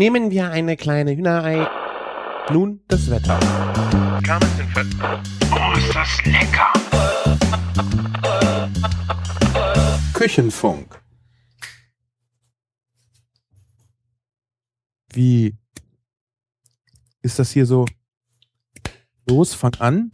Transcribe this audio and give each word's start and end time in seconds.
Nehmen 0.00 0.30
wir 0.30 0.50
eine 0.50 0.78
kleine 0.78 1.14
Hühnerei. 1.14 1.68
Nun 2.50 2.80
das 2.88 3.10
Wetter. 3.10 3.38
Oh, 5.52 5.76
ist 5.76 5.94
das 5.94 6.24
lecker! 6.24 6.72
Küchenfunk. 10.14 11.02
Wie 15.12 15.54
ist 17.20 17.38
das 17.38 17.50
hier 17.50 17.66
so? 17.66 17.84
Los, 19.28 19.52
fang 19.52 19.74
an. 19.80 20.12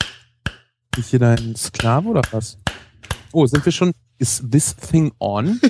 Ich 0.96 1.10
hier 1.10 1.20
dein 1.20 1.54
Sklave 1.54 2.08
oder 2.08 2.22
was? 2.32 2.58
Oh, 3.30 3.46
sind 3.46 3.64
wir 3.64 3.70
schon? 3.70 3.92
Is 4.18 4.42
this 4.50 4.74
thing 4.74 5.12
on? 5.20 5.60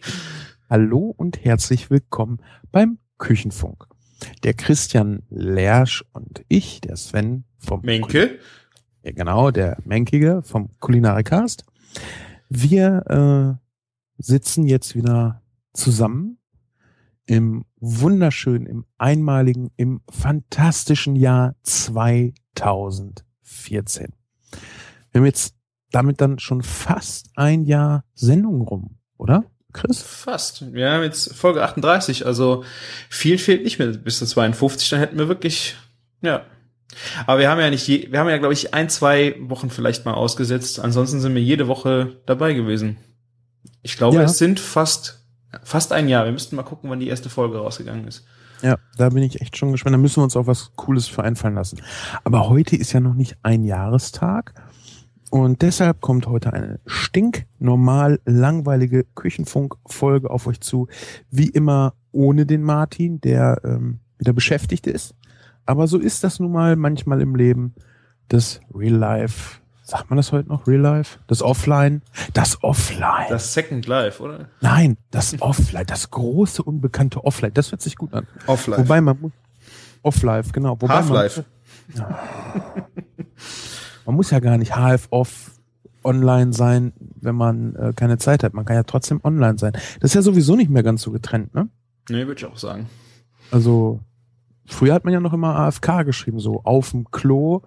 Hallo 0.70 1.12
und 1.14 1.44
herzlich 1.44 1.90
willkommen 1.90 2.40
beim 2.72 2.96
Küchenfunk. 3.20 3.86
Der 4.42 4.54
Christian 4.54 5.22
Lersch 5.30 6.04
und 6.12 6.44
ich, 6.48 6.80
der 6.80 6.96
Sven 6.96 7.44
vom 7.58 7.82
Menke. 7.82 8.40
ja, 9.04 9.12
genau, 9.12 9.52
der 9.52 9.78
Menkige 9.84 10.42
vom 10.42 10.70
Kulinarikast. 10.80 11.64
Wir 12.48 13.04
äh, 13.06 13.54
sitzen 14.18 14.66
jetzt 14.66 14.96
wieder 14.96 15.42
zusammen 15.72 16.38
im 17.26 17.64
wunderschönen, 17.76 18.66
im 18.66 18.84
einmaligen, 18.98 19.70
im 19.76 20.00
fantastischen 20.10 21.14
Jahr 21.14 21.54
2014. 21.62 24.08
Wir 25.12 25.20
haben 25.20 25.26
jetzt 25.26 25.54
damit 25.92 26.20
dann 26.20 26.38
schon 26.38 26.62
fast 26.62 27.30
ein 27.36 27.64
Jahr 27.64 28.04
Sendung 28.14 28.60
rum, 28.62 28.98
oder? 29.16 29.44
Chris? 29.72 30.02
Fast. 30.02 30.72
Wir 30.72 30.90
haben 30.90 31.02
jetzt 31.02 31.34
Folge 31.34 31.62
38, 31.62 32.26
also 32.26 32.64
viel 33.08 33.38
fehlt 33.38 33.64
nicht 33.64 33.78
mehr 33.78 33.88
bis 33.88 34.18
zu 34.18 34.26
52, 34.26 34.88
dann 34.90 35.00
hätten 35.00 35.18
wir 35.18 35.28
wirklich, 35.28 35.76
ja. 36.22 36.42
Aber 37.26 37.38
wir 37.38 37.48
haben 37.50 37.60
ja 37.60 37.70
nicht, 37.70 37.86
je, 37.86 38.08
wir 38.10 38.18
haben 38.18 38.28
ja, 38.28 38.38
glaube 38.38 38.52
ich, 38.54 38.74
ein, 38.74 38.88
zwei 38.88 39.36
Wochen 39.40 39.70
vielleicht 39.70 40.04
mal 40.04 40.14
ausgesetzt. 40.14 40.80
Ansonsten 40.80 41.20
sind 41.20 41.34
wir 41.34 41.42
jede 41.42 41.68
Woche 41.68 42.16
dabei 42.26 42.52
gewesen. 42.52 42.96
Ich 43.82 43.96
glaube, 43.96 44.16
Ja. 44.16 44.22
es 44.24 44.38
sind 44.38 44.58
fast, 44.58 45.24
fast 45.62 45.92
ein 45.92 46.08
Jahr. 46.08 46.24
Wir 46.24 46.32
müssten 46.32 46.56
mal 46.56 46.64
gucken, 46.64 46.90
wann 46.90 46.98
die 47.00 47.08
erste 47.08 47.30
Folge 47.30 47.58
rausgegangen 47.58 48.08
ist. 48.08 48.24
Ja, 48.62 48.76
da 48.98 49.08
bin 49.08 49.22
ich 49.22 49.40
echt 49.40 49.56
schon 49.56 49.72
gespannt. 49.72 49.94
Da 49.94 49.98
müssen 49.98 50.16
wir 50.16 50.24
uns 50.24 50.36
auch 50.36 50.46
was 50.46 50.72
Cooles 50.76 51.06
für 51.06 51.22
einfallen 51.22 51.54
lassen. 51.54 51.80
Aber 52.24 52.48
heute 52.48 52.76
ist 52.76 52.92
ja 52.92 53.00
noch 53.00 53.14
nicht 53.14 53.36
ein 53.42 53.64
Jahrestag. 53.64 54.52
Und 55.30 55.62
deshalb 55.62 56.00
kommt 56.00 56.26
heute 56.26 56.52
eine 56.52 56.80
stinknormal 56.86 58.20
langweilige 58.24 59.04
Küchenfunk-Folge 59.14 60.28
auf 60.28 60.46
euch 60.48 60.60
zu. 60.60 60.88
Wie 61.30 61.48
immer 61.48 61.94
ohne 62.12 62.46
den 62.46 62.62
Martin, 62.62 63.20
der 63.20 63.60
ähm, 63.64 64.00
wieder 64.18 64.32
beschäftigt 64.32 64.88
ist. 64.88 65.14
Aber 65.66 65.86
so 65.86 65.98
ist 65.98 66.24
das 66.24 66.40
nun 66.40 66.50
mal 66.50 66.74
manchmal 66.74 67.20
im 67.20 67.36
Leben. 67.36 67.74
Das 68.28 68.60
Real 68.74 68.94
Life. 68.94 69.60
Sagt 69.82 70.10
man 70.10 70.16
das 70.16 70.32
heute 70.32 70.48
noch? 70.48 70.66
Real 70.66 70.80
Life? 70.80 71.18
Das 71.28 71.42
Offline? 71.42 72.02
Das 72.32 72.62
Offline. 72.62 73.26
Das 73.28 73.54
Second 73.54 73.86
Life, 73.86 74.22
oder? 74.22 74.48
Nein, 74.60 74.96
das 75.12 75.34
Offline. 75.40 75.86
Das 75.86 76.10
große, 76.10 76.62
unbekannte 76.62 77.24
Offline. 77.24 77.54
Das 77.54 77.70
hört 77.70 77.82
sich 77.82 77.96
gut 77.96 78.12
an. 78.14 78.26
Offline. 78.46 78.78
Wobei 78.78 79.00
man 79.00 79.20
muss. 79.20 79.32
Off-Life, 80.02 80.52
genau. 80.52 80.78
Half-Life. 80.80 81.44
Man, 84.10 84.16
muss 84.16 84.32
ja 84.32 84.40
gar 84.40 84.58
nicht 84.58 84.74
HF-Off 84.74 85.52
online 86.02 86.52
sein, 86.52 86.92
wenn 87.20 87.36
man 87.36 87.76
äh, 87.76 87.92
keine 87.94 88.18
Zeit 88.18 88.42
hat. 88.42 88.54
Man 88.54 88.64
kann 88.64 88.74
ja 88.74 88.82
trotzdem 88.82 89.20
online 89.22 89.56
sein. 89.56 89.72
Das 90.00 90.10
ist 90.10 90.14
ja 90.14 90.22
sowieso 90.22 90.56
nicht 90.56 90.68
mehr 90.68 90.82
ganz 90.82 91.02
so 91.02 91.12
getrennt, 91.12 91.54
ne? 91.54 91.68
Nee, 92.08 92.26
würde 92.26 92.40
ich 92.40 92.44
auch 92.44 92.58
sagen. 92.58 92.88
Also, 93.52 94.00
früher 94.66 94.94
hat 94.94 95.04
man 95.04 95.14
ja 95.14 95.20
noch 95.20 95.32
immer 95.32 95.54
AFK 95.54 96.04
geschrieben, 96.04 96.40
so 96.40 96.62
auf 96.64 96.90
dem 96.90 97.08
Klo 97.12 97.62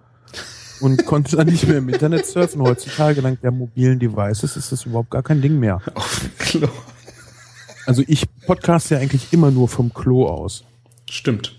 und 0.80 1.06
konnte 1.06 1.36
dann 1.36 1.46
nicht 1.46 1.66
mehr 1.66 1.78
im 1.78 1.88
Internet 1.88 2.26
surfen. 2.26 2.60
Heutzutage, 2.60 3.22
dank 3.22 3.40
der 3.40 3.50
mobilen 3.50 3.98
Devices, 3.98 4.58
ist 4.58 4.70
das 4.70 4.84
überhaupt 4.84 5.10
gar 5.10 5.22
kein 5.22 5.40
Ding 5.40 5.58
mehr. 5.58 5.80
Auf 5.94 6.20
dem 6.20 6.38
Klo. 6.38 6.68
Also 7.86 8.02
ich 8.06 8.26
podcast 8.46 8.90
ja 8.90 8.98
eigentlich 8.98 9.32
immer 9.32 9.50
nur 9.50 9.68
vom 9.68 9.94
Klo 9.94 10.26
aus. 10.26 10.62
Stimmt. 11.08 11.56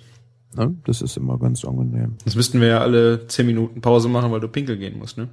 Ne? 0.55 0.75
Das 0.85 1.01
ist 1.01 1.17
immer 1.17 1.37
ganz 1.37 1.65
angenehm. 1.65 2.15
Sonst 2.23 2.35
müssten 2.35 2.61
wir 2.61 2.67
ja 2.67 2.79
alle 2.79 3.27
zehn 3.27 3.45
Minuten 3.45 3.81
Pause 3.81 4.09
machen, 4.09 4.31
weil 4.31 4.39
du 4.39 4.47
pinkel 4.47 4.77
gehen 4.77 4.97
musst, 4.97 5.17
ne? 5.17 5.29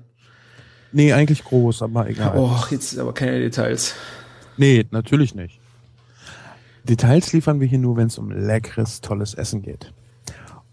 Nee, 0.92 1.12
eigentlich 1.12 1.42
groß, 1.44 1.82
aber 1.82 2.08
egal. 2.08 2.36
Och, 2.36 2.70
jetzt 2.70 2.98
aber 2.98 3.14
keine 3.14 3.40
Details. 3.40 3.94
Nee, 4.56 4.84
natürlich 4.90 5.34
nicht. 5.34 5.58
Details 6.84 7.32
liefern 7.32 7.60
wir 7.60 7.66
hier 7.66 7.78
nur, 7.78 7.96
wenn 7.96 8.08
es 8.08 8.18
um 8.18 8.30
leckeres, 8.30 9.00
tolles 9.00 9.34
Essen 9.34 9.62
geht. 9.62 9.92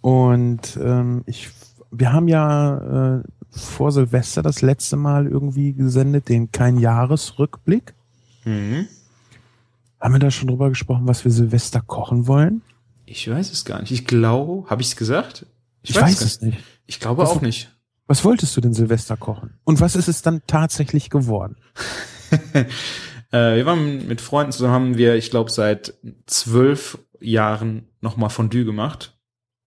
Und 0.02 0.78
ähm, 0.82 1.24
ich, 1.26 1.50
wir 1.92 2.12
haben 2.12 2.28
ja 2.28 3.18
äh, 3.18 3.24
vor 3.52 3.92
Silvester 3.92 4.42
das 4.42 4.62
letzte 4.62 4.98
Mal 4.98 5.28
irgendwie 5.28 5.74
gesendet, 5.74 6.30
den 6.30 6.52
kein 6.52 6.78
Jahresrückblick. 6.78 7.94
Mhm. 8.46 8.88
Haben 10.00 10.14
wir 10.14 10.20
da 10.20 10.32
schon 10.32 10.48
drüber 10.48 10.70
gesprochen, 10.70 11.08
was 11.08 11.24
wir 11.26 11.32
Silvester 11.32 11.82
kochen 11.82 12.28
wollen? 12.28 12.62
Ich 13.12 13.30
weiß 13.30 13.52
es 13.52 13.66
gar 13.66 13.82
nicht. 13.82 13.92
Ich 13.92 14.06
glaube, 14.06 14.70
habe 14.70 14.82
ich 14.82 14.90
es 14.90 14.96
gesagt? 14.96 15.46
Ich, 15.82 15.96
weiß 15.96 16.20
gar 16.20 16.28
es 16.28 16.42
nicht. 16.42 16.58
Ich 16.86 17.00
glaube 17.00 17.24
Was- 17.24 17.30
auch 17.30 17.42
nicht. 17.42 17.70
Was 18.08 18.26
wolltest 18.26 18.58
du 18.58 18.62
denn 18.62 18.74
Silvester 18.74 19.18
kochen? 19.18 19.60
Und 19.66 19.82
was 19.82 19.96
ist 19.96 20.08
es 20.08 20.24
dann 20.24 20.42
tatsächlich 20.48 21.10
geworden? 21.10 21.58
Äh, 23.32 23.58
wir 23.58 23.66
waren 23.68 24.08
mit 24.08 24.22
Freunden 24.22 24.52
zusammen, 24.52 24.74
haben 24.74 24.98
wir, 24.98 25.14
ich 25.14 25.30
glaube, 25.30 25.52
seit 25.52 25.94
zwölf 26.26 26.98
Jahren 27.20 27.88
nochmal 28.02 28.32
Fondue 28.32 28.66
gemacht. 28.66 29.20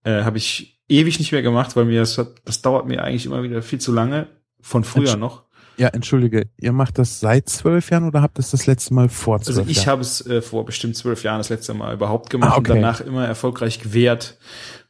Äh, 0.02 0.24
habe 0.24 0.38
ich 0.38 0.82
ewig 0.88 1.20
nicht 1.20 1.30
mehr 1.30 1.42
gemacht, 1.42 1.76
weil 1.76 1.84
mir 1.84 2.00
das, 2.00 2.20
das 2.44 2.62
dauert 2.62 2.88
mir 2.88 3.04
eigentlich 3.04 3.24
immer 3.24 3.44
wieder 3.44 3.62
viel 3.62 3.80
zu 3.80 3.92
lange. 3.92 4.26
Von 4.60 4.82
früher 4.82 5.16
noch. 5.16 5.44
Ja, 5.82 5.88
entschuldige, 5.88 6.46
ihr 6.58 6.70
macht 6.72 6.96
das 6.98 7.18
seit 7.18 7.48
zwölf 7.48 7.90
Jahren 7.90 8.04
oder 8.04 8.22
habt 8.22 8.38
ihr 8.38 8.40
es 8.40 8.52
das 8.52 8.66
letzte 8.66 8.94
Mal 8.94 9.08
vor 9.08 9.40
zwölf 9.40 9.58
Also 9.58 9.68
ich 9.68 9.78
Jahren? 9.78 9.86
habe 9.88 10.02
es 10.02 10.24
äh, 10.26 10.40
vor 10.40 10.64
bestimmt 10.64 10.94
zwölf 10.96 11.24
Jahren 11.24 11.38
das 11.38 11.48
letzte 11.48 11.74
Mal 11.74 11.92
überhaupt 11.94 12.30
gemacht 12.30 12.52
Ah, 12.54 12.58
okay. 12.58 12.70
und 12.70 12.76
danach 12.76 13.00
immer 13.00 13.26
erfolgreich 13.26 13.80
gewehrt. 13.80 14.38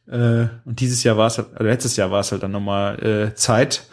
Äh, 0.07 0.47
und 0.65 0.79
dieses 0.81 1.03
Jahr 1.03 1.17
war 1.17 1.25
es 1.27 1.39
halt, 1.39 1.47
also 1.53 1.63
letztes 1.63 1.95
Jahr 1.95 2.11
war 2.11 2.19
es 2.19 2.31
halt 2.31 2.43
dann 2.43 2.51
nochmal 2.51 3.01
äh, 3.03 3.33
Zeit. 3.33 3.87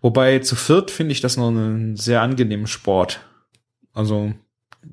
Wobei 0.00 0.38
zu 0.38 0.54
viert 0.54 0.92
finde 0.92 1.10
ich 1.10 1.20
das 1.20 1.36
noch 1.36 1.48
einen 1.48 1.96
sehr 1.96 2.22
angenehmen 2.22 2.68
Sport. 2.68 3.18
Also 3.92 4.32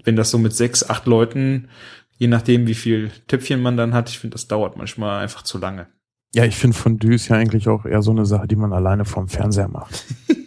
wenn 0.03 0.15
das 0.15 0.31
so 0.31 0.39
mit 0.39 0.53
sechs, 0.55 0.89
acht 0.89 1.05
Leuten, 1.05 1.67
je 2.17 2.25
nachdem 2.27 2.65
wie 2.65 2.73
viel 2.73 3.11
Töpfchen 3.27 3.61
man 3.61 3.77
dann 3.77 3.93
hat, 3.93 4.09
ich 4.09 4.17
finde, 4.17 4.33
das 4.33 4.47
dauert 4.47 4.77
manchmal 4.77 5.21
einfach 5.21 5.43
zu 5.43 5.59
lange. 5.59 5.85
Ja, 6.33 6.45
ich 6.45 6.55
finde 6.55 6.75
Fondue 6.75 7.13
ist 7.13 7.27
ja 7.27 7.35
eigentlich 7.35 7.67
auch 7.67 7.85
eher 7.85 8.01
so 8.01 8.09
eine 8.09 8.25
Sache, 8.25 8.47
die 8.47 8.55
man 8.55 8.73
alleine 8.73 9.05
vorm 9.05 9.27
Fernseher 9.27 9.67
macht. 9.67 10.05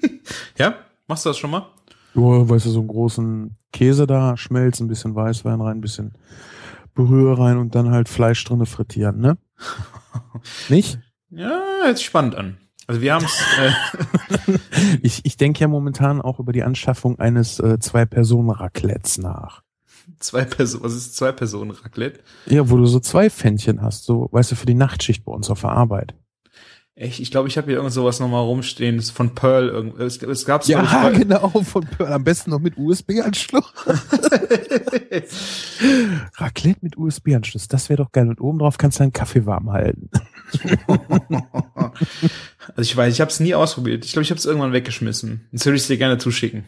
Ja, 0.56 0.76
machst 1.06 1.24
du 1.24 1.30
das 1.30 1.38
schon 1.38 1.50
mal? 1.50 1.66
Ja, 2.14 2.48
weißt 2.48 2.66
du, 2.66 2.70
so 2.70 2.78
einen 2.80 2.88
großen 2.88 3.56
Käse 3.72 4.06
da, 4.06 4.36
Schmelz, 4.36 4.80
ein 4.80 4.88
bisschen 4.88 5.14
Weißwein 5.14 5.60
rein, 5.60 5.78
ein 5.78 5.80
bisschen 5.80 6.12
Brühe 6.94 7.36
rein 7.36 7.58
und 7.58 7.74
dann 7.74 7.90
halt 7.90 8.08
Fleisch 8.08 8.44
drinne 8.44 8.66
frittieren, 8.66 9.18
ne? 9.20 9.36
Nicht? 10.68 11.00
Ja, 11.30 11.60
sich 11.94 12.06
spannend 12.06 12.36
an. 12.36 12.56
Also 12.86 13.00
wir 13.00 13.14
haben 13.14 13.24
es, 13.24 13.42
äh, 13.58 14.58
Ich, 15.02 15.24
ich 15.24 15.36
denke 15.36 15.60
ja 15.60 15.68
momentan 15.68 16.20
auch 16.20 16.38
über 16.38 16.52
die 16.52 16.62
Anschaffung 16.62 17.18
eines 17.18 17.58
äh, 17.58 17.78
Zwei-Personen-Raclettes 17.78 19.18
nach. 19.18 19.62
zwei 20.20 20.44
Personen, 20.44 20.84
was 20.84 20.94
ist 20.94 21.16
zwei 21.16 21.32
Personen 21.32 21.70
Raclette? 21.70 22.20
Ja, 22.46 22.68
wo 22.70 22.76
du 22.76 22.86
so 22.86 23.00
zwei 23.00 23.30
Pfännchen 23.30 23.80
hast, 23.82 24.04
so, 24.04 24.28
weißt 24.32 24.52
du, 24.52 24.56
für 24.56 24.66
die 24.66 24.74
Nachtschicht 24.74 25.24
bei 25.24 25.32
uns 25.32 25.48
auf 25.50 25.62
der 25.62 25.70
Arbeit. 25.70 26.14
Echt, 26.96 27.18
ich 27.18 27.32
glaube, 27.32 27.48
ich 27.48 27.56
habe 27.56 27.66
hier 27.66 27.76
irgend 27.78 27.92
sowas 27.92 28.20
nochmal 28.20 28.44
rumstehen, 28.44 28.96
das 28.96 29.06
ist 29.06 29.10
von 29.10 29.34
Pearl. 29.34 29.68
irgend- 29.68 29.98
Es, 29.98 30.22
es 30.22 30.44
gab's 30.44 30.68
Ja, 30.68 30.80
bei- 30.82 31.10
genau, 31.18 31.48
von 31.48 31.84
Pearl. 31.84 32.12
Am 32.12 32.22
besten 32.22 32.50
noch 32.50 32.60
mit 32.60 32.78
USB-Anschluss. 32.78 33.64
Raclette 36.36 36.78
mit 36.82 36.96
USB-Anschluss, 36.96 37.66
das 37.68 37.88
wäre 37.88 38.02
doch 38.02 38.12
geil. 38.12 38.28
Und 38.28 38.40
oben 38.40 38.58
drauf 38.60 38.78
kannst 38.78 38.98
du 38.98 39.02
deinen 39.02 39.12
Kaffee 39.12 39.44
warm 39.46 39.72
halten. 39.72 40.08
also 42.76 42.80
ich 42.82 42.96
weiß, 42.96 43.12
ich 43.12 43.20
habe 43.20 43.30
es 43.30 43.40
nie 43.40 43.54
ausprobiert. 43.54 44.04
Ich 44.04 44.12
glaube, 44.12 44.22
ich 44.24 44.30
habe 44.30 44.38
es 44.38 44.44
irgendwann 44.44 44.72
weggeschmissen. 44.72 45.48
Jetzt 45.52 45.64
würde 45.66 45.76
ich 45.76 45.82
es 45.82 45.88
dir 45.88 45.98
gerne 45.98 46.18
zuschicken. 46.18 46.64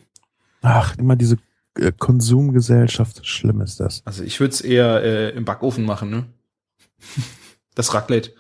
Ach, 0.63 0.97
immer 0.99 1.15
diese 1.17 1.37
äh, 1.79 1.93
Konsumgesellschaft, 1.97 3.25
schlimm 3.27 3.61
ist 3.61 3.79
das. 3.81 4.03
Also 4.05 4.25
ich 4.25 4.41
würde 4.41 4.55
es 4.55 4.61
eher 4.61 5.03
äh, 5.03 5.31
im 5.31 5.45
Backofen 5.45 5.85
machen, 5.85 6.11
ne? 6.11 6.27
Das 7.75 7.95
Raclette. 7.95 8.33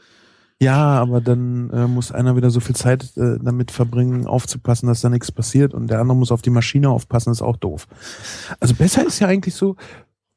Ja, 0.60 0.94
aber 1.00 1.20
dann 1.20 1.68
äh, 1.70 1.86
muss 1.86 2.12
einer 2.12 2.34
wieder 2.34 2.50
so 2.50 2.60
viel 2.60 2.74
Zeit 2.74 3.14
äh, 3.16 3.38
damit 3.42 3.70
verbringen, 3.70 4.26
aufzupassen, 4.26 4.86
dass 4.86 5.02
da 5.02 5.10
nichts 5.10 5.30
passiert 5.30 5.74
und 5.74 5.88
der 5.88 6.00
andere 6.00 6.16
muss 6.16 6.32
auf 6.32 6.40
die 6.40 6.50
Maschine 6.50 6.88
aufpassen, 6.88 7.30
ist 7.30 7.42
auch 7.42 7.56
doof. 7.56 7.86
Also 8.58 8.74
besser 8.74 9.06
ist 9.06 9.18
ja 9.18 9.28
eigentlich 9.28 9.54
so, 9.54 9.76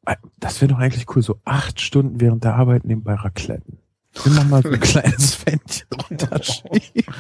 äh, 0.06 0.18
das 0.38 0.60
wäre 0.60 0.74
doch 0.74 0.80
eigentlich 0.80 1.06
cool, 1.16 1.22
so 1.22 1.40
acht 1.46 1.80
Stunden 1.80 2.20
während 2.20 2.44
der 2.44 2.56
Arbeit 2.56 2.84
nebenbei 2.84 3.14
Racletten. 3.14 3.78
Immer 4.26 4.44
mal 4.44 4.62
so 4.62 4.70
ein 4.70 4.80
kleines 4.82 5.36
Fännchen 5.36 5.88
runterschieben. 6.10 7.14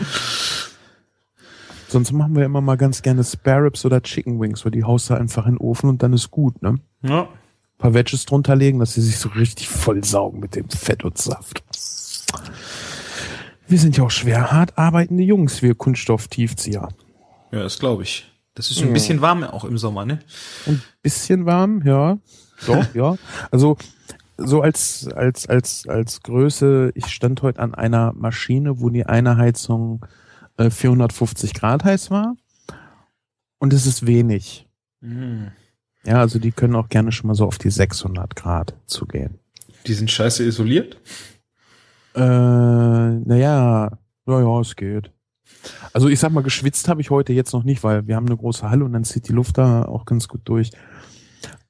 Sonst 1.87 2.11
machen 2.11 2.35
wir 2.35 2.43
immer 2.43 2.61
mal 2.61 2.75
ganz 2.75 3.01
gerne 3.01 3.23
Spare 3.23 3.63
Ribs 3.63 3.85
oder 3.85 4.01
Chicken 4.01 4.41
Wings, 4.41 4.65
weil 4.65 4.71
die 4.71 4.83
haust 4.83 5.09
du 5.09 5.13
einfach 5.13 5.45
in 5.45 5.53
den 5.53 5.57
Ofen 5.59 5.89
und 5.89 6.03
dann 6.03 6.11
ist 6.13 6.31
gut, 6.31 6.61
ne? 6.61 6.75
Ja. 7.01 7.29
paar 7.77 7.93
Wedges 7.93 8.25
drunter 8.25 8.57
legen, 8.57 8.79
dass 8.79 8.93
sie 8.93 9.01
sich 9.01 9.17
so 9.17 9.29
richtig 9.29 9.69
vollsaugen 9.69 10.41
mit 10.41 10.55
dem 10.55 10.69
Fett 10.69 11.05
und 11.05 11.17
Saft. 11.17 11.63
Wir 13.69 13.77
sind 13.77 13.95
ja 13.95 14.03
auch 14.03 14.11
schwer 14.11 14.51
hart 14.51 14.77
arbeitende 14.79 15.21
Jungs, 15.21 15.61
wir 15.61 15.75
Kunststofftiefzieher. 15.75 16.89
Ja, 17.51 17.59
das 17.63 17.77
glaube 17.77 18.01
ich. 18.01 18.25
Das 18.55 18.71
ist 18.71 18.81
ein 18.81 18.91
bisschen 18.91 19.21
warm 19.21 19.43
auch 19.43 19.63
im 19.63 19.77
Sommer, 19.77 20.05
ne? 20.05 20.19
Ein 20.65 20.81
bisschen 21.03 21.45
warm, 21.45 21.83
ja. 21.85 22.17
Doch, 22.65 22.83
ja. 22.95 23.15
Also 23.51 23.77
so 24.37 24.61
als 24.61 25.07
als 25.15 25.47
als 25.47 25.87
als 25.87 26.23
Größe. 26.23 26.91
Ich 26.95 27.07
stand 27.07 27.43
heute 27.43 27.59
an 27.59 27.75
einer 27.75 28.11
Maschine, 28.13 28.81
wo 28.81 28.89
die 28.89 29.05
eine 29.05 29.37
Heizung 29.37 30.03
äh, 30.57 30.71
450 30.71 31.53
Grad 31.53 31.83
heiß 31.83 32.09
war 32.09 32.35
und 33.59 33.71
es 33.71 33.85
ist 33.85 34.07
wenig. 34.07 34.67
Mhm. 34.99 35.51
Ja, 36.05 36.19
also 36.19 36.39
die 36.39 36.51
können 36.51 36.75
auch 36.75 36.89
gerne 36.89 37.11
schon 37.11 37.27
mal 37.27 37.35
so 37.35 37.45
auf 37.45 37.59
die 37.59 37.69
600 37.69 38.35
Grad 38.35 38.73
zugehen. 38.87 39.37
Die 39.85 39.93
sind 39.93 40.09
scheiße 40.09 40.43
isoliert. 40.43 40.97
Äh, 42.15 42.19
naja, 42.19 43.97
naja, 44.25 44.59
es 44.61 44.75
geht. 44.75 45.11
Also 45.93 46.07
ich 46.07 46.19
sag 46.19 46.31
mal, 46.31 46.41
geschwitzt 46.41 46.87
habe 46.87 47.01
ich 47.01 47.09
heute 47.09 47.33
jetzt 47.33 47.53
noch 47.53 47.63
nicht, 47.63 47.83
weil 47.83 48.07
wir 48.07 48.15
haben 48.15 48.27
eine 48.27 48.37
große 48.37 48.69
Halle 48.69 48.85
und 48.85 48.93
dann 48.93 49.03
zieht 49.03 49.27
die 49.27 49.33
Luft 49.33 49.57
da 49.57 49.83
auch 49.85 50.05
ganz 50.05 50.27
gut 50.27 50.41
durch. 50.45 50.71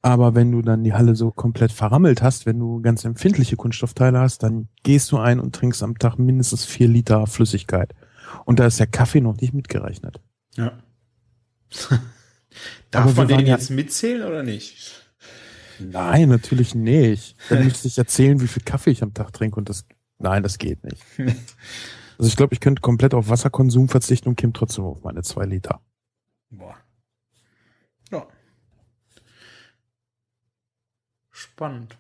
Aber 0.02 0.34
wenn 0.36 0.52
du 0.52 0.62
dann 0.62 0.84
die 0.84 0.94
Halle 0.94 1.16
so 1.16 1.32
komplett 1.32 1.72
verrammelt 1.72 2.22
hast, 2.22 2.46
wenn 2.46 2.60
du 2.60 2.82
ganz 2.82 3.04
empfindliche 3.04 3.58
Kunststoffteile 3.58 4.20
hast, 4.20 4.44
dann 4.44 4.70
gehst 4.84 5.12
du 5.12 5.18
ein 5.18 5.40
und 5.40 5.54
trinkst 5.56 5.84
am 5.84 5.98
Tag 5.98 6.18
mindestens 6.18 6.66
vier 6.66 6.88
Liter 6.88 7.28
Flüssigkeit. 7.28 7.94
Und 8.46 8.60
da 8.60 8.68
ist 8.68 8.80
der 8.80 8.88
Kaffee 8.88 9.22
noch 9.22 9.36
nicht 9.38 9.54
mitgerechnet. 9.54 10.22
Ja. 10.56 10.72
Darf 12.92 13.16
man 13.16 13.28
den 13.28 13.38
waren 13.38 13.46
ja- 13.46 13.56
jetzt 13.56 13.72
mitzählen 13.72 14.28
oder 14.28 14.44
nicht? 14.44 15.06
Nein, 15.80 16.30
natürlich 16.30 16.76
nicht. 16.76 17.36
Dann 17.50 17.64
müsste 17.66 17.88
ich 17.88 17.98
erzählen, 17.98 18.40
wie 18.42 18.48
viel 18.48 18.64
Kaffee 18.64 18.92
ich 18.92 19.04
am 19.04 19.14
Tag 19.14 19.34
trinke 19.34 19.58
und 19.58 19.70
das, 19.70 19.86
nein, 20.20 20.44
das 20.44 20.58
geht 20.58 20.84
nicht. 20.84 21.04
Also 22.18 22.28
ich 22.30 22.36
glaube, 22.36 22.54
ich 22.54 22.60
könnte 22.60 22.82
komplett 22.82 23.14
auf 23.14 23.30
Wasserkonsum 23.30 23.88
verzichten 23.90 24.30
und 24.30 24.36
käme 24.36 24.54
trotzdem 24.54 24.84
auf 24.86 25.04
meine 25.04 25.24
zwei 25.24 25.46
Liter. 25.46 25.82
Boah. 26.50 26.76
Ja. 28.12 28.28
Spannend. 31.32 31.98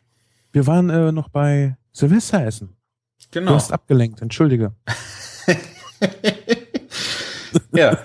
Wir 0.52 0.68
waren 0.68 0.90
äh, 0.90 1.12
noch 1.12 1.30
bei 1.30 1.78
Silvesteressen. 1.92 2.70
Du 2.70 2.76
Genau. 3.40 3.54
hast 3.54 3.72
abgelenkt, 3.72 4.22
entschuldige. 4.22 4.74
ja. 7.74 7.98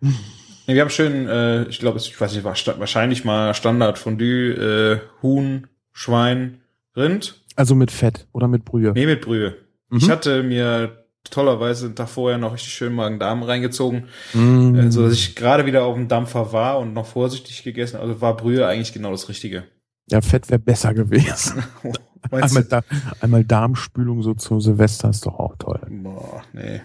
Nee, 0.00 0.74
wir 0.74 0.80
haben 0.80 0.90
schön, 0.90 1.28
äh, 1.28 1.64
ich 1.64 1.78
glaube, 1.78 1.98
ich 1.98 2.18
weiß 2.18 2.32
nicht, 2.34 2.44
war 2.44 2.56
wahrscheinlich 2.78 3.24
mal 3.24 3.52
Standard 3.54 3.98
Fondue, 3.98 4.52
äh, 4.54 5.00
Huhn, 5.22 5.66
Schwein, 5.92 6.62
Rind. 6.96 7.41
Also 7.56 7.74
mit 7.74 7.90
Fett 7.90 8.26
oder 8.32 8.48
mit 8.48 8.64
Brühe. 8.64 8.92
Nee, 8.94 9.06
mit 9.06 9.20
Brühe. 9.22 9.56
Mhm. 9.90 9.98
Ich 9.98 10.10
hatte 10.10 10.42
mir 10.42 11.04
tollerweise 11.30 11.86
einen 11.86 11.94
Tag 11.96 12.08
vorher 12.08 12.38
noch 12.38 12.52
richtig 12.54 12.72
schön 12.72 12.92
Magen-Darm 12.94 13.42
reingezogen, 13.44 14.04
Mm. 14.34 14.74
äh, 14.74 14.90
so 14.90 15.04
dass 15.04 15.12
ich 15.12 15.36
gerade 15.36 15.66
wieder 15.66 15.84
auf 15.84 15.94
dem 15.94 16.08
Dampfer 16.08 16.52
war 16.52 16.78
und 16.80 16.94
noch 16.94 17.06
vorsichtig 17.06 17.62
gegessen. 17.62 17.96
Also 17.98 18.20
war 18.20 18.36
Brühe 18.36 18.66
eigentlich 18.66 18.92
genau 18.92 19.12
das 19.12 19.28
Richtige. 19.28 19.64
Ja, 20.10 20.20
Fett 20.20 20.48
wäre 20.50 20.58
besser 20.58 20.94
gewesen. 20.94 21.62
Meinst 22.30 22.56
Einmal, 22.56 22.64
da, 22.64 22.82
einmal 23.20 23.44
Darmspülung 23.44 24.22
so 24.22 24.34
zu 24.34 24.58
Silvester 24.60 25.10
ist 25.10 25.26
doch 25.26 25.38
auch 25.38 25.56
toll. 25.58 25.80
Boah, 25.90 26.42
nee. 26.52 26.80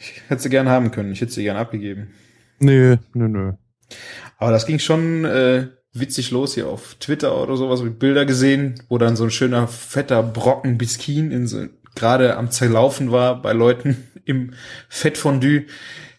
Ich 0.00 0.22
hätte 0.28 0.42
sie 0.42 0.50
gern 0.50 0.68
haben 0.68 0.90
können. 0.90 1.12
Ich 1.12 1.20
hätte 1.20 1.32
sie 1.32 1.42
gern 1.42 1.56
abgegeben. 1.56 2.08
Nö, 2.58 2.96
nö, 3.14 3.28
nö. 3.28 3.52
Aber 4.38 4.50
das 4.50 4.66
ging 4.66 4.78
schon 4.78 5.24
äh, 5.24 5.68
witzig 5.92 6.30
los 6.30 6.54
hier 6.54 6.68
auf 6.68 6.96
Twitter 7.00 7.40
oder 7.40 7.56
sowas. 7.56 7.80
Ich 7.80 7.92
Bilder 7.92 8.24
gesehen, 8.24 8.82
wo 8.88 8.98
dann 8.98 9.16
so 9.16 9.24
ein 9.24 9.30
schöner 9.30 9.68
fetter 9.68 10.22
Brocken 10.22 10.78
Biskin 10.78 11.30
in 11.30 11.46
so, 11.46 11.66
gerade 11.94 12.36
am 12.36 12.50
Zerlaufen 12.50 13.12
war 13.12 13.40
bei 13.40 13.52
Leuten 13.52 14.08
im 14.24 14.54
Fettfondue. 14.88 15.66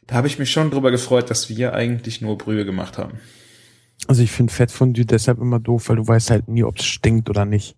Da 0.07 0.15
habe 0.15 0.27
ich 0.27 0.37
mich 0.37 0.51
schon 0.51 0.69
drüber 0.69 0.91
gefreut, 0.91 1.29
dass 1.29 1.49
wir 1.49 1.73
eigentlich 1.73 2.21
nur 2.21 2.37
Brühe 2.37 2.65
gemacht 2.65 2.97
haben. 2.97 3.19
Also 4.07 4.21
ich 4.21 4.31
finde 4.31 4.51
Fettfondue 4.51 5.05
deshalb 5.05 5.39
immer 5.39 5.59
doof, 5.59 5.89
weil 5.89 5.95
du 5.95 6.07
weißt 6.07 6.29
halt 6.29 6.47
nie, 6.49 6.63
ob 6.63 6.77
es 6.77 6.85
stinkt 6.85 7.29
oder 7.29 7.45
nicht. 7.45 7.75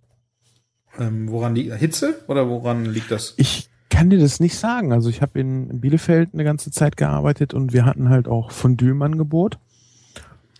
Ähm, 0.98 1.30
woran 1.30 1.56
liegt 1.56 1.74
Hitze 1.76 2.24
oder 2.28 2.50
woran 2.50 2.86
liegt 2.86 3.12
das? 3.12 3.36
Ich 3.38 3.70
kann 3.90 4.10
dir 4.10 4.18
das 4.18 4.40
nicht 4.40 4.58
sagen. 4.58 4.92
Also 4.92 5.10
ich 5.10 5.22
habe 5.22 5.40
in 5.40 5.80
Bielefeld 5.80 6.32
eine 6.34 6.44
ganze 6.44 6.72
Zeit 6.72 6.98
gearbeitet 6.98 7.54
und 7.54 7.74
wir 7.74 7.86
hatten 7.86 8.10
halt 8.10 8.28
auch 8.28 8.52
Fondue 8.52 8.92
im 8.92 9.02
Angebot. 9.02 9.60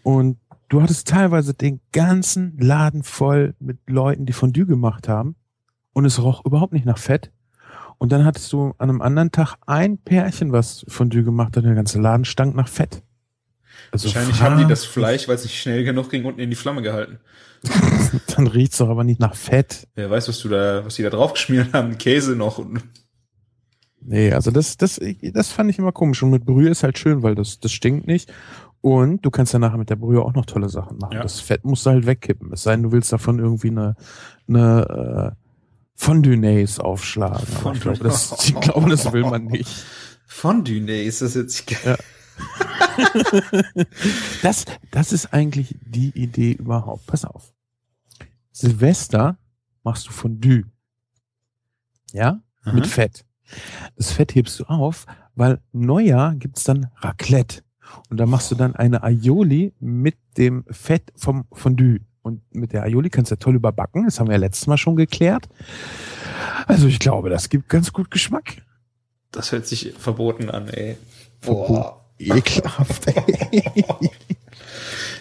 Und 0.04 0.38
du 0.70 0.82
hattest 0.82 1.08
teilweise 1.08 1.54
den 1.54 1.80
ganzen 1.92 2.58
Laden 2.60 3.04
voll 3.04 3.56
mit 3.60 3.78
Leuten, 3.88 4.26
die 4.26 4.34
Fondue 4.34 4.66
gemacht 4.66 5.08
haben. 5.08 5.36
Und 5.94 6.06
es 6.06 6.22
roch 6.22 6.44
überhaupt 6.46 6.74
nicht 6.74 6.86
nach 6.86 6.98
Fett. 6.98 7.32
Und 7.98 8.12
dann 8.12 8.26
hattest 8.26 8.52
du 8.52 8.74
an 8.78 8.90
einem 8.90 9.02
anderen 9.02 9.32
Tag 9.32 9.56
ein 9.66 9.98
Pärchen, 9.98 10.52
was 10.52 10.86
Fondue 10.90 11.24
gemacht 11.24 11.56
hat 11.56 11.64
und 11.64 11.70
der 11.70 11.76
ganze 11.76 12.02
Laden 12.02 12.26
stank 12.26 12.56
nach 12.56 12.68
Fett. 12.68 13.02
Also 13.92 14.08
Wahrscheinlich 14.08 14.42
haben 14.42 14.58
die 14.58 14.66
das 14.66 14.84
Fleisch, 14.84 15.28
weil 15.28 15.36
es 15.36 15.44
nicht 15.44 15.60
schnell 15.60 15.84
genug 15.84 16.10
ging, 16.10 16.26
unten 16.26 16.40
in 16.40 16.50
die 16.50 16.56
Flamme 16.56 16.82
gehalten. 16.82 17.20
Dann 18.36 18.48
riecht's 18.48 18.78
doch 18.78 18.90
aber 18.90 19.04
nicht 19.04 19.20
nach 19.20 19.36
Fett. 19.36 19.88
Wer 19.96 20.10
weiß, 20.10 20.28
was 20.28 20.40
du 20.40 20.50
da, 20.50 20.86
was 20.86 20.96
die 20.96 21.04
da 21.04 21.10
drauf 21.10 21.34
geschmiert 21.34 21.74
haben, 21.74 21.98
Käse 21.98 22.36
noch. 22.36 22.58
Und, 22.58 22.84
Nee, 24.08 24.32
also 24.34 24.52
das, 24.52 24.78
das, 24.78 25.02
das 25.34 25.52
fand 25.52 25.72
ich 25.72 25.80
immer 25.80 25.92
komisch. 25.92 26.22
Und 26.22 26.30
mit 26.30 26.46
Brühe 26.46 26.70
ist 26.70 26.84
halt 26.84 27.00
schön, 27.00 27.24
weil 27.24 27.34
das, 27.34 27.60
das 27.60 27.72
stinkt 27.72 28.06
nicht. 28.06 28.32
Und 28.86 29.26
du 29.26 29.32
kannst 29.32 29.52
ja 29.52 29.58
nachher 29.58 29.80
mit 29.80 29.90
der 29.90 29.96
Brühe 29.96 30.22
auch 30.22 30.36
noch 30.36 30.46
tolle 30.46 30.70
Sachen 30.70 31.00
machen. 31.00 31.14
Ja. 31.14 31.24
Das 31.24 31.40
Fett 31.40 31.66
musst 31.66 31.88
du 31.88 31.90
halt 31.90 32.06
wegkippen. 32.06 32.54
Es 32.54 32.62
sei 32.62 32.74
denn, 32.74 32.84
du 32.84 32.92
willst 32.92 33.12
davon 33.12 33.40
irgendwie 33.40 33.70
eine, 33.70 33.96
eine 34.48 35.34
äh, 35.34 35.42
Fondue-Nays 35.96 36.80
aufschlagen. 36.80 37.48
Aber 37.62 37.74
ich, 37.74 37.82
glaube, 37.82 37.98
das, 38.04 38.48
ich 38.48 38.54
glaube, 38.54 38.88
das 38.92 39.12
will 39.12 39.24
man 39.24 39.46
nicht. 39.46 39.84
Fondue, 40.28 40.82
nee, 40.82 41.04
ist 41.04 41.24
das 41.24 41.34
jetzt 41.34 41.66
geil. 41.66 41.98
Das, 44.44 44.66
das 44.92 45.12
ist 45.12 45.34
eigentlich 45.34 45.76
die 45.82 46.10
Idee 46.10 46.52
überhaupt. 46.52 47.08
Pass 47.08 47.26
auf. 47.26 47.56
Silvester 48.52 49.40
machst 49.82 50.08
du 50.08 50.12
Fondue. 50.12 50.66
Ja? 52.14 52.40
Mit 52.66 52.84
Aha. 52.84 52.92
Fett. 52.92 53.26
Das 53.96 54.12
Fett 54.12 54.36
hebst 54.36 54.60
du 54.60 54.66
auf, 54.66 55.08
weil 55.34 55.60
Neujahr 55.72 56.36
gibt's 56.36 56.66
dann 56.66 56.92
Raclette. 56.98 57.65
Und 58.10 58.18
da 58.18 58.26
machst 58.26 58.52
du 58.52 58.56
dann 58.56 58.76
eine 58.76 59.04
Aioli 59.04 59.74
mit 59.80 60.16
dem 60.38 60.66
Fett 60.70 61.12
vom 61.16 61.46
Fondue. 61.52 62.00
Und 62.22 62.42
mit 62.54 62.74
der 62.74 62.84
Aioli 62.84 63.10
kannst 63.10 63.32
du 63.32 63.36
ja 63.36 63.40
toll 63.40 63.56
überbacken. 63.56 64.06
Das 64.06 64.20
haben 64.20 64.28
wir 64.28 64.34
ja 64.34 64.40
letztes 64.40 64.68
Mal 64.68 64.78
schon 64.78 64.96
geklärt. 64.96 65.48
Also 66.66 66.88
ich 66.88 67.00
glaube, 67.00 67.30
das 67.30 67.50
gibt 67.50 67.70
ganz 67.70 67.94
gut 67.94 68.10
Geschmack. 68.10 68.64
Das 69.32 69.52
hört 69.52 69.68
sich 69.68 69.94
verboten 69.98 70.50
an, 70.50 70.70
ey. 70.70 70.98
Boah. 71.42 72.02
Ekelhaft. 72.18 73.08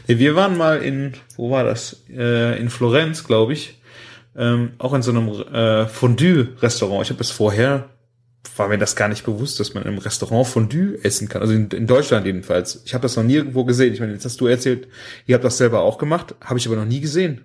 Nee, 0.06 0.18
Wir 0.18 0.36
waren 0.36 0.56
mal 0.56 0.78
in, 0.82 1.14
wo 1.36 1.50
war 1.50 1.64
das? 1.64 2.04
Äh, 2.08 2.58
in 2.60 2.70
Florenz, 2.70 3.24
glaube 3.24 3.52
ich. 3.52 3.80
Ähm, 4.36 4.72
auch 4.78 4.94
in 4.94 5.02
so 5.02 5.10
einem 5.10 5.28
äh, 5.28 5.86
Fondue-Restaurant. 5.86 7.02
Ich 7.02 7.10
habe 7.10 7.18
das 7.18 7.30
vorher, 7.30 7.88
war 8.56 8.68
mir 8.68 8.78
das 8.78 8.96
gar 8.96 9.08
nicht 9.08 9.24
bewusst, 9.24 9.58
dass 9.60 9.74
man 9.74 9.84
im 9.84 9.98
Restaurant 9.98 10.46
Fondue 10.46 10.98
essen 11.02 11.28
kann. 11.28 11.42
Also 11.42 11.54
in, 11.54 11.68
in 11.70 11.86
Deutschland 11.86 12.26
jedenfalls. 12.26 12.82
Ich 12.84 12.94
habe 12.94 13.02
das 13.02 13.16
noch 13.16 13.22
nirgendwo 13.24 13.64
gesehen. 13.64 13.92
Ich 13.94 14.00
meine, 14.00 14.12
jetzt 14.12 14.24
hast 14.24 14.40
du 14.40 14.46
erzählt, 14.46 14.88
ihr 15.26 15.34
habt 15.34 15.44
das 15.44 15.58
selber 15.58 15.80
auch 15.82 15.98
gemacht, 15.98 16.34
habe 16.42 16.58
ich 16.58 16.66
aber 16.66 16.76
noch 16.76 16.84
nie 16.84 17.00
gesehen. 17.00 17.44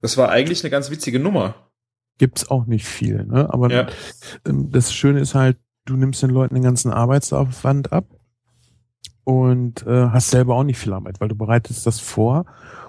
Das 0.00 0.16
war 0.16 0.28
eigentlich 0.30 0.62
eine 0.62 0.70
ganz 0.70 0.90
witzige 0.90 1.18
Nummer. 1.18 1.54
Gibt's 2.18 2.48
auch 2.50 2.66
nicht 2.66 2.86
viel, 2.86 3.24
ne? 3.24 3.52
Aber 3.52 3.70
Ja. 3.70 3.86
ähm, 4.46 4.70
das 4.70 4.92
Schöne 4.92 5.20
ist 5.20 5.34
halt, 5.34 5.58
du 5.84 5.96
nimmst 5.96 6.22
den 6.22 6.30
Leuten 6.30 6.54
den 6.54 6.62
ganzen 6.64 6.90
Arbeitsaufwand 6.90 7.92
ab 7.92 8.06
und 9.24 9.86
äh, 9.86 10.08
hast 10.10 10.30
selber 10.30 10.54
auch 10.54 10.64
nicht 10.64 10.78
viel 10.78 10.92
Arbeit, 10.92 11.20
weil 11.20 11.28
du 11.28 11.34
bereitest 11.34 11.86
das 11.86 12.00
vor 12.00 12.46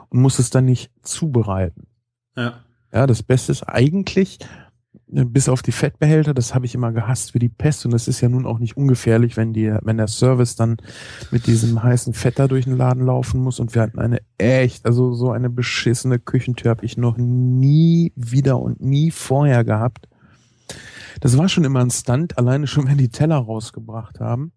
und 0.09 0.21
musst 0.21 0.39
es 0.39 0.49
dann 0.49 0.65
nicht 0.65 0.91
zubereiten. 1.01 1.87
Ja. 2.35 2.63
Ja, 2.93 3.05
das 3.07 3.21
Beste 3.23 3.51
ist 3.51 3.63
eigentlich, 3.63 4.39
bis 5.09 5.47
auf 5.47 5.61
die 5.61 5.71
Fettbehälter, 5.71 6.33
das 6.33 6.53
habe 6.53 6.65
ich 6.65 6.75
immer 6.75 6.91
gehasst 6.91 7.33
wie 7.33 7.39
die 7.39 7.49
Pest 7.49 7.85
und 7.85 7.93
das 7.93 8.09
ist 8.09 8.19
ja 8.19 8.27
nun 8.27 8.45
auch 8.45 8.59
nicht 8.59 8.75
ungefährlich, 8.75 9.37
wenn 9.37 9.53
die, 9.53 9.73
wenn 9.81 9.97
der 9.97 10.07
Service 10.07 10.57
dann 10.57 10.77
mit 11.31 11.47
diesem 11.47 11.81
heißen 11.81 12.13
Fett 12.13 12.39
da 12.39 12.47
durch 12.47 12.65
den 12.65 12.75
Laden 12.75 13.05
laufen 13.05 13.41
muss 13.41 13.59
und 13.59 13.73
wir 13.73 13.81
hatten 13.81 13.99
eine 13.99 14.19
echt, 14.37 14.85
also 14.85 15.13
so 15.13 15.31
eine 15.31 15.49
beschissene 15.49 16.19
Küchentür 16.19 16.71
habe 16.71 16.85
ich 16.85 16.97
noch 16.97 17.15
nie 17.17 18.11
wieder 18.15 18.59
und 18.59 18.81
nie 18.81 19.09
vorher 19.11 19.63
gehabt. 19.63 20.09
Das 21.21 21.37
war 21.37 21.47
schon 21.47 21.63
immer 21.63 21.79
ein 21.79 21.89
Stunt, 21.89 22.37
alleine 22.37 22.67
schon, 22.67 22.87
wenn 22.87 22.97
die 22.97 23.09
Teller 23.09 23.37
rausgebracht 23.37 24.19
haben. 24.19 24.51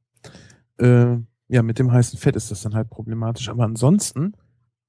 Äh, 0.78 1.16
ja, 1.49 1.62
mit 1.62 1.78
dem 1.78 1.92
heißen 1.92 2.19
Fett 2.19 2.37
ist 2.37 2.50
das 2.50 2.62
dann 2.62 2.75
halt 2.75 2.90
problematisch. 2.90 3.49
Aber 3.49 3.64
ansonsten, 3.64 4.35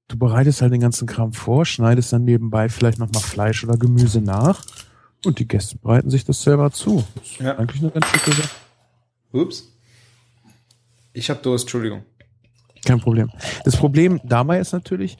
du 0.08 0.18
bereitest 0.18 0.60
halt 0.60 0.72
den 0.72 0.80
ganzen 0.80 1.06
Kram 1.06 1.32
vor, 1.32 1.64
schneidest 1.64 2.12
dann 2.12 2.24
nebenbei 2.24 2.68
vielleicht 2.68 2.98
nochmal 2.98 3.22
Fleisch 3.22 3.64
oder 3.64 3.78
Gemüse 3.78 4.20
nach 4.20 4.64
und 5.24 5.38
die 5.38 5.46
Gäste 5.48 5.76
bereiten 5.78 6.10
sich 6.10 6.24
das 6.24 6.42
selber 6.42 6.70
zu. 6.70 7.04
Das 7.14 7.38
Ja. 7.38 7.58
eigentlich 7.58 7.82
eine 7.82 7.90
ganz 7.90 8.06
schicke 8.08 8.32
Sache. 8.32 8.48
Ups. 9.32 9.72
Ich 11.12 11.30
habe 11.30 11.40
Durst, 11.42 11.64
Entschuldigung. 11.64 12.04
Kein 12.84 13.00
Problem. 13.00 13.30
Das 13.64 13.76
Problem 13.76 14.20
dabei 14.24 14.58
ist 14.58 14.72
natürlich, 14.72 15.16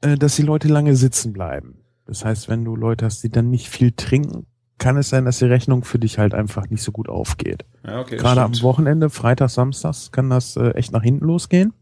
äh, 0.00 0.16
dass 0.16 0.36
die 0.36 0.42
Leute 0.42 0.68
lange 0.68 0.96
sitzen 0.96 1.32
bleiben. 1.32 1.78
Das 2.06 2.24
heißt, 2.24 2.48
wenn 2.48 2.64
du 2.64 2.74
Leute 2.76 3.04
hast, 3.04 3.22
die 3.22 3.28
dann 3.28 3.50
nicht 3.50 3.68
viel 3.68 3.92
trinken, 3.92 4.46
kann 4.78 4.96
es 4.96 5.08
sein, 5.10 5.24
dass 5.24 5.38
die 5.38 5.44
Rechnung 5.44 5.84
für 5.84 5.98
dich 5.98 6.18
halt 6.18 6.34
einfach 6.34 6.70
nicht 6.70 6.82
so 6.82 6.92
gut 6.92 7.08
aufgeht. 7.08 7.64
Ja, 7.84 8.00
okay. 8.00 8.16
Gerade 8.16 8.42
am 8.42 8.60
Wochenende, 8.62 9.10
Freitag, 9.10 9.50
Samstags, 9.50 10.12
kann 10.12 10.30
das 10.30 10.56
äh, 10.56 10.70
echt 10.70 10.92
nach 10.92 11.02
hinten 11.02 11.26
losgehen. 11.26 11.72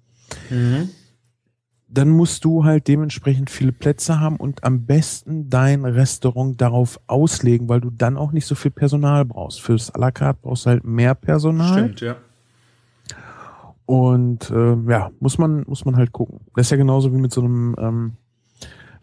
Mhm. 0.50 0.90
Dann 1.88 2.08
musst 2.08 2.44
du 2.44 2.64
halt 2.64 2.88
dementsprechend 2.88 3.48
viele 3.48 3.72
Plätze 3.72 4.18
haben 4.18 4.36
und 4.36 4.64
am 4.64 4.86
besten 4.86 5.48
dein 5.48 5.84
Restaurant 5.84 6.60
darauf 6.60 7.00
auslegen, 7.06 7.68
weil 7.68 7.80
du 7.80 7.90
dann 7.90 8.16
auch 8.16 8.32
nicht 8.32 8.46
so 8.46 8.56
viel 8.56 8.72
Personal 8.72 9.24
brauchst. 9.24 9.60
Fürs 9.60 9.94
à 9.94 9.98
la 9.98 10.10
carte 10.10 10.40
brauchst 10.42 10.66
du 10.66 10.70
halt 10.70 10.84
mehr 10.84 11.14
Personal. 11.14 11.72
Stimmt, 11.72 12.00
ja. 12.00 12.16
Und 13.86 14.50
äh, 14.50 14.76
ja, 14.88 15.10
muss 15.20 15.38
man, 15.38 15.64
muss 15.68 15.84
man 15.84 15.96
halt 15.96 16.10
gucken. 16.10 16.40
Das 16.56 16.66
ist 16.66 16.70
ja 16.70 16.76
genauso 16.76 17.12
wie 17.12 17.18
mit 17.18 17.32
so 17.32 17.40
einem 17.40 17.76
ähm, 17.78 18.12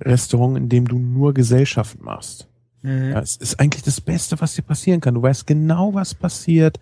Restaurant, 0.01 0.57
in 0.57 0.67
dem 0.67 0.87
du 0.87 0.99
nur 0.99 1.33
Gesellschaften 1.33 2.03
machst. 2.03 2.49
Mhm. 2.81 3.11
Ja, 3.11 3.19
es 3.19 3.37
ist 3.37 3.59
eigentlich 3.59 3.83
das 3.83 4.01
Beste, 4.01 4.39
was 4.41 4.55
dir 4.55 4.61
passieren 4.61 4.99
kann. 4.99 5.15
Du 5.15 5.21
weißt 5.21 5.47
genau, 5.47 5.93
was 5.93 6.13
passiert. 6.13 6.79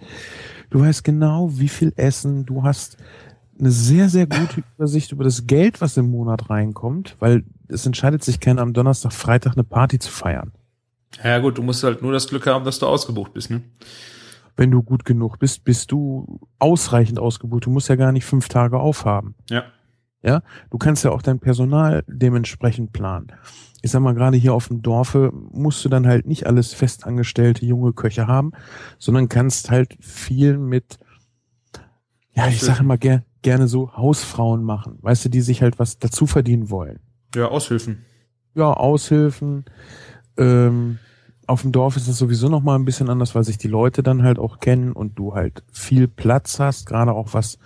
Du 0.72 0.82
weißt 0.82 1.04
genau, 1.04 1.50
wie 1.52 1.70
viel 1.70 1.94
Essen. 1.96 2.46
Du 2.46 2.64
hast 2.64 2.98
eine 3.62 3.72
sehr, 3.72 4.10
sehr 4.10 4.26
gute 4.26 4.64
Übersicht 4.76 5.12
über 5.12 5.24
das 5.24 5.48
Geld, 5.48 5.80
was 5.80 5.96
im 5.96 6.10
Monat 6.10 6.50
reinkommt, 6.50 7.16
weil 7.20 7.46
es 7.68 7.86
entscheidet 7.86 8.24
sich 8.24 8.40
keiner 8.40 8.62
am 8.62 8.74
Donnerstag, 8.74 9.14
Freitag 9.14 9.54
eine 9.54 9.64
Party 9.64 10.00
zu 10.00 10.12
feiern. 10.12 10.52
Ja 11.24 11.40
gut, 11.40 11.58
du 11.58 11.64
musst 11.64 11.84
halt 11.84 12.02
nur 12.02 12.12
das 12.12 12.28
Glück 12.28 12.48
haben, 12.48 12.66
dass 12.66 12.80
du 12.80 12.88
ausgebucht 12.88 13.34
bist, 13.34 13.52
ne? 13.52 13.62
Wenn 14.58 14.72
du 14.72 14.84
gut 14.84 15.06
genug 15.06 15.40
bist, 15.40 15.64
bist 15.64 15.92
du 15.92 16.42
ausreichend 16.60 17.20
ausgebucht. 17.20 17.66
Du 17.66 17.70
musst 17.70 17.88
ja 17.88 17.96
gar 17.96 18.12
nicht 18.12 18.26
fünf 18.26 18.50
Tage 18.50 18.80
aufhaben. 18.80 19.36
Ja. 19.50 19.64
Ja, 20.24 20.44
du 20.70 20.78
kannst 20.78 21.04
ja 21.04 21.12
auch 21.12 21.22
dein 21.22 21.40
Personal 21.40 22.04
dementsprechend 22.08 22.94
planen. 22.94 23.32
Ich 23.82 23.92
sag 23.92 24.02
mal, 24.02 24.14
gerade 24.14 24.38
hier 24.38 24.54
auf 24.54 24.68
dem 24.68 24.84
Dorfe 24.84 25.32
musst 25.34 25.84
du 25.84 25.90
dann 25.90 26.06
halt 26.06 26.28
nicht 26.28 26.46
alles 26.46 26.74
festangestellte 26.74 27.66
junge 27.66 27.94
Köche 27.94 28.28
haben, 28.28 28.52
sondern 29.00 29.30
kannst 29.30 29.72
halt 29.72 29.98
viel 30.00 30.60
mit, 30.60 31.00
ja, 32.34 32.48
ich 32.48 32.62
sage 32.62 32.82
immer 32.82 32.98
ger 32.98 33.24
gerne 33.42 33.68
so 33.68 33.94
Hausfrauen 33.96 34.64
machen, 34.64 34.98
weißt 35.02 35.26
du, 35.26 35.30
die 35.30 35.42
sich 35.42 35.62
halt 35.62 35.80
was 35.80 36.00
dazu 36.00 36.28
verdienen 36.28 36.70
wollen. 36.70 37.00
Ja, 37.36 37.48
Aushilfen. 37.48 38.06
Ja, 38.56 38.74
Aushilfen. 38.74 39.66
Ähm, 40.38 41.00
auf 41.48 41.62
dem 41.64 41.72
Dorf 41.72 41.98
ist 41.98 42.08
es 42.08 42.18
sowieso 42.18 42.50
noch 42.50 42.62
mal 42.62 42.76
ein 42.76 42.86
bisschen 42.86 43.10
anders, 43.10 43.36
weil 43.36 43.44
sich 43.44 43.58
die 43.58 43.68
Leute 43.68 44.04
dann 44.04 44.24
halt 44.24 44.40
auch 44.40 44.60
kennen 44.60 44.92
und 44.94 45.18
du 45.18 45.34
halt 45.34 45.64
viel 45.72 46.08
Platz 46.08 46.60
hast, 46.60 46.86
gerade 46.86 47.14
auch 47.14 47.34
was 47.34 47.58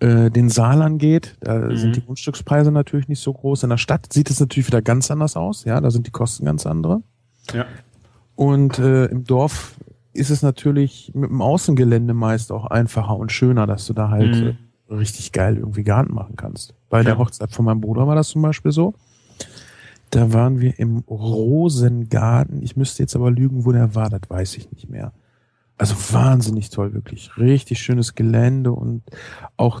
äh, 0.00 0.30
den 0.30 0.48
Saal 0.48 0.82
angeht. 0.82 1.36
Da 1.40 1.56
Mhm. 1.58 1.76
sind 1.76 1.96
die 1.96 2.04
Grundstückspreise 2.04 2.72
natürlich 2.72 3.06
nicht 3.08 3.20
so 3.22 3.32
groß. 3.32 3.62
In 3.64 3.70
der 3.70 3.76
Stadt 3.76 4.12
sieht 4.12 4.30
es 4.30 4.40
natürlich 4.40 4.66
wieder 4.66 4.82
ganz 4.82 5.10
anders 5.10 5.36
aus. 5.36 5.64
Ja, 5.64 5.80
da 5.80 5.90
sind 5.90 6.06
die 6.06 6.10
Kosten 6.10 6.44
ganz 6.44 6.66
andere. 6.66 7.02
Ja. 7.52 7.66
Und 8.34 8.78
äh, 8.78 9.06
im 9.06 9.24
Dorf 9.24 9.76
ist 10.12 10.30
es 10.30 10.42
natürlich 10.42 11.12
mit 11.14 11.30
dem 11.30 11.40
Außengelände 11.42 12.14
meist 12.14 12.50
auch 12.50 12.64
einfacher 12.66 13.16
und 13.16 13.30
schöner, 13.30 13.66
dass 13.66 13.86
du 13.86 13.92
da 13.92 14.08
halt 14.10 14.34
Mhm. 14.34 14.56
Richtig 14.90 15.32
geil 15.32 15.56
irgendwie 15.56 15.84
Garten 15.84 16.14
machen 16.14 16.36
kannst. 16.36 16.74
Bei 16.88 17.02
der. 17.02 17.18
Hochzeit 17.18 17.52
von 17.52 17.64
meinem 17.64 17.80
Bruder 17.80 18.06
war 18.06 18.14
das 18.14 18.28
zum 18.28 18.42
Beispiel 18.42 18.72
so. 18.72 18.94
Da 20.10 20.32
waren 20.32 20.60
wir 20.60 20.78
im 20.78 20.98
Rosengarten. 21.08 22.62
Ich 22.62 22.76
müsste 22.76 23.02
jetzt 23.02 23.14
aber 23.14 23.30
lügen, 23.30 23.64
wo 23.64 23.72
der 23.72 23.94
war, 23.94 24.10
das 24.10 24.22
weiß 24.28 24.56
ich 24.56 24.70
nicht 24.72 24.90
mehr. 24.90 25.12
Also 25.78 25.94
wahnsinnig 26.12 26.70
toll, 26.70 26.92
wirklich. 26.92 27.36
Richtig 27.38 27.80
schönes 27.80 28.14
Gelände 28.14 28.72
und 28.72 29.02
auch 29.56 29.80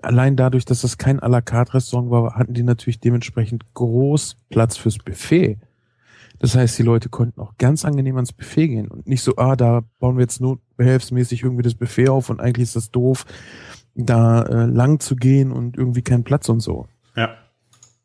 allein 0.00 0.36
dadurch, 0.36 0.64
dass 0.64 0.82
das 0.82 0.96
kein 0.98 1.20
à 1.20 1.28
la 1.28 1.40
carte 1.40 1.74
Restaurant 1.74 2.10
war, 2.10 2.34
hatten 2.34 2.54
die 2.54 2.62
natürlich 2.62 3.00
dementsprechend 3.00 3.74
groß 3.74 4.36
Platz 4.48 4.76
fürs 4.76 4.98
Buffet. 4.98 5.58
Das 6.38 6.54
heißt, 6.54 6.78
die 6.78 6.82
Leute 6.82 7.08
konnten 7.08 7.40
auch 7.40 7.54
ganz 7.58 7.84
angenehm 7.84 8.16
ans 8.16 8.32
Buffet 8.32 8.68
gehen 8.68 8.88
und 8.88 9.06
nicht 9.06 9.22
so, 9.22 9.36
ah, 9.36 9.56
da 9.56 9.82
bauen 9.98 10.16
wir 10.16 10.22
jetzt 10.22 10.40
notbehelfsmäßig 10.40 11.42
irgendwie 11.42 11.62
das 11.62 11.74
Buffet 11.74 12.08
auf 12.08 12.30
und 12.30 12.40
eigentlich 12.40 12.64
ist 12.64 12.76
das 12.76 12.90
doof, 12.90 13.24
da 13.94 14.42
äh, 14.42 14.66
lang 14.66 15.00
zu 15.00 15.16
gehen 15.16 15.52
und 15.52 15.76
irgendwie 15.76 16.02
kein 16.02 16.24
Platz 16.24 16.48
und 16.48 16.60
so. 16.60 16.88
Ja. 17.16 17.36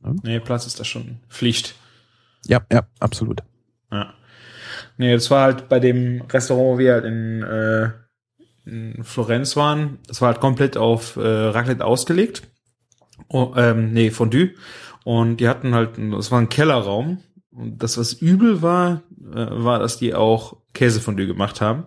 Ja. 0.04 0.14
Nee, 0.24 0.40
Platz 0.40 0.66
ist 0.66 0.80
da 0.80 0.84
schon 0.84 1.18
Pflicht. 1.30 1.76
Ja, 2.46 2.62
ja, 2.72 2.84
absolut. 3.00 3.42
Ja. 3.92 4.14
Nee, 4.98 5.14
das 5.14 5.30
war 5.32 5.44
halt 5.44 5.70
bei 5.70 5.80
dem 5.80 6.22
Restaurant, 6.22 6.76
wo 6.76 6.78
wir 6.78 6.94
halt 6.94 7.06
in, 7.06 7.44
äh, 7.44 7.90
in 8.66 9.04
Florenz 9.04 9.56
waren, 9.56 10.00
das 10.08 10.22
war 10.22 10.30
halt 10.30 10.40
komplett 10.40 10.78
auf 10.78 11.16
äh, 11.16 11.22
Raclette 11.22 11.84
ausgelegt. 11.84 12.44
Oh, 13.28 13.54
ähm, 13.56 13.92
nee, 13.94 14.12
Fondue. 14.12 14.52
Und 15.04 15.38
die 15.38 15.50
hatten 15.50 15.74
halt, 15.74 15.92
das 15.98 16.32
war 16.32 16.40
ein 16.40 16.50
Kellerraum. 16.50 17.20
Und 17.52 17.82
das, 17.84 17.98
was 17.98 18.14
übel 18.14 18.62
war, 18.62 19.02
äh, 19.34 19.48
war, 19.50 19.80
dass 19.80 19.98
die 19.98 20.14
auch 20.14 20.58
Käsefondue 20.74 21.28
gemacht 21.28 21.62
haben. 21.62 21.86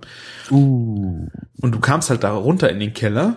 Uh. 0.51 1.29
Und 1.61 1.75
du 1.75 1.81
kamst 1.81 2.11
halt 2.11 2.25
da 2.25 2.33
runter 2.33 2.69
in 2.69 2.81
den 2.81 2.93
Keller 2.93 3.37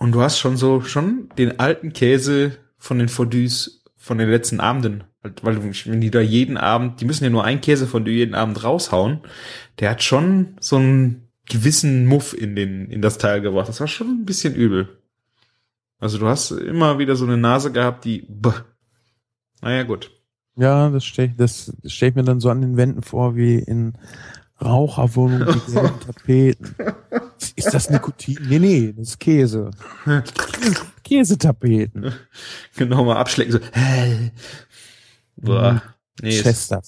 und 0.00 0.12
du 0.12 0.22
hast 0.22 0.38
schon 0.38 0.56
so, 0.56 0.80
schon 0.80 1.28
den 1.36 1.60
alten 1.60 1.92
Käse 1.92 2.56
von 2.78 2.98
den 2.98 3.08
Fondues 3.08 3.84
von 3.96 4.16
den 4.16 4.30
letzten 4.30 4.58
Abenden. 4.58 5.04
Halt, 5.22 5.44
Weil 5.44 5.62
wenn 5.62 6.00
die 6.00 6.10
da 6.10 6.20
jeden 6.20 6.56
Abend, 6.56 7.00
die 7.00 7.04
müssen 7.04 7.24
ja 7.24 7.30
nur 7.30 7.44
ein 7.44 7.60
Käsefondue 7.60 8.14
jeden 8.14 8.34
Abend 8.34 8.64
raushauen, 8.64 9.20
der 9.78 9.90
hat 9.90 10.02
schon 10.02 10.56
so 10.58 10.76
einen 10.76 11.28
gewissen 11.46 12.06
Muff 12.06 12.32
in 12.32 12.56
den, 12.56 12.90
in 12.90 13.02
das 13.02 13.18
Teil 13.18 13.42
gebracht. 13.42 13.68
Das 13.68 13.80
war 13.80 13.88
schon 13.88 14.08
ein 14.08 14.24
bisschen 14.24 14.54
übel. 14.54 14.88
Also 15.98 16.16
du 16.16 16.26
hast 16.26 16.50
immer 16.50 16.98
wieder 16.98 17.14
so 17.14 17.26
eine 17.26 17.36
Nase 17.36 17.70
gehabt, 17.70 18.06
die, 18.06 18.24
bäh. 18.26 18.52
Naja, 19.60 19.82
gut. 19.82 20.10
Ja, 20.56 20.88
das 20.88 21.04
stelle 21.04 21.34
das 21.36 21.76
stell 21.84 22.08
ich 22.08 22.14
mir 22.14 22.24
dann 22.24 22.40
so 22.40 22.48
an 22.48 22.62
den 22.62 22.78
Wänden 22.78 23.02
vor, 23.02 23.36
wie 23.36 23.58
in 23.58 23.98
Raucherwohnungen 24.62 25.46
mit 25.46 25.66
gelben 25.72 26.00
Tapeten. 26.00 26.74
Ist 27.56 27.72
das 27.74 27.90
Nikotin? 27.90 28.38
Nee, 28.48 28.58
nee, 28.58 28.94
das 28.96 29.08
ist 29.08 29.20
Käse. 29.20 29.70
Käse 30.04 30.74
Käsetapeten. 31.04 32.12
Genau 32.76 33.04
mal 33.04 33.16
abschlecken, 33.16 33.52
so. 33.52 33.58
Boah. 35.36 35.82
Nee, 36.22 36.30
ist- 36.30 36.42
Chester. 36.42 36.82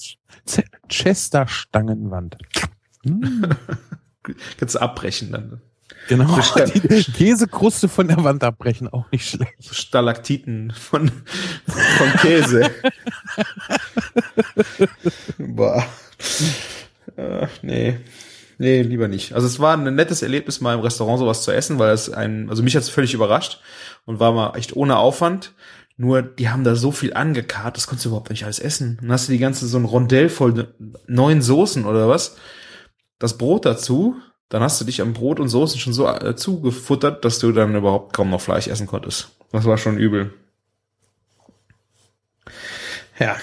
Z- 0.44 0.64
Chester-Stangenwand. 0.88 2.36
Hm, 3.04 3.46
kannst 4.58 4.74
du 4.74 4.78
abbrechen 4.80 5.32
dann. 5.32 5.60
genau. 6.08 6.38
Die 6.74 7.04
Käsekruste 7.12 7.88
von 7.88 8.08
der 8.08 8.22
Wand 8.24 8.42
abbrechen, 8.44 8.88
auch 8.88 9.10
nicht 9.12 9.28
schlecht. 9.28 9.54
Stalaktiten 9.74 10.72
von, 10.72 11.10
von 11.66 12.12
Käse. 12.20 12.70
Boah. 15.38 15.84
Äh, 17.16 17.46
nee. 17.62 17.96
Nee, 18.58 18.82
lieber 18.82 19.08
nicht. 19.08 19.32
Also 19.32 19.46
es 19.46 19.58
war 19.58 19.76
ein 19.76 19.94
nettes 19.94 20.22
Erlebnis, 20.22 20.60
mal 20.60 20.74
im 20.74 20.80
Restaurant 20.80 21.18
sowas 21.18 21.42
zu 21.42 21.50
essen, 21.50 21.78
weil 21.78 21.92
es 21.92 22.10
ein, 22.10 22.48
also 22.48 22.62
mich 22.62 22.76
hat 22.76 22.82
es 22.82 22.90
völlig 22.90 23.12
überrascht 23.12 23.60
und 24.04 24.20
war 24.20 24.32
mal 24.32 24.56
echt 24.56 24.76
ohne 24.76 24.98
Aufwand. 24.98 25.54
Nur, 25.96 26.22
die 26.22 26.48
haben 26.48 26.64
da 26.64 26.74
so 26.74 26.92
viel 26.92 27.12
angekarrt, 27.14 27.76
das 27.76 27.86
konntest 27.86 28.04
du 28.04 28.10
überhaupt 28.10 28.30
nicht 28.30 28.44
alles 28.44 28.58
essen. 28.58 28.98
Dann 29.00 29.12
hast 29.12 29.28
du 29.28 29.32
die 29.32 29.38
ganze, 29.38 29.66
so 29.66 29.78
ein 29.78 29.84
Rondell 29.84 30.28
voll 30.28 30.74
neun 31.06 31.42
Soßen 31.42 31.84
oder 31.84 32.08
was. 32.08 32.36
Das 33.18 33.36
Brot 33.36 33.66
dazu, 33.66 34.16
dann 34.48 34.62
hast 34.62 34.80
du 34.80 34.84
dich 34.84 35.00
am 35.00 35.12
Brot 35.12 35.40
und 35.40 35.48
Soßen 35.48 35.80
schon 35.80 35.92
so 35.92 36.08
äh, 36.08 36.36
zugefuttert, 36.36 37.24
dass 37.24 37.38
du 37.38 37.52
dann 37.52 37.74
überhaupt 37.74 38.12
kaum 38.12 38.30
noch 38.30 38.40
Fleisch 38.40 38.68
essen 38.68 38.86
konntest. 38.86 39.30
Das 39.50 39.64
war 39.64 39.76
schon 39.78 39.98
übel. 39.98 40.32
Ja. 43.18 43.36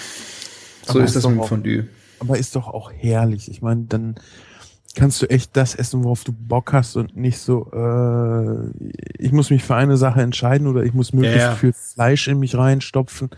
So 0.86 0.94
Aber 0.94 1.04
ist 1.04 1.16
das 1.16 1.26
mit 1.26 1.44
Fondue. 1.44 1.88
Aber 2.20 2.38
ist 2.38 2.54
doch 2.54 2.68
auch 2.68 2.92
herrlich. 2.92 3.50
Ich 3.50 3.62
meine, 3.62 3.84
dann 3.88 4.14
kannst 4.94 5.22
du 5.22 5.30
echt 5.30 5.56
das 5.56 5.74
essen, 5.74 6.04
worauf 6.04 6.24
du 6.24 6.32
Bock 6.32 6.72
hast 6.72 6.96
und 6.96 7.16
nicht 7.16 7.38
so, 7.38 7.70
äh, 7.72 8.70
ich 9.18 9.32
muss 9.32 9.50
mich 9.50 9.62
für 9.62 9.76
eine 9.76 9.96
Sache 9.96 10.20
entscheiden 10.20 10.66
oder 10.66 10.82
ich 10.82 10.94
muss 10.94 11.12
möglichst 11.12 11.38
Ja, 11.38 11.50
ja. 11.50 11.56
viel 11.56 11.72
Fleisch 11.72 12.28
in 12.28 12.38
mich 12.38 12.56
reinstopfen. 12.56 13.30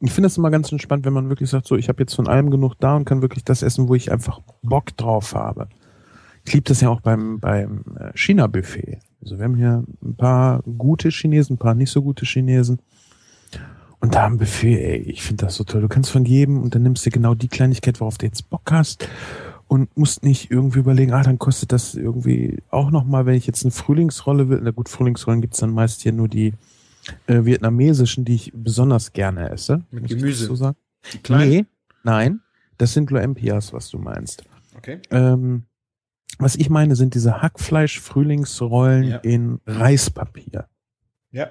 Ich 0.00 0.12
finde 0.12 0.26
das 0.28 0.36
immer 0.36 0.50
ganz 0.50 0.70
entspannt, 0.70 1.04
wenn 1.04 1.12
man 1.12 1.28
wirklich 1.28 1.50
sagt, 1.50 1.66
so, 1.66 1.76
ich 1.76 1.88
habe 1.88 2.02
jetzt 2.02 2.14
von 2.14 2.28
allem 2.28 2.50
genug 2.50 2.74
da 2.78 2.96
und 2.96 3.04
kann 3.04 3.22
wirklich 3.22 3.44
das 3.44 3.62
essen, 3.62 3.88
wo 3.88 3.94
ich 3.94 4.12
einfach 4.12 4.40
Bock 4.62 4.96
drauf 4.96 5.34
habe. 5.34 5.68
Ich 6.44 6.52
liebe 6.52 6.64
das 6.64 6.80
ja 6.80 6.90
auch 6.90 7.00
beim, 7.00 7.40
beim 7.40 7.84
äh, 7.98 8.12
China-Buffet. 8.14 9.00
Also 9.22 9.38
wir 9.38 9.44
haben 9.44 9.56
hier 9.56 9.84
ein 10.04 10.16
paar 10.16 10.62
gute 10.62 11.08
Chinesen, 11.08 11.54
ein 11.54 11.58
paar 11.58 11.74
nicht 11.74 11.90
so 11.90 12.02
gute 12.02 12.24
Chinesen. 12.24 12.78
Und 14.06 14.14
da 14.14 14.24
am 14.26 14.38
Buffet, 14.38 14.78
ey, 14.78 14.98
ich 14.98 15.20
finde 15.24 15.46
das 15.46 15.56
so 15.56 15.64
toll. 15.64 15.80
Du 15.80 15.88
kannst 15.88 16.10
von 16.12 16.24
jedem 16.24 16.62
und 16.62 16.76
dann 16.76 16.84
nimmst 16.84 17.04
du 17.04 17.10
genau 17.10 17.34
die 17.34 17.48
Kleinigkeit, 17.48 17.98
worauf 17.98 18.18
du 18.18 18.26
jetzt 18.26 18.48
Bock 18.50 18.70
hast 18.70 19.08
und 19.66 19.96
musst 19.96 20.22
nicht 20.22 20.48
irgendwie 20.48 20.78
überlegen, 20.78 21.12
ah, 21.12 21.24
dann 21.24 21.40
kostet 21.40 21.72
das 21.72 21.96
irgendwie 21.96 22.62
auch 22.70 22.92
nochmal, 22.92 23.26
wenn 23.26 23.34
ich 23.34 23.48
jetzt 23.48 23.64
eine 23.64 23.72
Frühlingsrolle 23.72 24.48
will. 24.48 24.60
Na 24.62 24.70
gut, 24.70 24.88
Frühlingsrollen 24.88 25.40
gibt's 25.40 25.58
dann 25.58 25.70
meist 25.70 26.02
hier 26.02 26.12
nur 26.12 26.28
die 26.28 26.54
äh, 27.26 27.44
vietnamesischen, 27.44 28.24
die 28.24 28.36
ich 28.36 28.52
besonders 28.54 29.12
gerne 29.12 29.50
esse. 29.50 29.82
Mit 29.90 30.06
Gemüse. 30.06 30.44
dazu 30.44 30.54
sagen. 30.54 30.76
Nee, 31.28 31.64
nein, 32.04 32.42
das 32.78 32.92
sind 32.92 33.10
Lampias, 33.10 33.72
was 33.72 33.90
du 33.90 33.98
meinst. 33.98 34.44
Okay. 34.76 35.00
Ähm, 35.10 35.64
was 36.38 36.54
ich 36.54 36.70
meine, 36.70 36.94
sind 36.94 37.16
diese 37.16 37.42
Hackfleisch-Frühlingsrollen 37.42 39.02
Ja. 39.08 39.16
in 39.16 39.58
Reispapier. 39.66 40.68
Ja. 41.32 41.48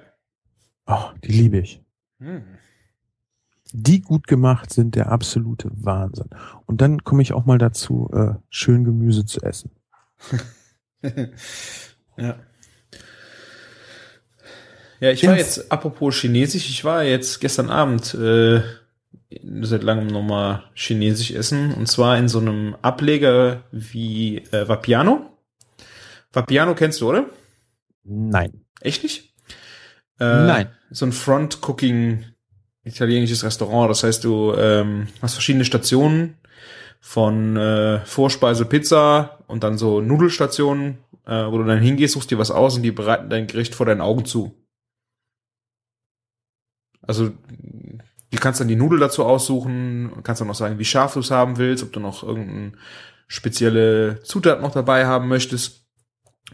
Oh, 0.85 1.09
die 1.21 1.33
liebe 1.33 1.57
ich. 1.57 1.81
Hm. 2.19 2.43
die 3.73 4.01
gut 4.01 4.27
gemacht 4.27 4.71
sind, 4.71 4.95
der 4.95 5.11
absolute 5.11 5.69
Wahnsinn. 5.73 6.29
Und 6.65 6.79
dann 6.81 7.03
komme 7.03 7.21
ich 7.21 7.33
auch 7.33 7.45
mal 7.45 7.57
dazu, 7.57 8.09
äh, 8.13 8.35
schön 8.49 8.85
Gemüse 8.85 9.25
zu 9.25 9.41
essen. 9.41 9.71
ja. 12.17 12.35
Ja, 15.01 15.11
ich 15.11 15.27
war 15.27 15.37
jetzt, 15.37 15.71
apropos 15.71 16.15
Chinesisch, 16.15 16.69
ich 16.69 16.85
war 16.85 17.03
jetzt 17.03 17.41
gestern 17.41 17.69
Abend 17.69 18.13
äh, 18.13 18.61
seit 19.61 19.83
langem 19.83 20.07
nochmal 20.07 20.63
Chinesisch 20.73 21.31
essen. 21.31 21.73
Und 21.73 21.87
zwar 21.87 22.17
in 22.17 22.29
so 22.29 22.39
einem 22.39 22.75
Ableger 22.81 23.63
wie 23.71 24.37
äh, 24.37 24.67
Vapiano. 24.67 25.37
Vapiano 26.31 26.75
kennst 26.75 27.01
du, 27.01 27.09
oder? 27.09 27.25
Nein. 28.03 28.65
Echt 28.81 29.03
nicht? 29.03 29.34
Äh, 30.19 30.45
Nein. 30.45 30.69
So 30.91 31.05
ein 31.05 31.11
Front-Cooking 31.11 32.25
italienisches 32.83 33.43
Restaurant. 33.43 33.89
Das 33.89 34.03
heißt, 34.03 34.23
du 34.23 34.53
ähm, 34.53 35.07
hast 35.21 35.33
verschiedene 35.33 35.65
Stationen 35.65 36.37
von 37.01 37.57
äh, 37.57 38.05
Vorspeise 38.05 38.65
Pizza 38.65 39.39
und 39.47 39.63
dann 39.63 39.77
so 39.77 40.01
Nudelstationen, 40.01 40.99
äh, 41.25 41.45
wo 41.45 41.57
du 41.57 41.63
dann 41.63 41.79
hingehst, 41.79 42.13
suchst 42.13 42.31
dir 42.31 42.37
was 42.37 42.51
aus 42.51 42.77
und 42.77 42.83
die 42.83 42.91
bereiten 42.91 43.29
dein 43.29 43.47
Gericht 43.47 43.75
vor 43.75 43.85
deinen 43.85 44.01
Augen 44.01 44.25
zu. 44.25 44.55
Also 47.01 47.29
du 47.29 48.37
kannst 48.39 48.59
dann 48.59 48.67
die 48.67 48.75
Nudel 48.75 48.99
dazu 48.99 49.23
aussuchen, 49.23 50.11
kannst 50.23 50.41
dann 50.41 50.47
noch 50.47 50.55
sagen, 50.55 50.79
wie 50.79 50.85
scharf 50.85 51.13
du 51.13 51.19
es 51.19 51.31
haben 51.31 51.57
willst, 51.57 51.83
ob 51.83 51.93
du 51.93 51.99
noch 51.99 52.23
irgendeine 52.23 52.71
spezielle 53.27 54.21
Zutat 54.23 54.61
noch 54.61 54.71
dabei 54.71 55.05
haben 55.05 55.27
möchtest. 55.27 55.85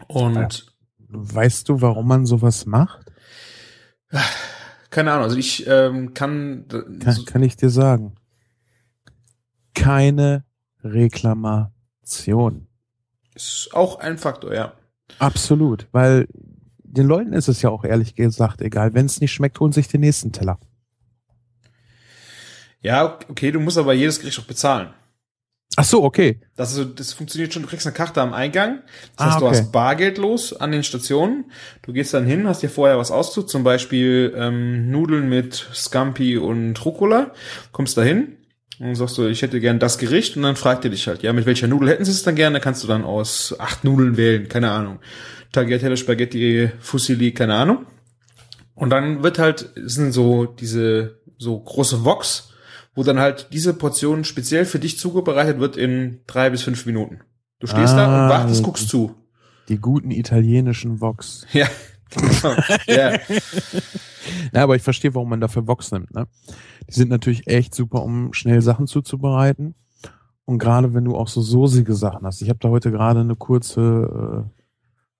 Und 0.08 0.66
weißt 1.08 1.68
du, 1.68 1.80
warum 1.80 2.08
man 2.08 2.26
sowas 2.26 2.66
macht? 2.66 3.01
Keine 4.90 5.12
Ahnung, 5.12 5.24
also 5.24 5.36
ich 5.36 5.66
ähm, 5.66 6.12
kann, 6.12 6.66
kann 7.00 7.24
kann 7.24 7.42
ich 7.42 7.56
dir 7.56 7.70
sagen. 7.70 8.14
Keine 9.74 10.44
Reklamation. 10.84 12.66
Ist 13.34 13.70
auch 13.72 14.00
ein 14.00 14.18
Faktor, 14.18 14.54
ja. 14.54 14.74
Absolut, 15.18 15.88
weil 15.92 16.28
den 16.84 17.06
Leuten 17.06 17.32
ist 17.32 17.48
es 17.48 17.62
ja 17.62 17.70
auch 17.70 17.84
ehrlich 17.84 18.14
gesagt 18.14 18.60
egal. 18.60 18.92
Wenn 18.92 19.06
es 19.06 19.20
nicht 19.20 19.32
schmeckt, 19.32 19.58
holen 19.60 19.72
sich 19.72 19.88
den 19.88 20.02
nächsten 20.02 20.32
Teller. 20.32 20.58
Ja, 22.82 23.18
okay, 23.28 23.50
du 23.50 23.60
musst 23.60 23.78
aber 23.78 23.94
jedes 23.94 24.20
Gericht 24.20 24.38
auch 24.40 24.44
bezahlen. 24.44 24.90
Ach 25.76 25.84
so, 25.84 26.02
okay. 26.04 26.38
Das, 26.54 26.76
ist, 26.76 27.00
das 27.00 27.14
funktioniert 27.14 27.52
schon. 27.54 27.62
Du 27.62 27.68
kriegst 27.68 27.86
eine 27.86 27.94
Karte 27.94 28.20
am 28.20 28.34
Eingang. 28.34 28.80
Das 29.16 29.26
Ah, 29.26 29.30
heißt, 29.30 29.40
du 29.40 29.46
okay. 29.46 29.56
hast 29.56 29.72
Bargeld 29.72 30.18
los 30.18 30.52
an 30.52 30.70
den 30.70 30.82
Stationen. 30.84 31.46
Du 31.80 31.92
gehst 31.94 32.12
dann 32.12 32.26
hin, 32.26 32.46
hast 32.46 32.62
dir 32.62 32.68
vorher 32.68 32.98
was 32.98 33.10
ausgesucht, 33.10 33.48
zum 33.48 33.64
Beispiel 33.64 34.34
ähm, 34.36 34.90
Nudeln 34.90 35.28
mit 35.30 35.54
Scampi 35.72 36.36
und 36.36 36.84
Rucola. 36.84 37.32
Kommst 37.72 37.96
da 37.96 38.02
hin 38.02 38.36
und 38.80 38.96
sagst 38.96 39.16
du, 39.16 39.26
ich 39.26 39.40
hätte 39.40 39.60
gern 39.60 39.78
das 39.78 39.96
Gericht 39.96 40.36
und 40.36 40.42
dann 40.42 40.56
fragt 40.56 40.84
er 40.84 40.90
dich 40.90 41.08
halt, 41.08 41.22
ja, 41.22 41.32
mit 41.32 41.46
welcher 41.46 41.68
Nudel 41.68 41.88
hätten 41.88 42.04
sie 42.04 42.10
es 42.10 42.22
dann 42.22 42.34
gerne? 42.34 42.60
Kannst 42.60 42.82
du 42.82 42.88
dann 42.88 43.04
aus 43.04 43.54
acht 43.58 43.82
Nudeln 43.84 44.16
wählen, 44.18 44.48
keine 44.48 44.70
Ahnung. 44.72 44.98
Tagliatelle, 45.52 45.96
Spaghetti, 45.96 46.70
Fusilli, 46.80 47.32
keine 47.32 47.54
Ahnung. 47.54 47.86
Und 48.74 48.90
dann 48.90 49.22
wird 49.22 49.38
halt, 49.38 49.70
sind 49.76 50.12
so 50.12 50.44
diese 50.44 51.20
so 51.38 51.58
große 51.58 52.04
Woks, 52.04 52.51
wo 52.94 53.02
dann 53.02 53.18
halt 53.18 53.48
diese 53.52 53.74
Portion 53.74 54.24
speziell 54.24 54.64
für 54.64 54.78
dich 54.78 54.98
zubereitet 54.98 55.58
wird 55.58 55.76
in 55.76 56.20
drei 56.26 56.50
bis 56.50 56.62
fünf 56.62 56.86
Minuten. 56.86 57.20
Du 57.58 57.66
stehst 57.66 57.94
da 57.94 58.06
Ah. 58.06 58.24
und 58.24 58.30
wartest, 58.30 58.62
guckst 58.62 58.88
zu. 58.88 59.14
Die 59.68 59.78
guten 59.78 60.10
italienischen 60.10 61.00
Vox. 61.00 61.46
Ja. 61.52 61.66
genau. 62.14 62.54
ja. 62.86 63.18
Ja, 64.52 64.62
aber 64.62 64.76
ich 64.76 64.82
verstehe, 64.82 65.14
warum 65.14 65.30
man 65.30 65.40
dafür 65.40 65.66
Vox 65.66 65.90
nimmt. 65.92 66.12
Ne? 66.14 66.26
Die 66.88 66.92
sind 66.92 67.08
natürlich 67.08 67.46
echt 67.46 67.74
super, 67.74 68.02
um 68.02 68.32
schnell 68.34 68.60
Sachen 68.60 68.86
zuzubereiten. 68.86 69.74
Und 70.44 70.58
gerade 70.58 70.92
wenn 70.92 71.04
du 71.04 71.16
auch 71.16 71.28
so 71.28 71.40
soßige 71.40 71.88
Sachen 71.96 72.26
hast. 72.26 72.42
Ich 72.42 72.48
habe 72.50 72.58
da 72.60 72.68
heute 72.68 72.90
gerade 72.90 73.20
eine 73.20 73.36
kurze 73.36 74.44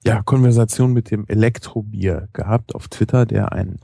äh, 0.04 0.08
ja, 0.08 0.22
Konversation 0.22 0.92
mit 0.92 1.10
dem 1.10 1.26
Elektrobier 1.28 2.28
gehabt 2.32 2.74
auf 2.74 2.88
Twitter, 2.88 3.24
der 3.24 3.52
einen 3.52 3.80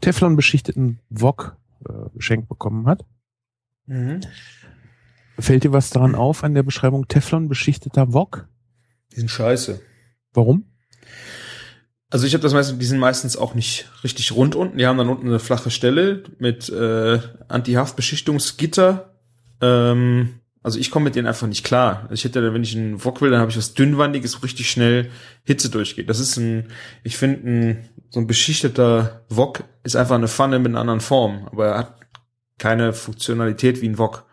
Teflon 0.00 0.36
beschichteten 0.36 1.00
Wok 1.10 1.56
äh, 1.88 1.92
geschenkt 2.14 2.48
bekommen 2.48 2.86
hat. 2.86 3.04
Mhm. 3.86 4.20
Fällt 5.38 5.64
dir 5.64 5.72
was 5.72 5.90
daran 5.90 6.14
auf 6.14 6.44
an 6.44 6.54
der 6.54 6.62
Beschreibung 6.62 7.08
Teflon 7.08 7.48
beschichteter 7.48 8.12
Wok? 8.12 8.48
Die 9.12 9.16
sind 9.16 9.30
scheiße. 9.30 9.80
Warum? 10.32 10.64
Also 12.10 12.26
ich 12.26 12.34
habe 12.34 12.42
das 12.42 12.52
meistens, 12.52 12.78
die 12.78 12.84
sind 12.84 12.98
meistens 12.98 13.36
auch 13.36 13.54
nicht 13.54 13.90
richtig 14.04 14.32
rund 14.32 14.54
unten. 14.54 14.76
Die 14.76 14.86
haben 14.86 14.98
dann 14.98 15.08
unten 15.08 15.28
eine 15.28 15.38
flache 15.38 15.70
Stelle 15.70 16.24
mit 16.38 16.68
äh, 16.68 17.18
Anti-Haftbeschichtungsgitter. 17.48 19.14
Ähm, 19.62 20.40
also 20.62 20.78
ich 20.78 20.90
komme 20.90 21.04
mit 21.04 21.16
denen 21.16 21.26
einfach 21.26 21.46
nicht 21.46 21.64
klar. 21.64 22.02
Also 22.02 22.14
ich 22.14 22.24
hätte, 22.24 22.52
wenn 22.52 22.62
ich 22.62 22.76
einen 22.76 23.02
Wok 23.02 23.20
will, 23.20 23.30
dann 23.30 23.40
habe 23.40 23.50
ich 23.50 23.56
was 23.56 23.74
dünnwandiges, 23.74 24.36
wo 24.36 24.40
richtig 24.40 24.70
schnell 24.70 25.10
Hitze 25.42 25.70
durchgeht. 25.70 26.08
Das 26.08 26.20
ist 26.20 26.36
ein, 26.36 26.66
ich 27.02 27.16
finde, 27.16 27.48
ein, 27.48 27.88
so 28.10 28.20
ein 28.20 28.26
beschichteter 28.26 29.22
Wok 29.28 29.64
ist 29.82 29.96
einfach 29.96 30.14
eine 30.14 30.28
Pfanne 30.28 30.58
mit 30.58 30.68
einer 30.68 30.80
anderen 30.80 31.00
Form, 31.00 31.48
aber 31.50 31.68
er 31.68 31.78
hat 31.78 32.01
keine 32.58 32.92
Funktionalität 32.92 33.80
wie 33.82 33.88
ein 33.88 33.98
Wok. 33.98 34.24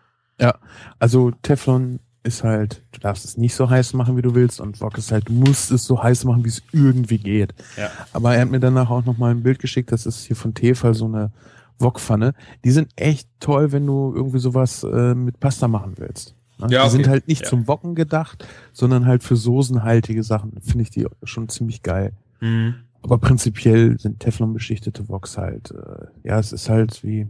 Also 1.00 1.32
Teflon 1.42 2.00
ist 2.24 2.44
halt, 2.44 2.84
du 2.92 3.00
darfst 3.00 3.26
es 3.26 3.38
nicht 3.38 3.56
so 3.56 3.70
heiß 3.70 3.94
machen, 3.94 4.18
wie 4.18 4.22
du 4.22 4.36
willst, 4.36 4.60
und 4.62 4.80
Wok 4.82 4.98
ist 4.98 5.12
halt, 5.12 5.30
du 5.30 5.34
musst 5.34 5.72
es 5.72 5.86
so 5.86 6.02
heiß 6.04 6.26
machen, 6.26 6.44
wie 6.46 6.50
es 6.50 6.62
irgendwie 6.72 7.18
geht. 7.18 7.54
Ja. 7.78 7.90
Aber 8.14 8.36
er 8.36 8.42
hat 8.42 8.52
mir 8.52 8.60
danach 8.60 8.90
auch 8.90 9.06
nochmal 9.06 9.32
ein 9.32 9.44
Bild 9.44 9.60
geschickt, 9.60 9.92
das 9.92 10.06
ist 10.06 10.26
hier 10.26 10.36
von 10.36 10.54
Tefal 10.54 10.94
so 10.94 11.06
eine 11.06 11.32
Wokpfanne. 11.80 12.34
Die 12.66 12.72
sind 12.72 12.90
echt 12.98 13.30
toll, 13.40 13.72
wenn 13.72 13.86
du 13.88 14.14
irgendwie 14.14 14.40
sowas 14.40 14.84
äh, 14.84 15.16
mit 15.16 15.40
Pasta 15.40 15.68
machen 15.70 15.94
willst. 15.98 16.36
Ne? 16.58 16.68
Ja, 16.70 16.84
Die 16.84 16.90
sind 16.92 17.02
okay. 17.02 17.10
halt 17.10 17.28
nicht 17.30 17.44
Ja. 17.44 17.48
zum 17.50 17.68
Wocken 17.68 17.96
gedacht, 17.96 18.46
sondern 18.74 19.06
halt 19.06 19.24
für 19.24 19.38
soßenhaltige 19.38 20.24
Sachen. 20.24 20.60
Finde 20.62 20.84
ich 20.84 20.90
die 20.90 21.08
schon 21.24 21.48
ziemlich 21.48 21.84
geil. 21.84 22.12
Mhm. 22.42 22.76
Aber 23.02 23.18
prinzipiell 23.18 23.98
sind 23.98 24.20
Teflon 24.20 24.54
beschichtete 24.54 25.08
Woks 25.08 25.38
halt, 25.38 25.72
äh, 25.72 26.08
ja, 26.28 26.38
es 26.38 26.52
ist 26.52 26.68
halt 26.70 27.02
wie, 27.04 27.28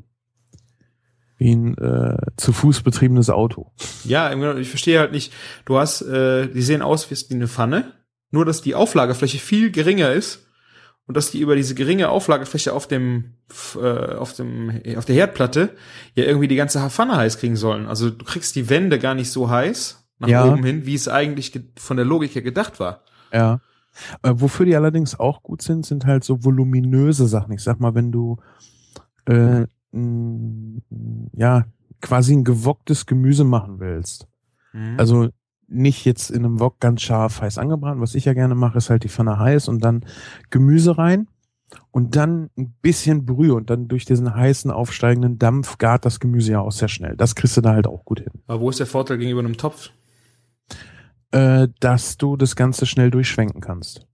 wie 1.39 1.55
ein 1.55 1.75
äh, 1.77 2.15
zu 2.37 2.53
Fuß 2.53 2.81
betriebenes 2.83 3.29
Auto. 3.31 3.71
Ja, 4.03 4.31
ich 4.57 4.69
verstehe 4.69 4.99
halt 4.99 5.11
nicht. 5.11 5.33
Du 5.65 5.77
hast, 5.79 6.01
äh, 6.03 6.47
die 6.47 6.61
sehen 6.61 6.81
aus 6.83 7.09
wie 7.09 7.33
eine 7.33 7.47
Pfanne, 7.47 7.93
nur 8.29 8.45
dass 8.45 8.61
die 8.61 8.75
Auflagefläche 8.75 9.39
viel 9.39 9.71
geringer 9.71 10.11
ist 10.11 10.45
und 11.07 11.17
dass 11.17 11.31
die 11.31 11.39
über 11.39 11.55
diese 11.55 11.73
geringe 11.73 12.09
Auflagefläche 12.09 12.73
auf 12.73 12.87
dem, 12.87 13.33
äh, 13.81 14.13
auf 14.15 14.33
dem, 14.33 14.81
auf 14.95 15.05
der 15.05 15.15
Herdplatte 15.15 15.69
ja 16.13 16.25
irgendwie 16.25 16.47
die 16.47 16.55
ganze 16.57 16.87
Pfanne 16.91 17.15
heiß 17.15 17.39
kriegen 17.39 17.55
sollen. 17.55 17.87
Also 17.87 18.11
du 18.11 18.23
kriegst 18.25 18.55
die 18.55 18.69
Wände 18.69 18.99
gar 18.99 19.15
nicht 19.15 19.31
so 19.31 19.49
heiß 19.49 20.05
nach 20.19 20.27
Ja. 20.27 20.45
oben 20.45 20.63
hin, 20.63 20.85
wie 20.85 20.93
es 20.93 21.07
eigentlich 21.07 21.51
ge- 21.53 21.63
von 21.77 21.97
der 21.97 22.05
Logik 22.05 22.35
her 22.35 22.41
gedacht 22.43 22.79
war. 22.79 23.03
Ja. 23.33 23.61
Äh, 24.21 24.33
wofür 24.35 24.65
die 24.65 24.75
allerdings 24.75 25.17
auch 25.19 25.41
gut 25.41 25.61
sind, 25.61 25.85
sind 25.85 26.05
halt 26.05 26.23
so 26.23 26.43
voluminöse 26.43 27.25
Sachen. 27.27 27.53
Ich 27.53 27.63
sag 27.63 27.79
mal, 27.79 27.95
wenn 27.95 28.11
du 28.11 28.37
äh, 29.25 29.65
ja 29.91 31.65
quasi 32.01 32.33
ein 32.33 32.43
gewocktes 32.43 33.05
Gemüse 33.05 33.43
machen 33.43 33.79
willst. 33.79 34.27
Also 34.97 35.29
nicht 35.67 36.05
jetzt 36.05 36.29
in 36.31 36.45
einem 36.45 36.59
Wok 36.59 36.79
ganz 36.79 37.01
scharf 37.01 37.41
heiß 37.41 37.57
angebrannt. 37.57 38.01
Was 38.01 38.15
ich 38.15 38.25
ja 38.25 38.33
gerne 38.33 38.55
mache, 38.55 38.77
ist 38.77 38.89
halt 38.89 39.03
die 39.03 39.09
Pfanne 39.09 39.39
heiß 39.39 39.67
und 39.67 39.83
dann 39.83 40.05
Gemüse 40.49 40.97
rein 40.97 41.27
und 41.91 42.15
dann 42.15 42.49
ein 42.57 42.73
bisschen 42.81 43.25
Brühe 43.25 43.53
und 43.53 43.69
dann 43.69 43.87
durch 43.87 44.05
diesen 44.05 44.33
heißen 44.33 44.71
aufsteigenden 44.71 45.37
Dampf 45.37 45.77
gart 45.77 46.05
das 46.05 46.19
Gemüse 46.19 46.53
ja 46.53 46.61
auch 46.61 46.71
sehr 46.71 46.87
schnell. 46.87 47.15
Das 47.15 47.35
kriegst 47.35 47.57
du 47.57 47.61
da 47.61 47.73
halt 47.73 47.87
auch 47.87 48.05
gut 48.05 48.19
hin. 48.19 48.31
Aber 48.47 48.61
wo 48.61 48.69
ist 48.69 48.79
der 48.79 48.87
Vorteil 48.87 49.17
gegenüber 49.17 49.41
einem 49.41 49.57
Topf? 49.57 49.91
Äh, 51.31 51.67
dass 51.79 52.17
du 52.17 52.37
das 52.37 52.55
Ganze 52.55 52.85
schnell 52.85 53.11
durchschwenken 53.11 53.61
kannst. 53.61 54.07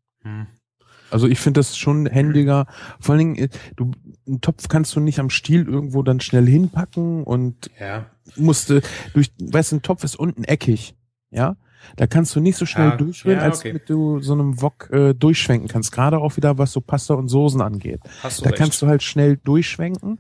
Also 1.11 1.27
ich 1.27 1.39
finde 1.39 1.59
das 1.59 1.77
schon 1.77 2.05
händiger. 2.07 2.65
Vor 2.99 3.13
allen 3.13 3.35
Dingen, 3.35 3.35
äh, 3.35 3.49
du, 3.75 3.91
einen 4.27 4.41
Topf 4.41 4.67
kannst 4.67 4.95
du 4.95 4.99
nicht 4.99 5.19
am 5.19 5.29
Stiel 5.29 5.67
irgendwo 5.67 6.01
dann 6.03 6.19
schnell 6.19 6.45
hinpacken 6.47 7.23
und 7.23 7.69
Ja. 7.79 8.07
musste 8.35 8.81
durch, 9.13 9.31
weißt 9.39 9.71
du, 9.71 9.75
ein 9.77 9.81
Topf 9.81 10.03
ist 10.03 10.15
unten 10.15 10.43
eckig, 10.43 10.95
ja. 11.31 11.55
Da 11.97 12.07
kannst 12.07 12.35
du 12.35 12.39
nicht 12.39 12.57
so 12.57 12.65
schnell 12.65 12.89
Ja, 12.89 12.95
durchrühren, 12.95 13.37
ja, 13.37 13.45
als 13.45 13.59
okay. 13.59 13.73
mit 13.73 13.87
du 13.91 14.19
so 14.19 14.33
einem 14.33 14.59
Wok 14.59 14.89
äh, 14.91 15.13
durchschwenken 15.13 15.67
kannst. 15.67 15.91
Gerade 15.91 16.17
auch 16.17 16.35
wieder, 16.35 16.57
was 16.57 16.71
so 16.71 16.81
Pasta 16.81 17.13
und 17.13 17.27
Soßen 17.27 17.61
angeht. 17.61 17.99
Hast 18.23 18.39
du 18.39 18.43
Da 18.43 18.49
recht. 18.49 18.59
kannst 18.59 18.81
du 18.81 18.87
halt 18.87 19.03
schnell 19.03 19.37
durchschwenken. 19.37 20.19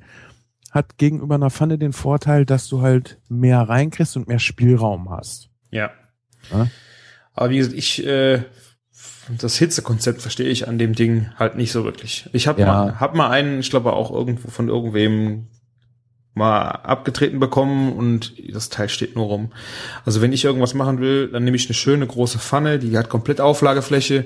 Hat 0.69 0.99
gegenüber 0.99 1.33
einer 1.35 1.49
Pfanne 1.49 1.79
den 1.79 1.91
Vorteil, 1.93 2.45
dass 2.45 2.67
du 2.67 2.81
halt 2.81 3.19
mehr 3.29 3.61
reinkriegst 3.61 4.15
und 4.15 4.27
mehr 4.27 4.37
Spielraum 4.37 5.09
hast. 5.09 5.49
Ja. 5.71 5.89
Ja. 6.51 6.67
Aber 7.33 7.49
wie 7.49 7.57
gesagt, 7.57 7.75
ich 7.75 8.05
äh, 8.05 8.43
das 9.39 9.57
Hitzekonzept 9.57 10.21
verstehe 10.21 10.47
ich 10.49 10.67
an 10.67 10.77
dem 10.77 10.93
Ding 10.93 11.27
halt 11.37 11.55
nicht 11.55 11.71
so 11.71 11.83
wirklich. 11.83 12.29
Ich 12.33 12.47
habe 12.47 12.61
Ja. 12.61 12.67
mal 12.67 12.99
hab 12.99 13.15
mal 13.15 13.29
einen, 13.29 13.59
ich 13.59 13.69
glaube 13.69 13.93
auch 13.93 14.11
irgendwo 14.11 14.49
von 14.49 14.69
irgendwem 14.69 15.47
mal 16.33 16.67
abgetreten 16.69 17.39
bekommen 17.39 17.93
und 17.93 18.33
das 18.53 18.69
Teil 18.69 18.89
steht 18.89 19.15
nur 19.15 19.25
rum. 19.25 19.51
Also 20.05 20.21
wenn 20.21 20.33
ich 20.33 20.43
irgendwas 20.43 20.73
machen 20.73 20.99
will, 20.99 21.29
dann 21.29 21.43
nehme 21.45 21.55
ich 21.55 21.67
eine 21.67 21.73
schöne 21.73 22.05
große 22.05 22.39
Pfanne, 22.39 22.77
die 22.77 22.97
hat 22.97 23.09
komplett 23.09 23.39
Auflagefläche 23.41 24.25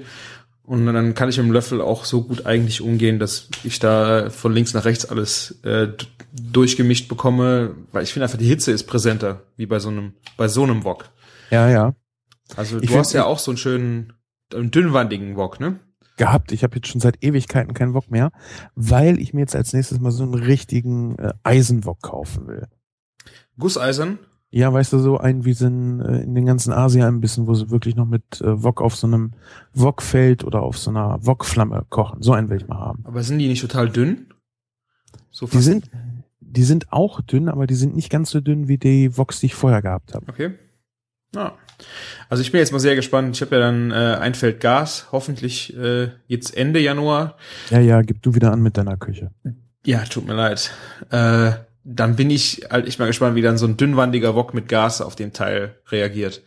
Und 0.63 0.85
dann 0.85 1.13
kann 1.15 1.29
ich 1.29 1.37
mit 1.37 1.45
dem 1.47 1.51
Löffel 1.51 1.81
auch 1.81 2.05
so 2.05 2.21
gut 2.23 2.45
eigentlich 2.45 2.81
umgehen, 2.81 3.17
dass 3.19 3.47
ich 3.63 3.79
da 3.79 4.29
von 4.29 4.53
links 4.53 4.73
nach 4.73 4.85
rechts 4.85 5.05
alles 5.05 5.59
äh, 5.63 5.87
durchgemischt 6.33 7.07
bekomme, 7.07 7.75
weil 7.91 8.03
ich 8.03 8.13
finde 8.13 8.25
einfach 8.25 8.37
die 8.37 8.45
Hitze 8.47 8.71
ist 8.71 8.83
präsenter, 8.85 9.41
wie 9.57 9.65
bei 9.65 9.79
so 9.79 9.89
einem, 9.89 10.13
bei 10.37 10.47
so 10.47 10.63
einem 10.63 10.83
Wok. 10.83 11.09
Ja, 11.49 11.69
ja. 11.69 11.93
Also 12.55 12.79
Ich 12.81 12.89
du 12.91 12.97
hast 12.97 13.13
ja 13.13 13.25
auch 13.25 13.39
so 13.39 13.49
einen 13.51 13.57
schönen, 13.57 14.13
einen 14.53 14.71
dünnwandigen 14.71 15.35
Wok, 15.35 15.59
ne? 15.59 15.79
Gehabt. 16.17 16.51
Ich 16.51 16.63
habe 16.63 16.75
jetzt 16.75 16.87
schon 16.87 16.99
seit 16.99 17.23
Ewigkeiten 17.23 17.73
keinen 17.73 17.93
Wok 17.93 18.11
mehr, 18.11 18.31
weil 18.75 19.19
ich 19.19 19.33
mir 19.33 19.41
jetzt 19.41 19.55
als 19.55 19.71
nächstes 19.73 19.99
mal 19.99 20.11
so 20.11 20.23
einen 20.23 20.33
richtigen 20.33 21.17
äh, 21.17 21.33
Eisenwok 21.43 22.01
kaufen 22.01 22.47
will. 22.47 22.67
Gusseisern, 23.57 24.19
Ja, 24.51 24.73
weißt 24.73 24.93
du, 24.93 24.99
so 24.99 25.17
einen 25.17 25.45
wie 25.45 25.51
in, 25.63 26.01
äh, 26.01 26.21
in 26.21 26.35
den 26.35 26.45
ganzen 26.45 26.73
Asia-Imbissen, 26.73 27.47
wo 27.47 27.53
sie 27.53 27.69
wirklich 27.69 27.95
noch 27.95 28.05
mit 28.07 28.41
äh, 28.41 28.63
Wok 28.63 28.81
auf 28.81 28.95
so 28.95 29.07
einem 29.07 29.31
Wokfeld 29.73 30.43
oder 30.43 30.61
auf 30.61 30.77
so 30.77 30.89
einer 30.89 31.25
Wokflamme 31.25 31.85
kochen. 31.89 32.21
So 32.21 32.33
einen 32.33 32.49
will 32.49 32.57
ich 32.57 32.67
mal 32.67 32.79
haben. 32.79 33.05
aber 33.05 33.23
sind 33.23 33.39
die 33.39 33.47
nicht 33.47 33.61
total 33.61 33.89
dünn? 33.89 34.27
So 35.31 35.45
Die 35.47 35.59
sind, 35.59 35.89
die 36.41 36.63
sind 36.63 36.91
auch 36.91 37.21
dünn, 37.21 37.47
aber 37.47 37.67
die 37.67 37.75
sind 37.75 37.95
nicht 37.95 38.09
ganz 38.09 38.31
so 38.31 38.41
dünn 38.41 38.67
wie 38.67 38.77
die 38.77 39.17
Woks, 39.17 39.39
die 39.39 39.47
ich 39.47 39.55
vorher 39.55 39.81
gehabt 39.81 40.15
habe. 40.15 40.25
Okay. 40.27 40.55
Ja. 41.35 41.57
Also 42.27 42.41
ich 42.41 42.51
bin 42.51 42.59
jetzt 42.59 42.71
mal 42.71 42.79
sehr 42.79 42.95
gespannt. 42.95 43.35
Ich 43.35 43.41
habe 43.41 43.55
ja 43.55 43.61
dann 43.61 43.91
äh, 43.91 44.17
ein 44.19 44.35
Feld 44.35 44.59
Gas, 44.59 45.07
hoffentlich 45.11 45.75
äh, 45.77 46.09
jetzt 46.27 46.55
Ende 46.55 46.79
Januar. 46.79 47.37
Ja, 47.69 47.79
ja, 47.79 48.01
gib 48.01 48.21
du 48.21 48.35
wieder 48.35 48.51
an 48.51 48.61
mit 48.61 48.77
deiner 48.77 48.97
Küche. 48.97 49.31
Ja, 49.85 50.03
tut 50.03 50.27
mir 50.27 50.33
leid. 50.33 50.71
Äh, 51.09 51.51
dann 51.83 52.15
bin 52.15 52.29
ich 52.29 52.67
halt 52.69 52.87
echt 52.87 52.99
mal 52.99 53.07
gespannt, 53.07 53.35
wie 53.35 53.41
dann 53.41 53.57
so 53.57 53.65
ein 53.65 53.77
dünnwandiger 53.77 54.35
Wok 54.35 54.53
mit 54.53 54.67
Gas 54.67 55.01
auf 55.01 55.15
dem 55.15 55.33
Teil 55.33 55.75
reagiert. 55.89 56.43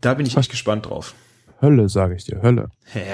Da 0.00 0.14
bin 0.14 0.26
ich 0.26 0.36
echt 0.36 0.50
gespannt 0.50 0.86
drauf. 0.86 1.14
Hölle, 1.62 1.88
sage 1.88 2.14
ich 2.14 2.24
dir, 2.24 2.42
Hölle. 2.42 2.70
Hä? 2.84 3.04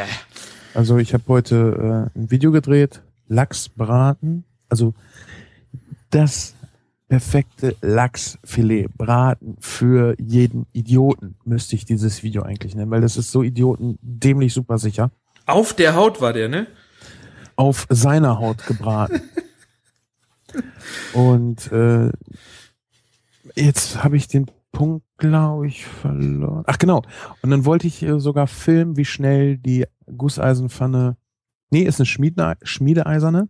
Also 0.75 0.99
ich 0.99 1.15
habe 1.15 1.25
heute 1.29 2.11
äh, 2.15 2.19
ein 2.19 2.31
Video 2.31 2.51
gedreht, 2.51 3.03
Lachs 3.29 3.69
braten, 3.69 4.45
also 4.69 4.95
das 6.11 6.56
perfekte 7.09 7.77
Lachsfilet 7.83 8.89
braten 8.97 9.57
für 9.61 10.17
jeden 10.21 10.67
Idioten 10.73 11.37
müsste 11.45 11.77
ich 11.77 11.85
dieses 11.85 12.23
Video 12.23 12.43
eigentlich 12.43 12.75
nennen, 12.75 12.91
weil 12.91 13.01
das 13.01 13.17
ist 13.17 13.31
so 13.31 13.43
idioten 13.43 13.99
dämlich 14.03 14.53
super 14.53 14.79
sicher 14.79 15.11
Auf 15.47 15.73
der 15.73 15.95
Haut 15.95 16.21
war 16.21 16.33
der, 16.33 16.49
ne? 16.49 16.67
auf 17.57 17.87
seiner 17.89 18.39
Haut 18.39 18.67
gebraten. 18.67 19.23
Und 21.13 21.73
äh, 21.73 22.11
jetzt 23.55 24.05
habe 24.05 24.17
ich 24.17 24.29
den 24.29 24.47
Punkt, 24.73 25.05
glaube 25.17 25.67
ich, 25.67 25.87
verloren. 25.87 26.65
Ach 26.67 26.79
genau. 26.79 27.03
Und 27.43 27.51
dann 27.51 27.65
wollte 27.65 27.87
ich 27.87 28.03
äh, 28.03 28.21
sogar 28.21 28.47
filmen, 28.47 28.97
wie 28.97 29.05
schnell 29.05 29.57
die 29.57 29.87
Gusseisenpfanne, 30.15 31.17
nee, 31.71 31.83
ist 31.83 31.99
eine 31.99 32.07
Schmiede, 32.07 32.57
Schmiedeeiserne, 32.63 33.49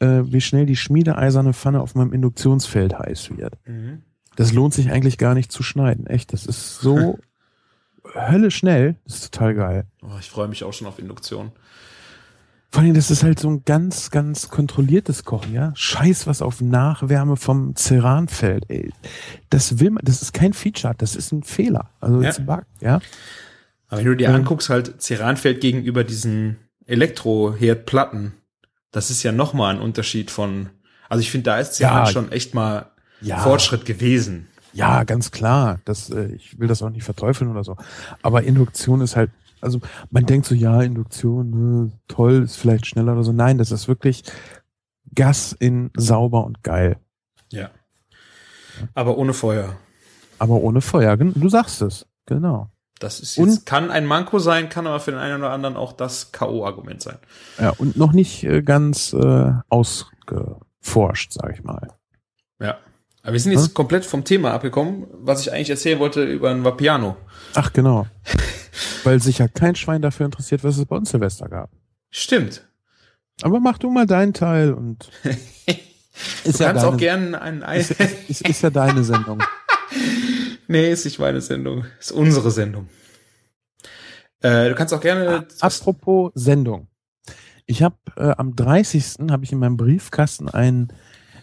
äh, 0.00 0.22
wie 0.24 0.40
schnell 0.40 0.66
die 0.66 0.76
schmiedeeiserne 0.76 1.52
Pfanne 1.52 1.80
auf 1.80 1.94
meinem 1.94 2.12
Induktionsfeld 2.12 2.98
heiß 2.98 3.36
wird. 3.36 3.54
Mhm. 3.66 4.02
Das 4.36 4.52
lohnt 4.52 4.74
sich 4.74 4.90
eigentlich 4.90 5.18
gar 5.18 5.34
nicht 5.34 5.50
zu 5.50 5.62
schneiden. 5.62 6.06
Echt, 6.06 6.32
das 6.32 6.44
ist 6.46 6.78
so 6.80 7.18
Hölle 8.14 8.50
schnell. 8.50 8.96
Das 9.04 9.14
ist 9.16 9.32
total 9.34 9.54
geil. 9.54 9.84
Oh, 10.02 10.16
ich 10.20 10.28
freue 10.30 10.48
mich 10.48 10.62
auch 10.64 10.72
schon 10.72 10.86
auf 10.86 10.98
Induktion. 10.98 11.52
Vor 12.70 12.82
allem, 12.82 12.94
das 12.94 13.10
ist 13.10 13.22
halt 13.22 13.38
so 13.38 13.48
ein 13.48 13.62
ganz, 13.64 14.10
ganz 14.10 14.50
kontrolliertes 14.50 15.24
Kochen, 15.24 15.54
ja. 15.54 15.72
Scheiß 15.76 16.26
was 16.26 16.42
auf 16.42 16.60
Nachwärme 16.60 17.36
vom 17.36 17.74
Ceranfeld, 17.76 18.64
ey. 18.68 18.92
Das 19.48 19.78
will 19.78 19.90
man, 19.90 20.02
das 20.04 20.20
ist 20.20 20.34
kein 20.34 20.52
Feature, 20.52 20.94
das 20.98 21.16
ist 21.16 21.32
ein 21.32 21.42
Fehler. 21.42 21.88
Also, 22.00 22.20
Ja. 22.20 22.32
bug, 22.38 22.64
ja. 22.80 23.00
Aber 23.88 23.98
wenn 24.00 24.06
du 24.06 24.16
dir 24.16 24.28
Ja. 24.28 24.34
anguckst, 24.34 24.68
halt 24.68 25.00
Ceranfeld 25.00 25.60
gegenüber 25.60 26.04
diesen 26.04 26.56
Elektroherdplatten, 26.86 28.32
das 28.92 29.10
ist 29.10 29.22
ja 29.22 29.32
nochmal 29.32 29.74
ein 29.76 29.80
Unterschied 29.80 30.30
von, 30.30 30.70
also 31.08 31.20
ich 31.20 31.30
finde, 31.30 31.44
da 31.50 31.58
ist 31.58 31.74
Ceran 31.74 32.04
Ja. 32.06 32.10
schon 32.10 32.32
echt 32.32 32.54
mal 32.54 32.90
Ja. 33.20 33.38
Fortschritt 33.38 33.84
gewesen. 33.84 34.46
Ja, 34.72 35.04
ganz 35.04 35.30
klar. 35.30 35.80
Das, 35.86 36.10
äh, 36.10 36.26
ich 36.34 36.58
will 36.58 36.68
das 36.68 36.82
auch 36.82 36.90
nicht 36.90 37.04
verteufeln 37.04 37.50
oder 37.50 37.64
so. 37.64 37.76
Aber 38.22 38.42
Induktion 38.42 39.00
ist 39.00 39.16
halt, 39.16 39.30
also 39.62 39.80
man 40.10 40.26
denkt 40.26 40.46
so, 40.46 40.54
ja, 40.54 40.82
Induktion, 40.82 41.88
äh, 41.90 42.12
toll, 42.12 42.42
ist 42.44 42.56
vielleicht 42.56 42.86
schneller 42.86 43.12
oder 43.14 43.24
so. 43.24 43.32
Nein, 43.32 43.56
das 43.58 43.70
ist 43.72 43.88
wirklich 43.88 44.22
Gas 45.14 45.52
in 45.58 45.90
sauber 45.96 46.44
und 46.44 46.62
geil. 46.62 46.98
Ja. 47.50 47.70
Aber 48.94 49.16
ohne 49.16 49.32
Feuer. 49.32 49.76
Aber 50.38 50.56
ohne 50.56 50.82
Feuer. 50.82 51.16
Du 51.16 51.48
sagst 51.48 51.80
es. 51.80 52.06
Genau. 52.26 52.68
Das 52.98 53.20
ist 53.20 53.36
Und- 53.38 53.48
jetzt, 53.50 53.66
kann 53.66 53.90
ein 53.90 54.06
Manko 54.06 54.38
sein, 54.38 54.68
kann 54.70 54.86
aber 54.86 55.00
für 55.00 55.10
den 55.10 55.20
einen 55.20 55.38
oder 55.40 55.50
anderen 55.50 55.76
auch 55.76 55.92
das 55.92 56.32
K.O.-Argument 56.32 57.02
sein. 57.02 57.18
Ja, 57.60 57.70
und 57.70 57.96
noch 57.96 58.12
nicht 58.12 58.44
äh, 58.44 58.62
ganz 58.62 59.12
äh, 59.12 59.52
ausgeforscht, 59.68 61.32
sag 61.32 61.52
ich 61.52 61.62
mal. 61.62 61.88
Ja. 62.60 62.78
Aber 63.22 63.32
wir 63.32 63.40
sind 63.40 63.52
jetzt 63.52 63.66
Hm? 63.68 63.74
komplett 63.74 64.06
vom 64.06 64.24
Thema 64.24 64.52
abgekommen, 64.52 65.06
was 65.12 65.40
ich 65.42 65.52
eigentlich 65.52 65.70
erzählen 65.70 65.98
wollte 65.98 66.22
über 66.24 66.50
ein 66.50 66.64
Vapiano. 66.64 67.16
Ach, 67.54 67.72
genau. 67.72 68.06
Weil 69.04 69.20
sich 69.20 69.38
ja 69.38 69.48
kein 69.48 69.74
Schwein 69.74 70.00
dafür 70.00 70.26
interessiert, 70.26 70.64
was 70.64 70.78
es 70.78 70.84
bei 70.86 70.96
uns 70.96 71.10
Silvester 71.10 71.48
gab. 71.48 71.70
Stimmt. 72.10 72.66
Aber 73.42 73.60
mach 73.60 73.78
du 73.78 73.90
mal 73.90 74.06
deinen 74.06 74.32
Teil 74.32 74.72
und 74.72 75.10
ist 76.44 76.60
Du 76.60 76.64
kannst 76.64 76.84
auch 76.84 76.90
deine, 76.90 76.96
gerne 76.96 77.42
ein 77.42 77.62
Ei. 77.62 77.78
ist, 77.78 77.90
ist, 78.28 78.48
ist 78.48 78.62
ja 78.62 78.70
deine 78.70 79.04
Sendung. 79.04 79.42
nee, 80.68 80.90
ist 80.90 81.04
nicht 81.04 81.18
meine 81.18 81.40
Sendung. 81.40 81.84
Ist 81.98 82.12
unsere 82.12 82.50
Sendung. 82.50 82.88
Äh, 84.40 84.68
du 84.68 84.74
kannst 84.74 84.92
auch 84.94 85.00
gerne. 85.00 85.46
Apropos 85.60 86.32
Sendung. 86.34 86.88
Ich 87.66 87.82
habe 87.82 87.96
äh, 88.16 88.32
am 88.36 88.54
30. 88.54 89.30
habe 89.30 89.44
ich 89.44 89.52
in 89.52 89.58
meinem 89.58 89.76
Briefkasten 89.76 90.48
einen 90.48 90.92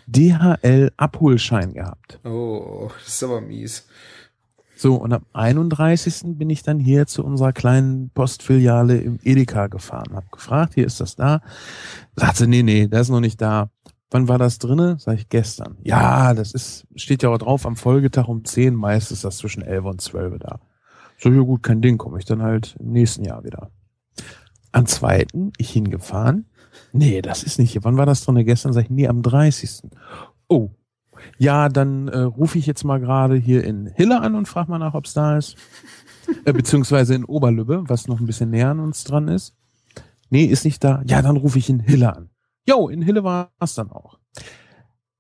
DHL-Abholschein 0.07 1.73
gehabt. 1.73 2.19
Oh, 2.23 2.89
das 3.03 3.15
ist 3.15 3.23
aber 3.23 3.41
mies. 3.41 3.88
So, 4.75 4.95
und 4.95 5.13
am 5.13 5.25
31. 5.33 6.38
bin 6.38 6.49
ich 6.49 6.63
dann 6.63 6.79
hier 6.79 7.07
zu 7.07 7.23
unserer 7.23 7.53
kleinen 7.53 8.09
Postfiliale 8.09 8.97
im 8.97 9.19
Edeka 9.23 9.67
gefahren. 9.67 10.13
Hab 10.13 10.31
gefragt, 10.31 10.73
hier 10.73 10.86
ist 10.86 10.99
das 10.99 11.15
da? 11.15 11.41
Sagt 12.15 12.38
sie, 12.38 12.47
nee, 12.47 12.63
nee, 12.63 12.88
das 12.88 13.03
ist 13.03 13.09
noch 13.09 13.19
nicht 13.19 13.39
da. 13.41 13.69
Wann 14.13 14.28
war 14.28 14.38
das 14.38 14.60
drinne? 14.60 14.97
Sag 14.99 15.17
ich, 15.17 15.30
gestern. 15.30 15.76
Ja, 15.82 16.36
das 16.36 16.54
ist, 16.54 16.86
steht 16.95 17.23
ja 17.23 17.30
auch 17.30 17.39
drauf, 17.39 17.65
am 17.65 17.76
Folgetag 17.76 18.28
um 18.28 18.45
10, 18.45 18.76
meist 18.76 19.12
ist 19.12 19.23
das 19.23 19.38
zwischen 19.38 19.63
11 19.63 19.86
und 19.86 20.02
12 20.02 20.38
da. 20.38 20.60
So, 21.17 21.32
ja 21.32 21.41
gut, 21.41 21.63
kein 21.63 21.82
Ding, 21.82 21.97
komme 21.97 22.19
ich 22.19 22.26
dann 22.26 22.43
halt 22.43 22.76
im 22.80 22.91
nächsten 22.91 23.26
Jahr 23.26 23.43
wieder. 23.43 23.71
Am 24.71 24.86
zweiten, 24.86 25.52
ich 25.58 25.71
hingefahren. 25.71 26.45
Nee, 26.91 27.23
das 27.23 27.41
ist 27.41 27.58
nicht 27.58 27.71
hier. 27.71 27.84
Wann 27.84 27.97
war 27.97 28.06
das 28.06 28.23
drinne? 28.23 28.45
Gestern 28.45 28.71
sag 28.71 28.84
ich, 28.84 28.89
nee, 28.91 29.08
am 29.08 29.23
30. 29.23 29.82
Oh, 30.47 30.69
ja, 31.39 31.67
dann 31.67 32.08
äh, 32.08 32.19
rufe 32.19 32.60
ich 32.60 32.67
jetzt 32.67 32.84
mal 32.84 32.99
gerade 32.99 33.36
hier 33.36 33.63
in 33.63 33.88
Hille 33.95 34.21
an 34.21 34.36
und 34.36 34.47
frage 34.47 34.69
mal 34.69 34.78
nach, 34.78 34.93
ob 34.93 35.06
es 35.06 35.13
da 35.13 35.39
ist. 35.39 35.56
äh, 36.45 36.54
beziehungsweise 36.54 37.15
in 37.15 37.26
Oberlübbe, 37.26 37.86
was 37.88 38.08
noch 38.08 38.19
ein 38.19 38.28
bisschen 38.28 38.52
näher 38.52 38.69
an 38.69 38.80
uns 38.80 39.06
dran 39.06 39.28
ist. 39.28 39.56
Nee, 40.30 40.45
ist 40.45 40.65
nicht 40.65 40.84
da. 40.84 41.02
Ja, 41.08 41.23
dann 41.23 41.38
rufe 41.38 41.58
ich 41.58 41.67
in 41.67 41.80
Hille 41.80 42.15
an. 42.15 42.30
Jo, 42.67 42.88
in 42.88 43.02
Hille 43.02 43.23
war 43.23 43.52
es 43.60 43.76
dann 43.76 43.91
auch. 43.91 44.17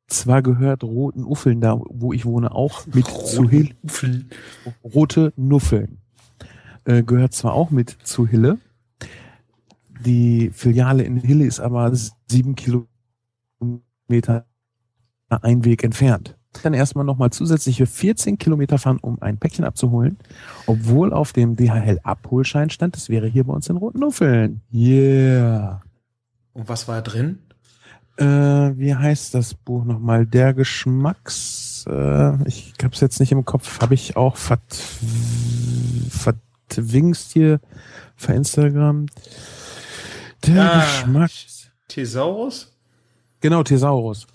Zwar 0.07 0.41
gehört 0.41 0.83
Roten 0.83 1.23
Uffeln 1.23 1.59
da, 1.59 1.79
wo 1.89 2.13
ich 2.13 2.25
wohne, 2.25 2.53
auch 2.53 2.85
mit 2.87 3.07
zu 3.07 3.49
Hille. 3.49 3.75
Rote 4.83 5.33
Nuffeln. 5.35 5.99
Äh, 6.85 7.03
gehört 7.03 7.33
zwar 7.33 7.53
auch 7.53 7.71
mit 7.71 7.89
zu 8.03 8.27
Hille. 8.27 8.59
Die 10.05 10.51
Filiale 10.53 11.03
in 11.03 11.17
Hille 11.17 11.45
ist 11.45 11.59
aber 11.59 11.91
sieben 12.27 12.55
Kilometer 12.55 14.45
Einweg 15.29 15.83
entfernt. 15.83 16.37
Dann 16.61 16.73
erstmal 16.73 17.05
nochmal 17.05 17.31
zusätzliche 17.31 17.87
14 17.87 18.37
Kilometer 18.37 18.77
fahren, 18.77 18.99
um 19.01 19.19
ein 19.21 19.39
Päckchen 19.39 19.65
abzuholen, 19.65 20.17
obwohl 20.67 21.11
auf 21.11 21.33
dem 21.33 21.55
DHL-Abholschein 21.55 22.69
stand, 22.69 22.95
es 22.95 23.09
wäre 23.09 23.27
hier 23.27 23.45
bei 23.45 23.53
uns 23.53 23.69
in 23.69 23.77
Rotenuffeln. 23.77 24.61
Yeah. 24.71 25.81
Und 26.53 26.69
was 26.69 26.87
war 26.87 27.01
drin? 27.01 27.39
Äh, 28.17 28.25
wie 28.25 28.93
heißt 28.93 29.33
das 29.33 29.55
Buch 29.55 29.85
nochmal? 29.85 30.25
Der 30.27 30.53
Geschmacks, 30.53 31.85
äh, 31.89 32.47
ich 32.47 32.73
hab's 32.83 32.99
jetzt 32.99 33.19
nicht 33.19 33.31
im 33.31 33.43
Kopf, 33.43 33.81
habe 33.81 33.95
ich 33.95 34.15
auch 34.15 34.37
vert, 34.37 34.61
vertwingst 36.09 37.31
hier, 37.33 37.59
verinstagram. 38.15 39.07
Der 40.45 40.71
Ah, 40.73 40.79
Geschmack. 40.81 41.31
Thesaurus? 41.87 42.71
Genau, 43.39 43.63
Thesaurus. 43.63 44.27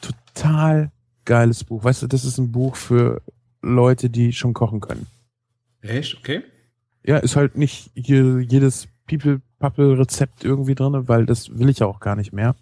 Total 0.00 0.90
geiles 1.24 1.64
Buch. 1.64 1.84
Weißt 1.84 2.02
du, 2.02 2.06
das 2.06 2.24
ist 2.24 2.38
ein 2.38 2.50
Buch 2.50 2.76
für 2.76 3.20
Leute, 3.60 4.08
die 4.08 4.32
schon 4.32 4.54
kochen 4.54 4.80
können. 4.80 5.06
Echt? 5.82 6.16
Okay. 6.18 6.42
Ja, 7.04 7.18
ist 7.18 7.36
halt 7.36 7.56
nicht 7.56 7.90
hier 7.94 8.40
jedes 8.40 8.88
People-Pappel-Rezept 9.58 10.44
irgendwie 10.44 10.74
drin, 10.74 11.08
weil 11.08 11.26
das 11.26 11.58
will 11.58 11.68
ich 11.68 11.80
ja 11.80 11.86
auch 11.86 12.00
gar 12.00 12.16
nicht 12.16 12.32
mehr. 12.32 12.54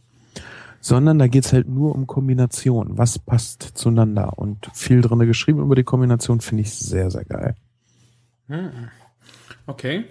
Sondern 0.80 1.18
da 1.18 1.26
geht's 1.26 1.52
halt 1.52 1.68
nur 1.68 1.94
um 1.94 2.06
Kombination. 2.06 2.98
Was 2.98 3.18
passt 3.18 3.62
zueinander? 3.62 4.38
Und 4.38 4.70
viel 4.74 5.00
drin 5.00 5.18
geschrieben 5.20 5.60
über 5.60 5.74
die 5.74 5.84
Kombination 5.84 6.40
finde 6.40 6.62
ich 6.62 6.74
sehr, 6.74 7.10
sehr 7.10 7.24
geil. 7.24 7.56
Hm. 8.48 8.88
Okay. 9.66 10.04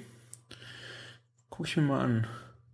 Guck 1.50 1.68
ich 1.68 1.78
mir 1.78 1.84
mal 1.84 2.04
an. 2.04 2.28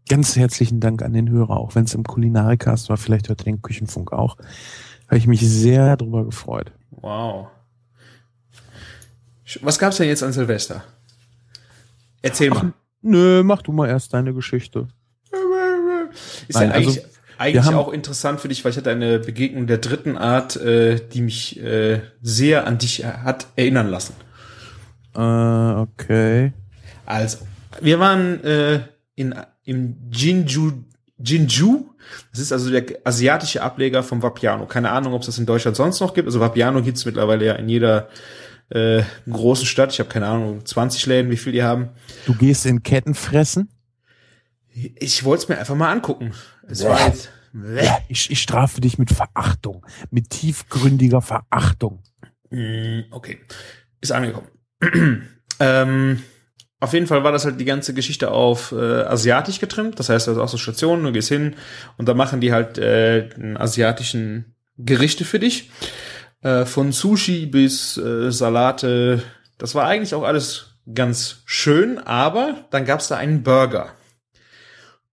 Ganz 0.10 0.36
herzlichen 0.36 0.80
Dank 0.80 1.04
an 1.04 1.13
den 1.13 1.30
Hörer, 1.30 1.58
auch 1.58 1.76
wenn 1.76 1.86
es 1.86 1.93
im 1.93 2.04
Kulinarikast 2.04 2.89
war, 2.89 2.97
vielleicht 2.97 3.30
hört 3.30 3.41
er 3.41 3.45
den 3.45 3.62
Küchenfunk 3.62 4.12
auch. 4.12 4.38
Habe 5.08 5.17
ich 5.17 5.28
mich 5.28 5.47
sehr 5.47 5.95
drüber 5.95 6.26
gefreut. 6.26 6.71
Wow. 6.89 7.47
Was 9.62 9.78
gab's 9.78 9.97
denn 9.97 10.08
jetzt 10.08 10.24
an 10.24 10.34
Silvester? 10.34 10.84
Erzähl 12.21 12.50
mal. 12.50 12.74
Nö, 13.02 13.44
mach 13.44 13.62
du 13.62 13.72
mal 13.72 13.88
erst 13.88 14.14
deine 14.14 14.34
Geschichte. 14.34 14.88
Ist 16.48 16.56
Nein, 16.56 16.70
ja 16.70 16.76
eigentlich, 16.76 17.04
also, 17.04 17.10
eigentlich 17.38 17.76
auch 17.76 17.94
interessant 17.94 18.40
für 18.40 18.48
dich, 18.48 18.64
weil 18.64 18.72
ich 18.72 18.78
hatte 18.78 18.92
eine 18.92 19.20
Begegnung 19.20 19.68
der 19.68 19.78
dritten 19.78 20.18
Art, 20.18 20.56
äh, 20.58 21.00
die 21.14 21.22
mich 21.22 21.60
äh, 21.62 22.02
sehr 22.22 22.68
an 22.68 22.78
dich 22.78 23.06
hat 23.06 23.48
erinnern 23.56 23.88
lassen. 23.88 24.14
Äh, 25.16 25.20
okay. 25.20 26.54
Also, 27.06 27.40
wir 27.82 28.00
waren 28.00 28.44
äh, 28.44 28.82
in, 29.16 29.36
im 29.64 29.96
Jinju, 30.12 30.72
Jinju. 31.18 31.86
Das 32.32 32.42
ist 32.42 32.52
also 32.52 32.70
der 32.70 32.86
asiatische 33.04 33.62
Ableger 33.62 34.04
vom 34.04 34.22
Vapiano. 34.22 34.66
Keine 34.66 34.92
Ahnung, 34.92 35.14
ob 35.14 35.22
es 35.22 35.28
das 35.28 35.38
in 35.38 35.46
Deutschland 35.46 35.78
sonst 35.78 36.00
noch 36.02 36.14
gibt. 36.14 36.28
Also 36.28 36.40
Vapiano 36.40 36.82
gibt's 36.82 37.06
mittlerweile 37.06 37.46
ja 37.46 37.54
in 37.54 37.70
jeder 37.70 38.10
äh, 38.71 39.03
großen 39.29 39.65
Stadt. 39.65 39.91
Ich 39.93 39.99
habe 39.99 40.10
keine 40.10 40.27
Ahnung, 40.27 40.65
20 40.65 41.05
Läden, 41.05 41.31
wie 41.31 41.38
viel 41.38 41.51
die 41.53 41.63
haben. 41.63 41.89
Du 42.25 42.34
gehst 42.34 42.65
in 42.65 42.84
Ketten 42.84 43.13
fressen? 43.13 43.69
Ich 44.73 45.23
wollte 45.23 45.43
es 45.43 45.49
mir 45.49 45.57
einfach 45.57 45.75
mal 45.75 45.91
angucken. 45.91 46.34
Es 46.67 46.84
war 46.86 47.05
jetzt, 47.07 47.29
ich, 48.07 48.31
ich 48.31 48.41
strafe 48.41 48.79
dich 48.79 48.97
mit 48.97 49.12
Verachtung. 49.12 49.86
Mit 50.10 50.29
tiefgründiger 50.29 51.21
Verachtung. 51.21 52.01
Mm, 52.49 53.01
Okay, 53.12 53.39
ist 53.99 54.12
angekommen. 54.12 54.47
ähm, 55.60 56.23
auf 56.79 56.93
jeden 56.93 57.07
Fall 57.07 57.23
war 57.23 57.31
das 57.31 57.45
halt 57.45 57.60
die 57.60 57.65
ganze 57.65 57.93
Geschichte 57.93 58.31
auf 58.31 58.71
äh, 58.71 58.75
asiatisch 59.03 59.60
getrimmt. 59.60 59.99
Das 59.99 60.10
heißt, 60.10 60.29
also 60.29 60.41
auch 60.41 60.49
so 60.49 60.57
Stationen, 60.57 61.03
du 61.03 61.12
gehst 61.12 61.29
hin 61.29 61.55
und 61.97 62.07
da 62.07 62.13
machen 62.13 62.39
die 62.39 62.53
halt 62.53 62.77
äh, 62.77 63.29
einen 63.36 63.57
asiatischen 63.57 64.55
Gerichte 64.77 65.25
für 65.25 65.39
dich. 65.39 65.69
Äh, 66.41 66.65
von 66.65 66.91
Sushi 66.91 67.45
bis 67.45 67.97
äh, 67.97 68.32
Salate. 68.32 69.23
Das 69.58 69.75
war 69.75 69.86
eigentlich 69.88 70.15
auch 70.15 70.23
alles 70.23 70.75
ganz 70.93 71.43
schön, 71.45 71.99
aber 71.99 72.65
dann 72.71 72.86
gab's 72.86 73.08
da 73.08 73.17
einen 73.17 73.43
Burger. 73.43 73.93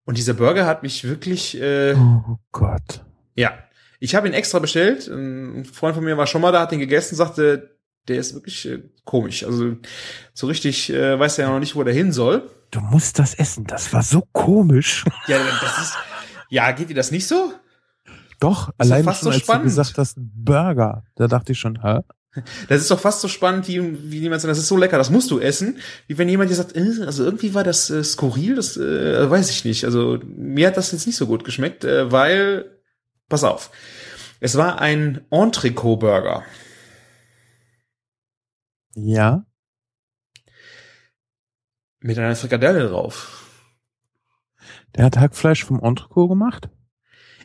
Und 0.05 0.17
dieser 0.17 0.33
Burger 0.35 0.65
hat 0.67 0.83
mich 0.83 1.05
wirklich 1.05 1.61
äh, 1.61 1.95
Oh 1.95 2.39
Gott. 2.53 3.05
ja, 3.35 3.53
ich 4.01 4.15
habe 4.15 4.27
ihn 4.29 4.33
extra 4.33 4.59
bestellt. 4.59 5.07
Ein 5.09 5.65
Freund 5.65 5.95
von 5.95 6.05
mir 6.05 6.17
war 6.17 6.27
schon 6.27 6.41
mal 6.41 6.53
da, 6.53 6.61
hat 6.61 6.73
ihn 6.73 6.79
gegessen, 6.79 7.17
sagte, 7.17 7.77
der 8.07 8.17
ist 8.17 8.33
wirklich 8.33 8.67
äh, 8.67 8.83
komisch. 9.05 9.45
Also 9.45 9.77
so 10.33 10.47
richtig 10.47 10.89
äh, 10.91 11.19
weiß 11.19 11.39
er 11.39 11.47
ja 11.47 11.51
noch 11.53 11.61
nicht, 11.61 11.77
wo 11.77 11.85
der 11.85 11.93
hin 11.93 12.13
soll. 12.13 12.49
Du 12.71 12.81
musst 12.81 13.19
das 13.19 13.35
essen. 13.35 13.65
Das 13.67 13.93
war 13.93 14.03
so 14.03 14.23
komisch. 14.33 15.05
Ja, 15.27 15.39
das 15.61 15.79
ist. 15.79 15.99
Ja, 16.49 16.71
geht 16.73 16.89
dir 16.89 16.95
das 16.95 17.11
nicht 17.11 17.27
so? 17.27 17.53
Doch, 18.41 18.69
ja 18.69 18.75
allein 18.79 19.05
fast 19.05 19.21
schon, 19.21 19.27
so 19.27 19.31
als 19.31 19.41
spannend. 19.41 19.65
du 19.65 19.69
gesagt 19.69 19.99
hast, 19.99 20.17
Burger. 20.19 21.05
Da 21.17 21.27
dachte 21.27 21.53
ich 21.53 21.59
schon, 21.59 21.83
hä? 21.83 22.01
Das 22.69 22.81
ist 22.81 22.91
doch 22.91 23.01
fast 23.01 23.21
so 23.21 23.29
spannend, 23.29 23.67
wie, 23.69 24.13
wie 24.13 24.19
jemand 24.19 24.41
sagt, 24.41 24.51
das 24.51 24.59
ist 24.59 24.69
so 24.69 24.77
lecker, 24.77 24.99
das 24.99 25.11
musst 25.11 25.31
du 25.31 25.41
essen. 25.41 25.79
Wie 26.07 26.19
wenn 26.19 26.29
jemand 26.29 26.51
dir 26.51 26.55
sagt, 26.55 26.77
äh, 26.77 27.03
also 27.05 27.25
irgendwie 27.25 27.55
war 27.55 27.65
das 27.65 27.91
äh, 27.91 28.05
skurril, 28.05 28.55
das 28.55 28.77
äh, 28.77 29.29
weiß 29.29 29.51
ich 29.51 29.65
nicht. 29.65 29.85
Also 29.85 30.21
mir 30.25 30.69
hat 30.69 30.77
das 30.77 30.93
jetzt 30.93 31.07
nicht 31.07 31.17
so 31.17 31.27
gut 31.27 31.45
geschmeckt, 31.45 31.85
äh, 31.85 32.13
weil, 32.13 32.79
pass 33.29 33.45
auf, 33.45 33.71
es 34.41 34.57
war 34.57 34.81
ein 34.81 35.23
Entrecot-Burger. 35.31 36.45
Ja. 38.95 39.45
Mit 42.01 42.19
einer 42.19 42.37
Frikadelle 42.37 42.89
drauf. 42.89 43.45
Der 44.95 45.05
hat 45.05 45.19
Hackfleisch 45.19 45.65
vom 45.65 45.83
Entrecot 45.83 46.29
gemacht? 46.29 46.69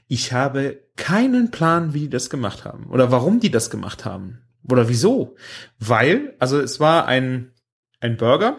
Ich 0.08 0.34
habe 0.34 0.82
keinen 0.96 1.52
Plan, 1.52 1.94
wie 1.94 2.02
die 2.02 2.10
das 2.10 2.30
gemacht 2.30 2.66
haben 2.66 2.88
oder 2.90 3.12
warum 3.12 3.40
die 3.40 3.52
das 3.52 3.70
gemacht 3.70 4.06
haben 4.06 4.40
oder 4.70 4.88
wieso. 4.90 5.36
Weil, 5.80 6.36
also 6.40 6.60
es 6.60 6.80
war 6.80 7.08
ein 7.08 7.54
ein 8.04 8.18
Burger. 8.18 8.58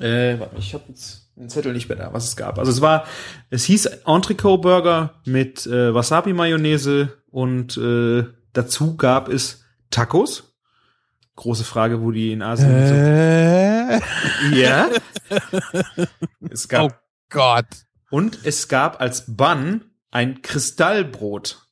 Äh, 0.00 0.38
warte, 0.40 0.56
ich 0.58 0.72
habe 0.74 0.84
jetzt 0.88 1.30
den 1.36 1.48
Zettel 1.50 1.72
nicht 1.72 1.88
mehr 1.88 1.98
da, 1.98 2.12
was 2.12 2.24
es 2.24 2.36
gab. 2.36 2.58
Also 2.58 2.70
es 2.70 2.80
war, 2.80 3.06
es 3.50 3.64
hieß 3.64 3.86
Entrecot 4.06 4.62
Burger 4.62 5.20
mit 5.26 5.66
äh, 5.66 5.94
Wasabi 5.94 6.32
Mayonnaise 6.32 7.12
und 7.30 7.76
äh, 7.76 8.24
dazu 8.52 8.96
gab 8.96 9.28
es 9.28 9.64
Tacos. 9.90 10.54
Große 11.36 11.64
Frage, 11.64 12.00
wo 12.00 12.10
die 12.12 12.32
in 12.32 12.42
Asien 12.42 12.70
Äh, 12.70 13.98
so. 13.98 14.04
Ja. 14.56 14.88
es 16.50 16.68
gab 16.68 16.82
oh 16.92 16.94
Gott. 17.28 17.66
und 18.10 18.38
es 18.44 18.68
gab 18.68 19.00
als 19.00 19.24
Bun 19.26 19.82
ein 20.14 20.42
Kristallbrot. 20.42 21.66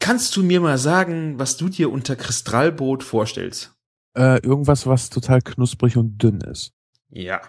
Kannst 0.00 0.36
du 0.36 0.42
mir 0.42 0.60
mal 0.60 0.78
sagen, 0.78 1.38
was 1.38 1.56
du 1.56 1.68
dir 1.68 1.90
unter 1.90 2.16
Kristallbrot 2.16 3.02
vorstellst? 3.02 3.74
Äh, 4.14 4.40
irgendwas, 4.42 4.86
was 4.86 5.10
total 5.10 5.42
knusprig 5.42 5.96
und 5.96 6.18
dünn 6.18 6.40
ist. 6.40 6.72
Ja. 7.10 7.40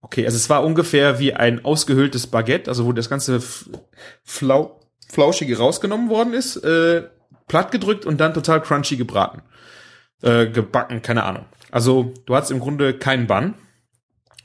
Okay, 0.00 0.24
also 0.24 0.36
es 0.36 0.48
war 0.48 0.64
ungefähr 0.64 1.18
wie 1.18 1.34
ein 1.34 1.64
ausgehöhltes 1.64 2.28
Baguette, 2.28 2.70
also 2.70 2.86
wo 2.86 2.92
das 2.92 3.10
ganze 3.10 3.42
Flau 4.22 4.80
Flauschige 5.08 5.58
rausgenommen 5.58 6.08
worden 6.08 6.34
ist, 6.34 6.56
äh, 6.58 7.08
platt 7.48 7.72
gedrückt 7.72 8.06
und 8.06 8.18
dann 8.20 8.32
total 8.32 8.62
crunchy 8.62 8.96
gebraten. 8.96 9.42
Äh, 10.22 10.46
gebacken, 10.46 11.02
keine 11.02 11.24
Ahnung. 11.24 11.46
Also 11.72 12.14
du 12.26 12.36
hattest 12.36 12.52
im 12.52 12.60
Grunde 12.60 12.96
keinen 12.96 13.26
Bun. 13.26 13.54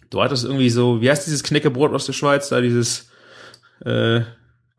Du 0.10 0.24
hattest 0.24 0.44
irgendwie 0.44 0.72
so, 0.72 1.02
wie 1.02 1.12
heißt 1.12 1.28
dieses 1.28 1.44
Knäckebrot 1.44 1.94
aus 1.94 2.08
der 2.08 2.14
Schweiz, 2.14 2.50
da 2.50 2.62
dieses, 2.62 3.12
äh, 3.86 4.22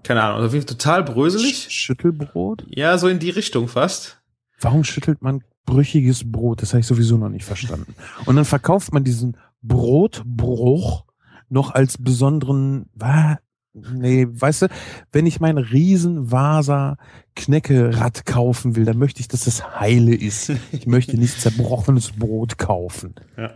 keine 0.07 0.23
Ahnung, 0.23 0.37
also 0.37 0.47
auf 0.47 0.55
jeden 0.55 0.67
Fall 0.67 0.77
total 0.77 1.05
bröselig. 1.05 1.67
Sch 1.69 1.71
Schüttelbrot? 1.71 2.65
Ja, 2.69 2.97
so 2.99 3.09
in 3.09 3.19
die 3.19 3.31
Richtung 3.31 3.69
fast. 3.69 4.21
Warum 4.61 4.85
schüttelt 4.85 5.23
man 5.23 5.43
brüchiges 5.67 6.31
Brot? 6.31 6.63
Das 6.63 6.71
habe 6.71 6.81
ich 6.81 6.87
sowieso 6.87 7.19
noch 7.19 7.29
nicht 7.29 7.45
verstanden. 7.45 7.95
Und 8.25 8.37
dann 8.37 8.45
verkauft 8.45 8.93
man 8.93 9.05
diesen 9.05 9.37
Brotbruch 9.63 11.05
noch 11.49 11.73
als 11.73 11.99
besonderen, 11.99 12.87
wa? 12.95 13.39
Nee, 13.75 14.27
weißt 14.31 14.63
du, 14.63 14.69
wenn 15.13 15.27
ich 15.27 15.39
mein 15.39 15.59
Riesenvaser 15.59 16.97
Knäckerad 17.35 18.25
kaufen 18.25 18.75
will, 18.75 18.87
dann 18.87 18.97
möchte 18.97 19.21
ich, 19.21 19.29
dass 19.29 19.45
das 19.45 19.79
heile 19.79 20.15
ist. 20.15 20.51
Ich 20.73 20.87
möchte 20.87 21.19
nicht 21.19 21.39
zerbrochenes 21.39 22.13
Brot 22.13 22.57
kaufen. 22.57 23.15
Ja. 23.37 23.53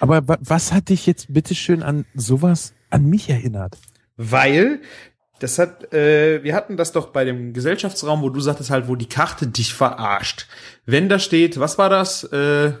Aber 0.00 0.26
wa 0.26 0.38
was 0.40 0.72
hat 0.72 0.88
dich 0.88 1.04
jetzt 1.04 1.32
bitteschön 1.32 1.82
an 1.82 2.06
sowas 2.14 2.72
an 2.88 3.04
mich 3.04 3.28
erinnert? 3.28 3.76
Weil 4.18 4.82
das 5.38 5.58
hat, 5.58 5.94
äh, 5.94 6.42
wir 6.42 6.54
hatten 6.54 6.76
das 6.76 6.92
doch 6.92 7.06
bei 7.06 7.24
dem 7.24 7.52
Gesellschaftsraum, 7.52 8.20
wo 8.22 8.28
du 8.28 8.40
sagtest 8.40 8.70
halt, 8.70 8.88
wo 8.88 8.96
die 8.96 9.08
Karte 9.08 9.46
dich 9.46 9.72
verarscht. 9.72 10.46
Wenn 10.84 11.08
da 11.08 11.18
steht, 11.18 11.58
was 11.60 11.78
war 11.78 11.88
das? 11.88 12.24
Äh, 12.24 12.72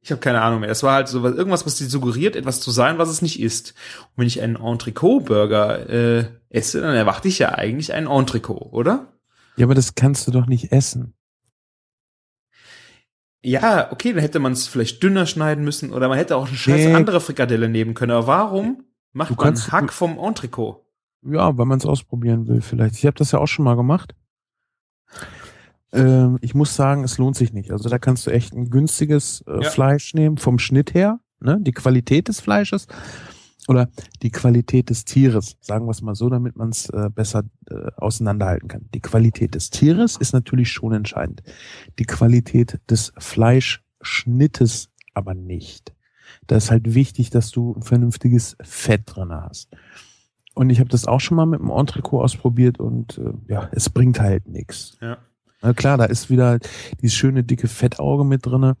ich 0.00 0.10
habe 0.10 0.20
keine 0.20 0.42
Ahnung 0.42 0.60
mehr. 0.60 0.68
Es 0.70 0.82
war 0.82 0.94
halt 0.94 1.08
so 1.08 1.22
was, 1.22 1.34
irgendwas, 1.34 1.66
was 1.66 1.76
dir 1.76 1.86
suggeriert, 1.86 2.36
etwas 2.36 2.60
zu 2.60 2.70
sein, 2.70 2.98
was 2.98 3.08
es 3.08 3.22
nicht 3.22 3.40
ist. 3.40 3.74
Und 4.10 4.18
wenn 4.18 4.26
ich 4.26 4.40
einen 4.40 4.56
Entrecot-Burger 4.56 5.88
äh, 5.88 6.24
esse, 6.50 6.80
dann 6.80 6.94
erwarte 6.94 7.26
ich 7.26 7.38
ja 7.40 7.50
eigentlich 7.54 7.92
einen 7.92 8.06
Entrecot, 8.06 8.72
oder? 8.72 9.12
Ja, 9.56 9.66
aber 9.66 9.74
das 9.74 9.94
kannst 9.94 10.26
du 10.26 10.30
doch 10.30 10.46
nicht 10.46 10.72
essen. 10.72 11.14
Ja, 13.42 13.90
okay, 13.92 14.12
dann 14.12 14.20
hätte 14.22 14.38
man 14.38 14.52
es 14.52 14.66
vielleicht 14.68 15.02
dünner 15.02 15.26
schneiden 15.26 15.64
müssen 15.64 15.92
oder 15.92 16.08
man 16.08 16.18
hätte 16.18 16.36
auch 16.36 16.48
eine 16.48 16.56
scheiß 16.56 16.86
Nee. 16.86 16.94
andere 16.94 17.20
Frikadelle 17.20 17.68
nehmen 17.68 17.94
können. 17.94 18.12
Aber 18.12 18.26
warum 18.26 18.84
macht 19.14 19.30
Du 19.30 19.34
man 19.36 19.44
kannst- 19.46 19.72
Hack 19.72 19.92
vom 19.92 20.18
Entrecot? 20.18 20.82
Ja, 21.26 21.56
weil 21.56 21.64
man 21.64 21.78
es 21.78 21.86
ausprobieren 21.86 22.46
will 22.48 22.60
vielleicht. 22.60 22.96
Ich 22.96 23.06
habe 23.06 23.16
das 23.16 23.32
ja 23.32 23.38
auch 23.38 23.46
schon 23.48 23.64
mal 23.64 23.76
gemacht. 23.76 24.14
Ähm, 25.92 26.38
ich 26.42 26.54
muss 26.54 26.74
sagen, 26.76 27.04
es 27.04 27.18
lohnt 27.18 27.36
sich 27.36 27.52
nicht. 27.52 27.70
Also 27.70 27.88
da 27.88 27.98
kannst 27.98 28.26
du 28.26 28.30
echt 28.30 28.52
ein 28.52 28.68
günstiges 28.68 29.42
äh, 29.46 29.62
Ja. 29.62 29.70
Fleisch 29.70 30.12
nehmen 30.14 30.36
vom 30.36 30.58
Schnitt 30.58 30.92
her, 30.92 31.20
ne? 31.40 31.58
die 31.60 31.72
Qualität 31.72 32.28
des 32.28 32.40
Fleisches 32.40 32.86
oder 33.68 33.88
die 34.22 34.30
Qualität 34.30 34.90
des 34.90 35.04
Tieres, 35.06 35.56
sagen 35.62 35.86
wir 35.86 35.92
es 35.92 36.02
mal 36.02 36.14
so, 36.14 36.28
damit 36.28 36.56
man 36.56 36.68
es 36.70 36.90
äh, 36.90 37.08
besser 37.08 37.44
äh, 37.70 37.90
auseinanderhalten 37.96 38.68
kann. 38.68 38.88
Die 38.92 39.00
Qualität 39.00 39.54
des 39.54 39.70
Tieres 39.70 40.16
ist 40.16 40.34
natürlich 40.34 40.70
schon 40.70 40.92
entscheidend. 40.92 41.42
Die 41.98 42.04
Qualität 42.04 42.80
des 42.90 43.12
Fleischschnittes 43.16 44.90
aber 45.14 45.32
nicht. 45.34 45.93
Da 46.46 46.56
ist 46.56 46.70
halt 46.70 46.94
wichtig, 46.94 47.30
dass 47.30 47.50
du 47.50 47.74
ein 47.76 47.82
vernünftiges 47.82 48.56
Fett 48.62 49.02
drin 49.06 49.32
hast. 49.32 49.68
Und 50.54 50.70
ich 50.70 50.78
habe 50.80 50.88
das 50.90 51.06
auch 51.06 51.20
schon 51.20 51.36
mal 51.36 51.46
mit 51.46 51.60
dem 51.60 51.70
Entrecot 51.70 52.22
ausprobiert 52.22 52.78
und 52.78 53.18
äh, 53.18 53.32
ja, 53.52 53.68
es 53.72 53.90
bringt 53.90 54.20
halt 54.20 54.46
nichts. 54.48 54.96
Ja. 55.00 55.18
Na 55.62 55.72
klar, 55.72 55.96
da 55.98 56.04
ist 56.04 56.30
wieder 56.30 56.58
dieses 57.00 57.14
schöne 57.14 57.42
dicke 57.42 57.66
Fettauge 57.68 58.24
mit 58.24 58.46
drinne, 58.46 58.76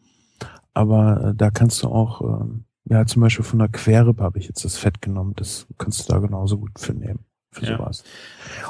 aber 0.72 1.30
äh, 1.30 1.34
da 1.34 1.50
kannst 1.50 1.82
du 1.82 1.88
auch, 1.88 2.20
ähm, 2.20 2.64
ja 2.88 3.04
zum 3.06 3.22
Beispiel 3.22 3.44
von 3.44 3.58
der 3.58 3.68
Querrippe 3.68 4.22
habe 4.22 4.38
ich 4.38 4.46
jetzt 4.46 4.64
das 4.64 4.76
Fett 4.76 5.00
genommen, 5.02 5.32
das 5.36 5.66
kannst 5.78 6.08
du 6.08 6.12
da 6.12 6.18
genauso 6.20 6.58
gut 6.58 6.78
für 6.78 6.92
nehmen, 6.92 7.20
für 7.50 7.64
Ja. 7.66 7.78
sowas. 7.78 8.04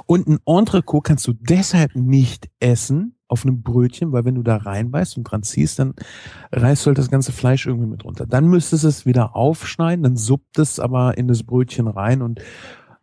Und 0.07 0.27
ein 0.29 0.38
Entrecot 0.47 1.05
kannst 1.05 1.27
du 1.27 1.33
deshalb 1.35 1.94
nicht 1.97 2.49
essen, 2.61 3.13
auf 3.29 3.45
einem 3.45 3.63
Brötchen, 3.63 4.13
weil 4.13 4.25
wenn 4.25 4.35
du 4.35 4.43
da 4.43 4.57
reinbeißt 4.57 5.17
und 5.17 5.25
dran 5.25 5.43
ziehst, 5.43 5.79
dann 5.79 5.95
reißt 6.53 6.85
du 6.85 6.89
halt 6.89 6.99
das 6.99 7.11
ganze 7.11 7.33
Fleisch 7.33 7.67
irgendwie 7.67 7.87
mit 7.89 8.05
runter. 8.05 8.27
Dann 8.27 8.49
müsstest 8.49 8.85
du 8.85 8.89
es 8.89 9.07
wieder 9.07 9.35
aufschneiden, 9.35 10.03
dann 10.03 10.17
suppt 10.17 10.59
es 10.59 10.79
aber 10.79 11.17
in 11.17 11.27
das 11.29 11.43
Brötchen 11.43 11.89
rein 11.89 12.23
und 12.23 12.41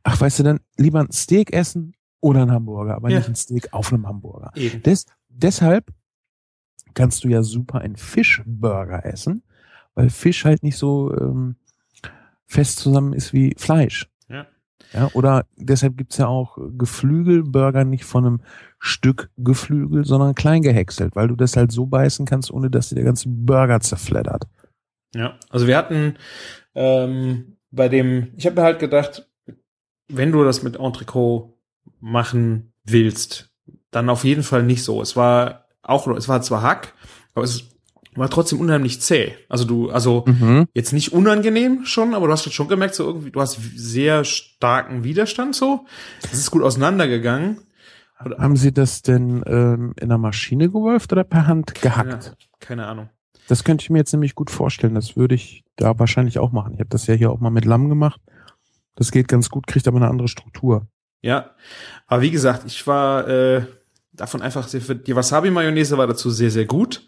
ach, 0.04 0.20
weißt 0.22 0.40
du, 0.40 0.44
dann 0.44 0.60
lieber 0.78 1.00
ein 1.00 1.12
Steak 1.12 1.54
essen 1.54 1.94
oder 2.20 2.44
ein 2.44 2.52
Hamburger, 2.52 2.96
aber 2.96 3.10
Ja. 3.10 3.18
nicht 3.18 3.30
ein 3.30 3.36
Steak 3.36 3.74
auf 3.74 3.92
einem 3.92 4.08
Hamburger. 4.08 4.52
Des, 4.86 5.06
deshalb 5.30 5.92
kannst 6.94 7.24
du 7.24 7.28
ja 7.30 7.42
super 7.42 7.80
einen 7.80 7.96
Fischburger 7.96 9.06
essen, 9.06 9.44
weil 9.96 10.10
Fisch 10.10 10.46
halt 10.46 10.62
nicht 10.64 10.78
so 10.78 11.16
ähm, 11.18 11.56
fest 12.46 12.80
zusammen 12.80 13.14
ist 13.14 13.34
wie 13.34 13.56
Fleisch. 13.58 14.08
Ja. 14.94 15.10
Oder 15.14 15.46
deshalb 15.56 15.98
gibt's 15.98 16.18
ja 16.18 16.28
auch 16.28 16.58
Geflügelburger 16.78 17.86
nicht 17.86 18.04
von 18.04 18.26
einem 18.26 18.42
Stück 18.80 19.30
Geflügel, 19.38 20.06
sondern 20.06 20.36
klein 20.36 20.62
gehäckselt, 20.62 21.16
weil 21.16 21.28
du 21.28 21.36
das 21.36 21.56
halt 21.56 21.72
so 21.72 21.86
beißen 21.86 22.26
kannst, 22.26 22.52
ohne 22.52 22.70
dass 22.70 22.90
dir 22.90 22.96
der 22.96 23.06
ganze 23.06 23.30
Burger 23.30 23.80
zerfleddert. 23.80 24.48
Ja, 25.14 25.38
also 25.50 25.68
wir 25.68 25.78
hatten 25.78 26.16
ähm, 26.76 27.58
bei 27.70 27.90
dem, 27.90 28.34
ich 28.36 28.46
habe 28.46 28.56
mir 28.56 28.64
halt 28.64 28.80
gedacht, 28.80 29.30
wenn 30.08 30.32
du 30.32 30.44
das 30.44 30.64
mit 30.64 30.78
Entrecot 30.78 31.54
machen 32.00 32.74
willst, 32.84 33.50
dann 33.92 34.10
auf 34.10 34.24
jeden 34.24 34.44
Fall 34.44 34.64
nicht 34.64 34.84
so. 34.84 35.02
Es 35.02 35.16
war 35.16 35.66
auch, 35.82 36.08
es 36.08 36.28
war 36.28 36.42
zwar 36.42 36.62
Hack, 36.62 36.94
aber 37.34 37.46
es 37.46 37.70
war 38.16 38.30
trotzdem 38.30 38.60
unheimlich 38.60 39.02
zäh. 39.02 39.34
Also 39.50 39.66
du, 39.66 39.90
also 39.90 40.26
Mhm. 40.28 40.68
jetzt 40.74 40.92
nicht 40.94 41.14
unangenehm 41.14 41.86
schon, 41.86 42.14
aber 42.14 42.28
du 42.28 42.34
hast 42.34 42.46
jetzt 42.46 42.56
schon 42.56 42.68
gemerkt, 42.68 42.96
so 42.96 43.06
irgendwie, 43.06 43.32
du 43.32 43.40
hast 43.42 43.58
sehr 43.76 44.24
starken 44.26 45.04
Widerstand 45.04 45.56
so. 45.56 45.86
Es 46.24 46.34
ist 46.34 46.52
gut 46.52 46.64
auseinandergegangen. 46.64 47.62
Haben 48.18 48.56
Sie 48.56 48.72
das 48.72 49.02
denn 49.02 49.44
ähm, 49.48 49.94
in 50.00 50.10
der 50.10 50.18
Maschine 50.20 50.70
gewolft 50.70 51.12
oder 51.12 51.24
per 51.24 51.48
Hand 51.48 51.82
gehackt? 51.82 52.26
Ja, 52.26 52.34
keine 52.60 52.86
Ahnung. 52.86 53.10
Das 53.48 53.64
könnte 53.64 53.82
ich 53.84 53.90
mir 53.90 53.98
jetzt 53.98 54.14
nämlich 54.14 54.36
gut 54.36 54.52
vorstellen. 54.52 54.94
Das 54.94 55.18
würde 55.18 55.34
ich 55.36 55.64
da 55.76 55.98
wahrscheinlich 55.98 56.38
auch 56.38 56.52
machen. 56.52 56.74
Ich 56.76 56.80
habe 56.80 56.90
das 56.90 57.08
ja 57.08 57.16
hier 57.16 57.32
auch 57.32 57.40
mal 57.40 57.50
mit 57.50 57.66
Lamm 57.66 57.90
gemacht. 57.90 58.22
Das 58.96 59.12
geht 59.12 59.28
ganz 59.28 59.50
gut, 59.50 59.66
kriegt 59.66 59.88
aber 59.88 59.98
eine 59.98 60.08
andere 60.10 60.28
Struktur. 60.28 60.88
Ja, 61.24 61.52
aber 62.08 62.22
wie 62.22 62.32
gesagt, 62.32 62.64
ich 62.66 62.86
war 62.86 63.28
äh, 63.28 63.66
davon 64.22 64.42
einfach 64.42 64.68
sehr, 64.68 64.82
die 64.82 65.16
Wasabi-Mayonnaise 65.16 65.98
war 65.98 66.08
dazu 66.08 66.30
sehr, 66.30 66.52
sehr 66.52 66.66
gut. 66.66 67.08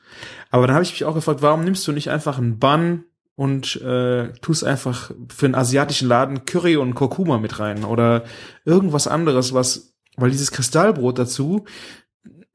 Aber 0.49 0.65
dann 0.65 0.76
habe 0.76 0.84
ich 0.84 0.91
mich 0.91 1.06
auch 1.06 1.13
gefragt, 1.13 1.41
warum 1.41 1.63
nimmst 1.63 1.88
du 1.88 1.91
nicht 1.91 2.10
einfach 2.10 2.39
einen 2.39 2.58
Bun 2.58 3.06
und 3.36 3.80
äh, 3.82 4.34
tust 4.41 4.63
einfach 4.63 5.12
für 5.30 5.45
einen 5.45 5.56
asiatischen 5.56 6.08
Laden 6.08 6.45
Curry 6.45 6.76
und 6.76 6.95
Kurkuma 6.95 7.38
mit 7.38 7.60
rein 7.60 7.84
oder 7.84 8.23
irgendwas 8.65 9.08
anderes, 9.08 9.54
was, 9.54 9.93
weil 10.17 10.32
dieses 10.32 10.52
Kristallbrot 10.52 11.19
dazu, 11.19 11.65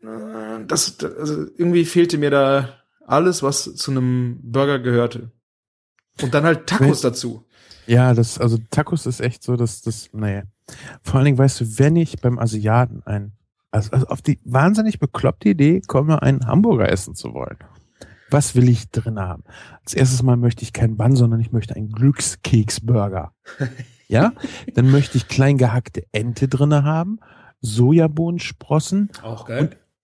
äh, 0.03 0.65
das, 0.67 0.97
das 0.97 1.17
also 1.17 1.47
irgendwie 1.57 1.85
fehlte 1.85 2.19
mir 2.19 2.31
da 2.31 2.69
alles, 3.07 3.43
was 3.43 3.75
zu 3.77 3.93
einem 3.93 4.41
Burger 4.43 4.81
gehörte. 4.81 5.31
Und 6.21 6.35
dann 6.35 6.45
halt 6.45 6.67
Tacos 6.67 7.01
dazu. 7.01 7.47
Ja, 7.87 8.13
das, 8.13 8.39
also 8.39 8.59
Tacos 8.71 9.07
ist 9.07 9.21
echt 9.21 9.45
so, 9.45 9.57
dass 9.57 9.83
das, 9.83 10.11
naja. 10.13 10.43
Vor 11.03 11.17
allen 11.17 11.27
Dingen, 11.27 11.39
weißt 11.39 11.61
du, 11.61 11.79
wenn 11.79 11.95
ich 11.95 12.21
beim 12.21 12.39
Asiaten 12.39 13.03
ein, 13.05 13.33
also, 13.71 13.91
also 13.93 14.07
auf 14.07 14.23
die 14.23 14.39
wahnsinnig 14.45 14.99
bekloppte 14.99 15.51
Idee 15.51 15.81
komme, 15.87 16.23
einen 16.23 16.47
Hamburger 16.47 16.89
essen 16.89 17.15
zu 17.15 17.35
wollen. 17.35 17.59
Was 18.31 18.55
will 18.55 18.69
ich 18.69 18.91
drin 18.91 19.19
haben? 19.19 19.45
Als 19.83 19.95
erstes 19.95 20.23
Mal 20.23 20.37
möchte 20.37 20.63
ich 20.63 20.73
keinen 20.73 20.97
Bann, 20.97 21.17
sondern 21.17 21.41
ich 21.41 21.53
möchte 21.53 21.75
einen 21.77 21.91
Glückskeksburger. 21.91 23.33
ja? 24.09 24.33
Dann 24.75 24.91
möchte 24.91 25.17
ich 25.17 25.29
klein 25.29 25.57
gehackte 25.57 26.05
Ente 26.13 26.49
drinne 26.49 26.85
haben, 26.85 27.21
Sojabohnensprossen 27.61 29.11
Auch 29.23 29.49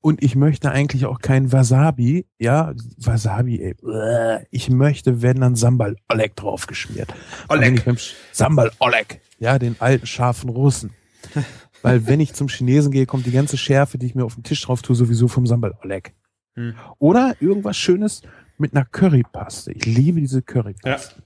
und 0.04 0.22
ich 0.22 0.36
möchte 0.36 0.70
eigentlich 0.70 1.06
auch 1.06 1.20
kein 1.20 1.50
Wasabi. 1.50 2.26
Ja, 2.38 2.74
Wasabi, 2.98 3.58
ey. 3.62 4.46
Ich 4.50 4.68
möchte, 4.68 5.22
wenn 5.22 5.40
dann 5.40 5.56
Sambal 5.56 5.96
Oleg 6.10 6.36
draufgeschmiert. 6.36 7.14
Oleg. 7.48 7.82
Sambal 8.30 8.70
Oleg. 8.80 9.22
Ja, 9.38 9.58
den 9.58 9.76
alten 9.78 10.06
scharfen 10.06 10.50
Russen. 10.50 10.90
Weil 11.84 12.06
wenn 12.06 12.18
ich 12.18 12.32
zum 12.32 12.48
Chinesen 12.48 12.92
gehe, 12.92 13.04
kommt 13.04 13.26
die 13.26 13.30
ganze 13.30 13.58
Schärfe, 13.58 13.98
die 13.98 14.06
ich 14.06 14.14
mir 14.14 14.24
auf 14.24 14.36
den 14.36 14.42
Tisch 14.42 14.62
drauf 14.62 14.80
tue, 14.80 14.96
sowieso 14.96 15.28
vom 15.28 15.46
Sambal 15.46 15.74
Oleg. 15.82 16.14
Hm. 16.54 16.74
Oder 16.98 17.36
irgendwas 17.40 17.76
Schönes 17.76 18.22
mit 18.56 18.74
einer 18.74 18.86
Currypaste. 18.86 19.70
Ich 19.70 19.84
liebe 19.84 20.18
diese 20.18 20.40
Currypaste. 20.40 21.22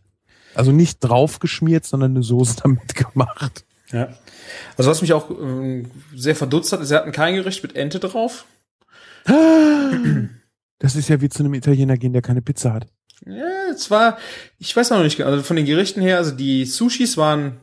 Also 0.56 0.72
nicht 0.72 0.98
draufgeschmiert, 0.98 1.84
sondern 1.84 2.10
eine 2.10 2.24
Soße 2.24 2.56
damit 2.64 2.96
gemacht. 2.96 3.64
Ja. 3.92 4.08
Also 4.76 4.90
was 4.90 5.00
mich 5.00 5.12
auch 5.12 5.30
ähm, 5.30 5.92
sehr 6.12 6.34
verdutzt 6.34 6.72
hat, 6.72 6.84
sie 6.84 6.96
hatten 6.96 7.12
kein 7.12 7.36
Gericht 7.36 7.62
mit 7.62 7.76
Ente 7.76 8.00
drauf. 8.00 8.44
Das 10.80 10.94
ist 10.94 11.08
ja 11.08 11.20
wie 11.20 11.28
zu 11.28 11.42
einem 11.42 11.54
Italiener 11.54 11.96
gehen, 11.96 12.12
der 12.12 12.22
keine 12.22 12.40
Pizza 12.40 12.72
hat. 12.72 12.86
Ja, 13.26 13.72
es 13.72 13.90
war, 13.90 14.16
ich 14.60 14.76
weiß 14.76 14.90
noch 14.90 15.02
nicht, 15.02 15.20
also 15.20 15.42
von 15.42 15.56
den 15.56 15.66
Gerichten 15.66 16.00
her, 16.00 16.18
also 16.18 16.30
die 16.30 16.66
Sushis 16.66 17.16
waren 17.16 17.58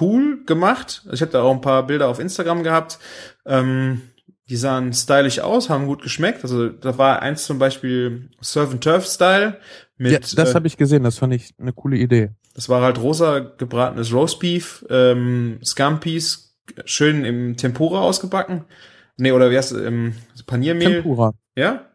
cool 0.00 0.44
gemacht. 0.44 1.06
Ich 1.12 1.20
habe 1.20 1.30
da 1.32 1.42
auch 1.42 1.52
ein 1.54 1.60
paar 1.60 1.86
Bilder 1.86 2.08
auf 2.08 2.18
Instagram 2.18 2.62
gehabt. 2.62 2.98
Ähm, 3.46 4.02
die 4.48 4.56
sahen 4.56 4.92
stylisch 4.94 5.40
aus, 5.40 5.68
haben 5.68 5.86
gut 5.86 6.02
geschmeckt. 6.02 6.42
Also 6.42 6.68
da 6.68 6.96
war 6.96 7.20
eins 7.20 7.44
zum 7.44 7.58
Beispiel 7.58 8.30
Surf 8.40 8.70
and 8.72 8.82
Turf 8.82 9.06
Style 9.06 9.58
mit, 9.98 10.12
ja, 10.12 10.18
das 10.20 10.34
äh, 10.52 10.54
habe 10.54 10.66
ich 10.66 10.76
gesehen, 10.76 11.02
das 11.04 11.18
fand 11.18 11.34
ich 11.34 11.54
eine 11.58 11.72
coole 11.72 11.96
Idee. 11.98 12.30
das 12.54 12.68
war 12.68 12.80
halt 12.82 12.98
rosa 13.00 13.40
gebratenes 13.40 14.12
Roastbeef, 14.12 14.86
ähm, 14.88 15.58
Scampis, 15.64 16.56
schön 16.84 17.24
im 17.24 17.56
Tempura 17.56 18.00
ausgebacken. 18.00 18.64
Nee, 19.18 19.32
oder 19.32 19.50
wie 19.50 19.56
heißt 19.58 19.72
es, 19.72 19.82
ähm, 19.84 20.14
Paniermehl? 20.46 21.02
Tempura. 21.02 21.34
Ja? 21.56 21.86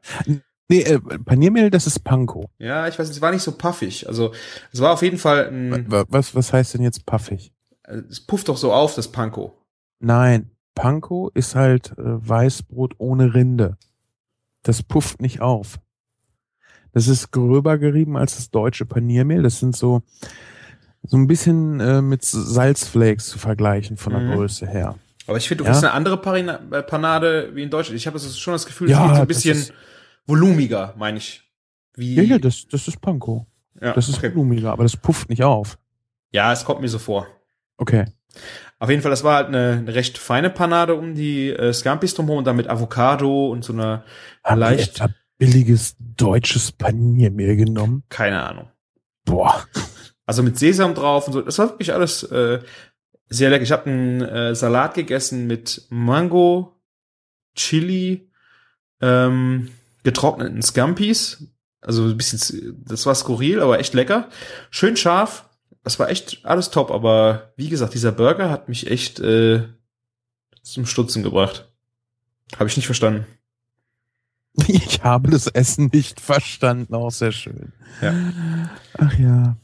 Nee, 0.70 0.82
äh, 0.82 1.00
Paniermehl, 1.00 1.70
das 1.70 1.88
ist 1.88 2.04
Panko. 2.04 2.50
Ja, 2.60 2.88
ich 2.90 3.00
weiß, 3.00 3.08
nicht, 3.08 3.16
es 3.18 3.22
war 3.22 3.32
nicht 3.32 3.44
so 3.44 3.54
puffig. 3.54 4.08
Also 4.08 4.34
es 4.74 4.82
war 4.82 4.92
auf 4.92 5.02
jeden 5.02 5.18
Fall 5.18 5.48
ein, 5.48 5.90
Wa- 5.90 6.06
Was, 6.10 6.36
was 6.36 6.52
heißt 6.52 6.74
denn 6.74 6.82
jetzt 6.84 7.06
puffig? 7.06 7.53
Es 7.84 8.22
pufft 8.26 8.48
doch 8.50 8.58
so 8.58 8.72
auf, 8.74 8.96
das 8.96 9.12
Panko. 9.12 9.58
Nein, 10.00 10.52
Panko 10.76 11.30
ist 11.34 11.56
halt 11.56 11.92
äh, 11.98 12.02
Weißbrot 12.28 12.96
ohne 12.98 13.34
Rinde. 13.34 13.78
Das 14.64 14.82
pufft 14.84 15.22
nicht 15.22 15.42
auf. 15.42 15.80
Das 16.94 17.08
ist 17.08 17.32
gröber 17.32 17.78
gerieben 17.78 18.18
als 18.18 18.36
das 18.36 18.52
deutsche 18.52 18.86
Paniermehl. 18.86 19.42
Das 19.44 19.60
sind 19.60 19.76
so 19.76 20.04
so 21.06 21.18
ein 21.18 21.28
bisschen 21.28 21.80
äh, 21.82 22.02
mit 22.02 22.24
Salzflakes 22.24 23.28
zu 23.28 23.38
vergleichen 23.38 23.98
von 23.98 24.14
der 24.14 24.22
Mhm. 24.22 24.32
Größe 24.36 24.66
her. 24.68 24.96
Aber 25.28 25.38
ich 25.38 25.48
finde, 25.48 25.64
du 25.64 25.68
Ja. 25.68 25.72
kriegst 25.72 25.84
eine 25.84 25.94
andere 25.94 26.18
Parina 26.18 26.60
äh, 26.72 26.82
Panade 26.82 27.52
wie 27.54 27.64
in 27.64 27.70
Deutschland. 27.70 27.98
Ich 27.98 28.08
habe 28.08 28.20
schon 28.20 28.54
das 28.54 28.66
Gefühl, 28.66 28.90
Ja, 28.90 29.02
es 29.04 29.08
geht 29.10 29.16
so 29.18 29.22
ein 29.22 29.28
bisschen 29.28 29.58
ist- 29.58 29.74
volumiger, 30.26 30.94
meine 30.98 31.18
ich. 31.18 31.44
Wie, 31.96 32.16
Ja, 32.16 32.24
ja, 32.24 32.40
das, 32.40 32.68
das 32.70 32.88
ist 32.88 33.02
Panko. 33.02 33.46
ja, 33.82 33.94
Das 33.94 34.08
ist 34.08 34.18
okay. 34.18 34.30
blumiger, 34.30 34.72
aber 34.72 34.84
das 34.84 34.96
pufft 34.96 35.30
nicht 35.30 35.44
auf. 35.44 35.78
ja, 36.32 36.52
es 36.54 36.64
kommt 36.64 36.80
mir 36.82 36.88
so 36.88 37.00
vor. 37.00 37.28
Okay. 37.84 38.06
Auf 38.80 38.90
jeden 38.90 39.02
Fall, 39.02 39.12
das 39.12 39.26
war 39.26 39.36
halt 39.36 39.48
eine, 39.48 39.74
eine 39.74 39.94
recht 39.94 40.18
feine 40.18 40.50
Panade 40.50 40.96
um 40.96 41.16
die 41.16 41.50
äh, 41.50 41.74
Scampis 41.74 42.16
drumherum 42.16 42.40
und 42.40 42.48
dann 42.48 42.56
mit 42.56 42.70
Avocado 42.70 43.48
und 43.48 43.66
so 43.66 43.74
einer 43.74 44.06
Haben 44.42 44.60
leicht, 44.60 44.96
etwa 44.96 45.10
billiges 45.38 45.98
deutsches 46.00 46.72
Paniermehl 46.72 47.58
genommen? 47.58 48.04
keine 48.08 48.42
Ahnung. 48.42 48.70
Boah. 49.26 49.68
Also 50.26 50.44
mit 50.44 50.58
Sesam 50.58 50.96
drauf 50.96 51.28
und 51.28 51.34
so. 51.34 51.42
Das 51.42 51.60
war 51.60 51.72
wirklich 51.72 51.94
alles 51.94 52.24
äh, 52.24 52.62
sehr 53.28 53.50
lecker. 53.50 53.64
Ich 53.64 53.74
habe 53.74 53.90
einen 53.90 54.22
äh, 54.22 54.56
Salat 54.56 54.94
gegessen 54.94 55.46
mit 55.48 55.86
Mango, 55.90 56.82
Chili, 57.56 58.32
ähm, 59.02 59.70
getrockneten 60.04 60.62
Scampis. 60.62 61.48
Also 61.82 62.06
ein 62.06 62.16
bisschen, 62.16 62.82
das 62.86 63.06
war 63.06 63.16
skurril, 63.16 63.60
aber 63.60 63.80
echt 63.80 63.94
lecker. 63.94 64.30
Schön 64.72 64.96
scharf. 64.96 65.50
Das 65.84 66.00
war 66.00 66.10
echt 66.10 66.46
alles 66.46 66.72
top. 66.72 66.92
Aber 66.92 67.54
wie 67.56 67.70
gesagt, 67.70 67.94
dieser 67.94 68.12
Burger 68.12 68.50
hat 68.50 68.70
mich 68.70 68.90
echt 68.90 69.20
äh, 69.20 69.64
zum 70.62 70.86
Stutzen 70.86 71.24
gebracht. 71.24 71.70
Habe 72.58 72.70
ich 72.70 72.78
nicht 72.78 72.86
verstanden. 72.86 73.26
Ich 74.68 75.04
habe 75.04 75.32
das 75.32 75.48
Essen 75.48 75.90
nicht 75.92 76.22
verstanden. 76.22 76.94
Auch 76.94 77.10
sehr 77.10 77.32
schön. 77.32 77.74
Ja. 78.04 78.14
Ach 79.00 79.18
ja. 79.18 79.58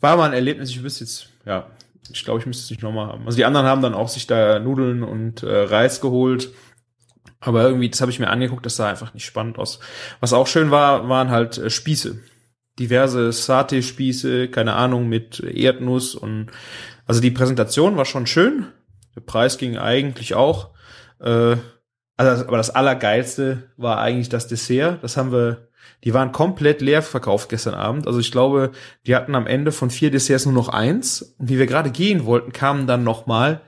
War 0.00 0.16
mal 0.16 0.28
ein 0.28 0.32
Erlebnis. 0.32 0.70
Ich 0.70 0.82
wüsste 0.82 1.04
jetzt, 1.04 1.28
ja, 1.44 1.66
ich 2.10 2.24
glaube, 2.24 2.40
ich 2.40 2.46
müsste 2.46 2.64
es 2.64 2.70
nicht 2.70 2.82
nochmal 2.82 3.08
haben. 3.08 3.26
Also 3.26 3.36
die 3.36 3.44
anderen 3.44 3.66
haben 3.66 3.82
dann 3.82 3.94
auch 3.94 4.08
sich 4.08 4.26
da 4.26 4.58
Nudeln 4.58 5.02
und 5.02 5.42
äh, 5.42 5.64
Reis 5.64 6.00
geholt. 6.00 6.50
Aber 7.40 7.64
irgendwie, 7.64 7.90
das 7.90 8.00
habe 8.00 8.10
ich 8.10 8.18
mir 8.18 8.28
angeguckt, 8.30 8.64
das 8.64 8.76
sah 8.76 8.88
einfach 8.88 9.14
nicht 9.14 9.26
spannend 9.26 9.58
aus. 9.58 9.78
Was 10.20 10.32
auch 10.32 10.46
schön 10.46 10.70
war, 10.70 11.08
waren 11.08 11.30
halt 11.30 11.58
äh, 11.58 11.70
Spieße. 11.70 12.20
Diverse 12.78 13.32
Satay-Spieße, 13.32 14.48
keine 14.48 14.74
Ahnung, 14.74 15.08
mit 15.08 15.40
Erdnuss 15.40 16.14
und 16.14 16.48
also 17.06 17.20
die 17.20 17.30
Präsentation 17.30 17.96
war 17.96 18.04
schon 18.04 18.26
schön. 18.26 18.66
Der 19.14 19.20
Preis 19.20 19.58
ging 19.58 19.78
eigentlich 19.78 20.34
auch. 20.34 20.70
Äh, 21.20 21.56
also, 22.16 22.46
aber 22.46 22.56
das 22.56 22.70
Allergeilste 22.70 23.70
war 23.76 23.98
eigentlich 23.98 24.28
das 24.28 24.48
Dessert. 24.48 25.02
Das 25.02 25.16
haben 25.16 25.32
wir, 25.32 25.68
die 26.04 26.14
waren 26.14 26.32
komplett 26.32 26.80
leer 26.80 27.02
verkauft 27.02 27.48
gestern 27.48 27.74
Abend. 27.74 28.06
Also 28.06 28.18
ich 28.18 28.32
glaube, 28.32 28.72
die 29.06 29.14
hatten 29.14 29.34
am 29.34 29.46
Ende 29.46 29.72
von 29.72 29.90
vier 29.90 30.10
Desserts 30.10 30.46
nur 30.46 30.54
noch 30.54 30.68
eins. 30.68 31.22
Und 31.38 31.48
wie 31.48 31.58
wir 31.58 31.66
gerade 31.66 31.90
gehen 31.90 32.24
wollten, 32.24 32.52
kamen 32.52 32.86
dann 32.86 33.04
noch 33.04 33.26
mal 33.26 33.60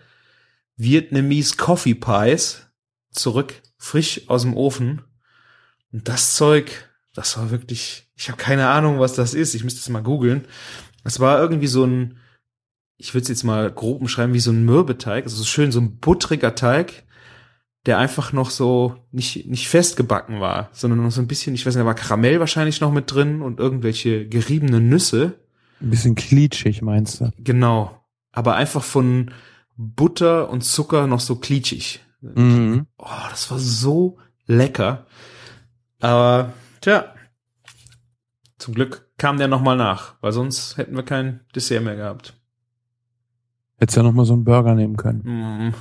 Vietnamese 0.76 1.56
Coffee 1.56 1.94
Pies 1.94 2.66
zurück, 3.10 3.54
frisch 3.76 4.22
aus 4.28 4.42
dem 4.42 4.56
Ofen. 4.56 5.02
Und 5.92 6.08
das 6.08 6.34
Zeug, 6.34 6.87
das 7.18 7.36
war 7.36 7.50
wirklich, 7.50 8.08
ich 8.14 8.28
habe 8.28 8.40
keine 8.40 8.68
Ahnung, 8.68 9.00
was 9.00 9.14
das 9.14 9.34
ist. 9.34 9.54
Ich 9.54 9.64
müsste 9.64 9.80
es 9.80 9.88
mal 9.88 10.04
googeln. 10.04 10.44
Es 11.02 11.18
war 11.18 11.40
irgendwie 11.40 11.66
so 11.66 11.84
ein, 11.84 12.18
ich 12.96 13.12
würde 13.12 13.22
es 13.22 13.28
jetzt 13.28 13.42
mal 13.42 13.72
grob 13.72 14.00
umschreiben, 14.00 14.34
wie 14.34 14.40
so 14.40 14.52
ein 14.52 14.64
Mürbeteig. 14.64 15.24
Also 15.24 15.36
so 15.36 15.44
schön 15.44 15.72
so 15.72 15.80
ein 15.80 15.98
buttriger 15.98 16.54
Teig, 16.54 17.04
der 17.86 17.98
einfach 17.98 18.32
noch 18.32 18.50
so 18.50 18.94
nicht, 19.10 19.46
nicht 19.48 19.68
festgebacken 19.68 20.38
war, 20.38 20.70
sondern 20.72 21.02
noch 21.02 21.10
so 21.10 21.20
ein 21.20 21.26
bisschen, 21.26 21.56
ich 21.56 21.66
weiß 21.66 21.74
nicht, 21.74 21.82
da 21.82 21.86
war 21.86 21.96
Karamell 21.96 22.38
wahrscheinlich 22.38 22.80
noch 22.80 22.92
mit 22.92 23.12
drin 23.12 23.42
und 23.42 23.58
irgendwelche 23.58 24.28
geriebene 24.28 24.80
Nüsse. 24.80 25.40
Ein 25.80 25.90
bisschen 25.90 26.14
klitschig, 26.14 26.82
meinst 26.82 27.20
du? 27.20 27.32
Genau. 27.38 28.00
Aber 28.30 28.54
einfach 28.54 28.84
von 28.84 29.32
Butter 29.76 30.50
und 30.50 30.62
Zucker 30.62 31.08
noch 31.08 31.20
so 31.20 31.34
klitschig. 31.34 32.00
Mhm. 32.20 32.86
Oh, 32.96 33.06
das 33.30 33.50
war 33.50 33.58
so 33.58 34.18
lecker. 34.46 35.06
Aber, 35.98 36.52
tja. 36.80 37.14
Zum 38.58 38.74
Glück 38.74 39.08
kam 39.18 39.38
der 39.38 39.48
nochmal 39.48 39.76
nach, 39.76 40.14
weil 40.20 40.32
sonst 40.32 40.76
hätten 40.76 40.96
wir 40.96 41.04
kein 41.04 41.40
Dessert 41.54 41.82
mehr 41.82 41.96
gehabt. 41.96 42.34
Hättest 43.78 43.96
ja 43.96 44.02
noch 44.02 44.12
mal 44.12 44.24
so 44.24 44.32
einen 44.32 44.44
Burger 44.44 44.74
nehmen 44.74 44.96
können. 44.96 45.22
Mm. 45.24 45.74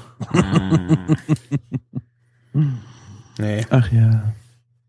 Mm. 2.53 2.77
nee. 3.39 3.65
Ach 3.69 3.91
ja. 3.91 4.33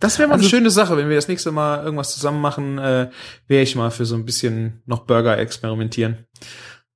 Das 0.01 0.19
wäre 0.19 0.29
mal 0.29 0.35
Also- 0.35 0.45
eine 0.45 0.51
schöne 0.51 0.71
Sache, 0.71 0.97
wenn 0.97 1.09
wir 1.09 1.17
das 1.17 1.29
nächste 1.29 1.51
Mal 1.51 1.83
irgendwas 1.83 2.13
zusammen 2.15 2.41
machen, 2.41 2.79
äh, 2.79 3.11
wäre 3.47 3.63
ich 3.63 3.75
mal 3.75 3.91
für 3.91 4.05
so 4.05 4.15
ein 4.15 4.25
bisschen 4.25 4.83
noch 4.87 5.07
Burger 5.07 5.39
experimentieren. 5.39 6.27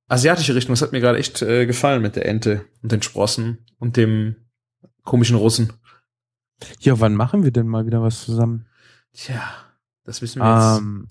Asiatische 0.07 0.55
Richtung, 0.55 0.73
das 0.73 0.81
hat 0.81 0.91
mir 0.91 1.01
gerade 1.01 1.17
echt 1.17 1.41
äh, 1.41 1.65
gefallen 1.65 2.01
mit 2.01 2.15
der 2.15 2.27
Ente 2.27 2.65
und 2.81 2.91
den 2.91 3.01
Sprossen 3.01 3.65
und 3.79 3.97
dem 3.97 4.35
komischen 5.03 5.35
Russen. 5.35 5.73
Ja, 6.79 6.99
wann 6.99 7.15
machen 7.15 7.43
wir 7.43 7.51
denn 7.51 7.67
mal 7.67 7.85
wieder 7.85 8.01
was 8.01 8.23
zusammen? 8.23 8.67
Tja, 9.13 9.41
das 10.03 10.21
wissen 10.21 10.41
wir 10.41 10.45
jetzt 10.47 10.63
Am 10.79 11.07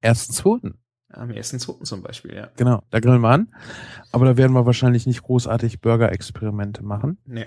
ersten, 0.00 0.32
zweiten. 0.32 0.78
am 1.08 1.30
ersten 1.30 1.58
Zweiten 1.58 1.84
zum 1.84 2.02
Beispiel, 2.02 2.34
ja. 2.34 2.48
Genau, 2.56 2.82
da 2.90 3.00
grillen 3.00 3.20
wir 3.20 3.30
an. 3.30 3.52
Aber 4.12 4.24
da 4.24 4.36
werden 4.36 4.52
wir 4.52 4.66
wahrscheinlich 4.66 5.06
nicht 5.06 5.22
großartig 5.22 5.80
Burger-Experimente 5.80 6.82
machen. 6.84 7.18
Nee. 7.26 7.46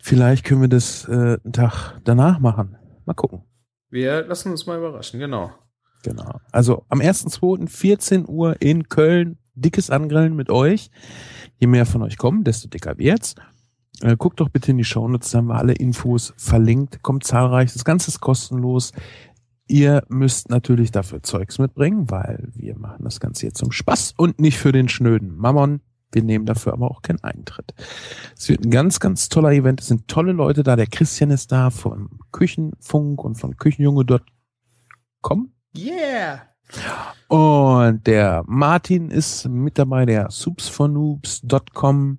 Vielleicht 0.00 0.44
können 0.44 0.62
wir 0.62 0.68
das 0.68 1.06
äh, 1.08 1.38
einen 1.44 1.52
Tag 1.52 2.00
danach 2.04 2.38
machen. 2.40 2.76
Mal 3.04 3.14
gucken. 3.14 3.44
Wir 3.90 4.24
lassen 4.26 4.50
uns 4.50 4.66
mal 4.66 4.78
überraschen, 4.78 5.20
genau. 5.20 5.52
Genau. 6.02 6.40
Also 6.50 6.84
am 6.88 7.00
1.2. 7.00 7.68
14 7.68 8.28
Uhr 8.28 8.56
in 8.60 8.88
Köln. 8.88 9.38
Dickes 9.54 9.90
Angrillen 9.90 10.34
mit 10.34 10.50
euch. 10.50 10.90
Je 11.58 11.66
mehr 11.66 11.84
von 11.84 12.02
euch 12.02 12.16
kommen, 12.16 12.42
desto 12.42 12.68
dicker 12.68 12.96
wird's. 12.96 13.34
Äh, 14.00 14.16
guckt 14.16 14.40
doch 14.40 14.48
bitte 14.48 14.70
in 14.70 14.78
die 14.78 14.84
Shownotes, 14.84 15.30
da 15.30 15.38
haben 15.38 15.48
wir 15.48 15.56
alle 15.56 15.74
Infos 15.74 16.32
verlinkt. 16.36 17.02
Kommt 17.02 17.24
zahlreich. 17.24 17.72
Das 17.72 17.84
Ganze 17.84 18.08
ist 18.10 18.20
kostenlos. 18.20 18.92
Ihr 19.68 20.02
müsst 20.08 20.50
natürlich 20.50 20.90
dafür 20.90 21.22
Zeugs 21.22 21.58
mitbringen, 21.58 22.10
weil 22.10 22.48
wir 22.54 22.76
machen 22.78 23.04
das 23.04 23.20
Ganze 23.20 23.42
hier 23.42 23.54
zum 23.54 23.70
Spaß 23.72 24.14
und 24.16 24.40
nicht 24.40 24.58
für 24.58 24.72
den 24.72 24.88
schnöden 24.88 25.36
Mammon. 25.36 25.80
Wir 26.10 26.22
nehmen 26.22 26.44
dafür 26.44 26.74
aber 26.74 26.90
auch 26.90 27.00
keinen 27.00 27.22
Eintritt. 27.24 27.72
Es 28.36 28.48
wird 28.48 28.64
ein 28.64 28.70
ganz, 28.70 29.00
ganz 29.00 29.28
toller 29.30 29.52
Event. 29.52 29.80
Es 29.80 29.86
sind 29.88 30.08
tolle 30.08 30.32
Leute 30.32 30.62
da. 30.62 30.76
Der 30.76 30.86
Christian 30.86 31.30
ist 31.30 31.52
da 31.52 31.70
vom 31.70 32.10
Küchenfunk 32.32 33.24
und 33.24 33.36
von 33.36 33.56
Küchenjunge.com. 33.56 35.52
Yeah! 35.74 36.42
Und 37.28 38.06
der 38.06 38.44
Martin 38.46 39.10
ist 39.10 39.48
mit 39.48 39.78
dabei, 39.78 40.04
der 40.04 40.30
soupsfornoobs.com. 40.30 42.18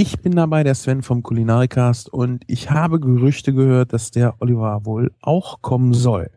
Ich 0.00 0.20
bin 0.20 0.36
dabei, 0.36 0.62
der 0.62 0.76
Sven 0.76 1.02
vom 1.02 1.24
Kulinarikast 1.24 2.08
und 2.08 2.44
ich 2.46 2.70
habe 2.70 3.00
Gerüchte 3.00 3.52
gehört, 3.52 3.92
dass 3.92 4.12
der 4.12 4.36
Oliver 4.40 4.84
wohl 4.84 5.10
auch 5.20 5.60
kommen 5.60 5.92
soll. 5.92 6.30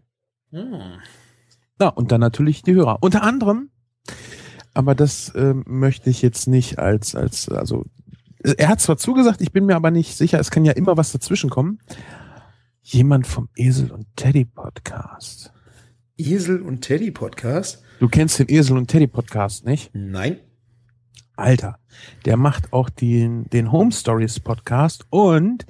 Hm. 0.49 0.97
Na, 1.77 1.89
und 1.89 2.11
dann 2.11 2.21
natürlich 2.21 2.63
die 2.63 2.73
Hörer. 2.73 2.97
Unter 3.01 3.21
anderem, 3.21 3.69
aber 4.73 4.95
das 4.95 5.31
ähm, 5.35 5.63
möchte 5.67 6.09
ich 6.09 6.23
jetzt 6.23 6.47
nicht 6.47 6.79
als, 6.79 7.13
als, 7.13 7.49
also, 7.49 7.85
er 8.39 8.67
hat 8.67 8.81
zwar 8.81 8.97
zugesagt, 8.97 9.41
ich 9.41 9.51
bin 9.51 9.67
mir 9.67 9.75
aber 9.75 9.91
nicht 9.91 10.17
sicher, 10.17 10.39
es 10.39 10.49
kann 10.49 10.65
ja 10.65 10.71
immer 10.71 10.97
was 10.97 11.11
dazwischen 11.11 11.51
kommen. 11.51 11.77
Jemand 12.81 13.27
vom 13.27 13.47
Esel 13.55 13.91
und 13.91 14.07
Teddy 14.15 14.45
Podcast. 14.45 15.53
Esel 16.17 16.63
und 16.63 16.81
Teddy 16.81 17.11
Podcast? 17.11 17.83
Du 17.99 18.09
kennst 18.09 18.39
den 18.39 18.49
Esel 18.49 18.75
und 18.75 18.87
Teddy 18.87 19.05
Podcast, 19.05 19.67
nicht? 19.67 19.91
Nein. 19.93 20.39
Alter, 21.41 21.77
der 22.25 22.37
macht 22.37 22.71
auch 22.73 22.89
den, 22.89 23.49
den 23.49 23.71
Home 23.71 23.91
Stories 23.91 24.39
Podcast 24.39 25.05
und 25.09 25.65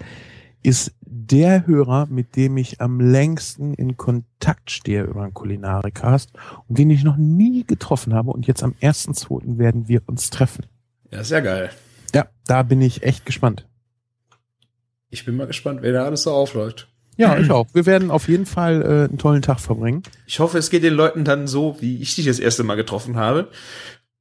ist 0.64 0.94
der 1.02 1.66
Hörer, 1.68 2.08
mit 2.08 2.36
dem 2.36 2.58
ich 2.58 2.82
am 2.82 3.00
längsten 3.00 3.74
in 3.74 3.98
Kontakt 3.98 4.72
stehe 4.72 5.04
über 5.04 5.24
einen 5.24 5.34
Kulinarikast 5.34 6.32
und 6.68 6.78
den 6.78 6.90
ich 6.90 7.04
noch 7.04 7.18
nie 7.18 7.66
getroffen 7.66 8.14
habe. 8.14 8.32
Und 8.32 8.48
jetzt 8.48 8.64
am 8.64 8.76
1.2. 8.82 9.58
werden 9.58 9.88
wir 9.88 10.02
uns 10.08 10.30
treffen. 10.30 10.66
Ja, 11.10 11.24
sehr 11.24 11.42
geil. 11.42 11.72
Ja, 12.14 12.28
da 12.46 12.64
bin 12.64 12.82
ich 12.82 13.04
echt 13.04 13.26
gespannt. 13.26 13.68
Ich 15.10 15.26
bin 15.26 15.36
mal 15.36 15.48
gespannt, 15.48 15.82
wer 15.82 15.92
da 15.92 16.06
alles 16.06 16.24
so 16.24 16.32
aufläuft. 16.32 16.88
Ja, 17.18 17.38
ich 17.38 17.52
auch. 17.52 17.68
Wir 17.74 17.86
werden 17.86 18.10
auf 18.10 18.30
jeden 18.30 18.46
Fall 18.46 18.82
äh, 18.82 19.10
einen 19.10 19.18
tollen 19.18 19.42
Tag 19.42 19.60
verbringen. 19.60 20.04
Ich 20.26 20.40
hoffe, 20.40 20.58
es 20.58 20.70
geht 20.70 20.84
den 20.84 20.94
Leuten 20.94 21.26
dann 21.26 21.46
so, 21.48 21.78
wie 21.82 22.02
ich 22.02 22.16
dich 22.16 22.26
das 22.26 22.40
erste 22.40 22.64
Mal 22.64 22.76
getroffen 22.76 23.18
habe, 23.18 23.50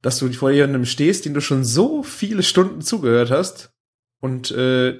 dass 0.01 0.17
du 0.19 0.31
vor 0.33 0.51
jemandem 0.51 0.85
stehst, 0.85 1.25
den 1.25 1.33
du 1.33 1.41
schon 1.41 1.63
so 1.63 2.03
viele 2.03 2.43
Stunden 2.43 2.81
zugehört 2.81 3.31
hast 3.31 3.71
und 4.19 4.51
äh, 4.51 4.99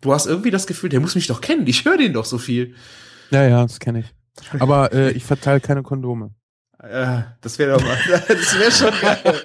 du 0.00 0.12
hast 0.12 0.26
irgendwie 0.26 0.50
das 0.50 0.66
Gefühl, 0.66 0.90
der 0.90 1.00
muss 1.00 1.14
mich 1.14 1.26
doch 1.26 1.40
kennen. 1.40 1.66
Ich 1.66 1.84
höre 1.84 1.96
den 1.96 2.12
doch 2.12 2.24
so 2.24 2.38
viel. 2.38 2.74
Ja, 3.30 3.44
ja, 3.44 3.62
das 3.62 3.80
kenne 3.80 4.00
ich. 4.00 4.14
Aber 4.60 4.92
äh, 4.92 5.10
ich 5.12 5.24
verteile 5.24 5.60
keine 5.60 5.82
Kondome. 5.82 6.34
Äh, 6.78 7.22
das 7.40 7.58
wäre 7.58 7.72
doch 7.72 7.84
mal, 7.84 7.98
das 8.28 8.58
wäre 8.58 8.70
schon 8.70 8.92
geil. 9.00 9.42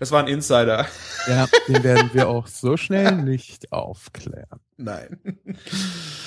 Das 0.00 0.10
war 0.10 0.24
ein 0.24 0.28
Insider. 0.28 0.86
Ja, 1.28 1.46
den 1.68 1.84
werden 1.84 2.10
wir 2.12 2.28
auch 2.28 2.48
so 2.48 2.76
schnell 2.76 3.12
nicht 3.22 3.72
aufklären. 3.72 4.60
Nein. 4.76 5.20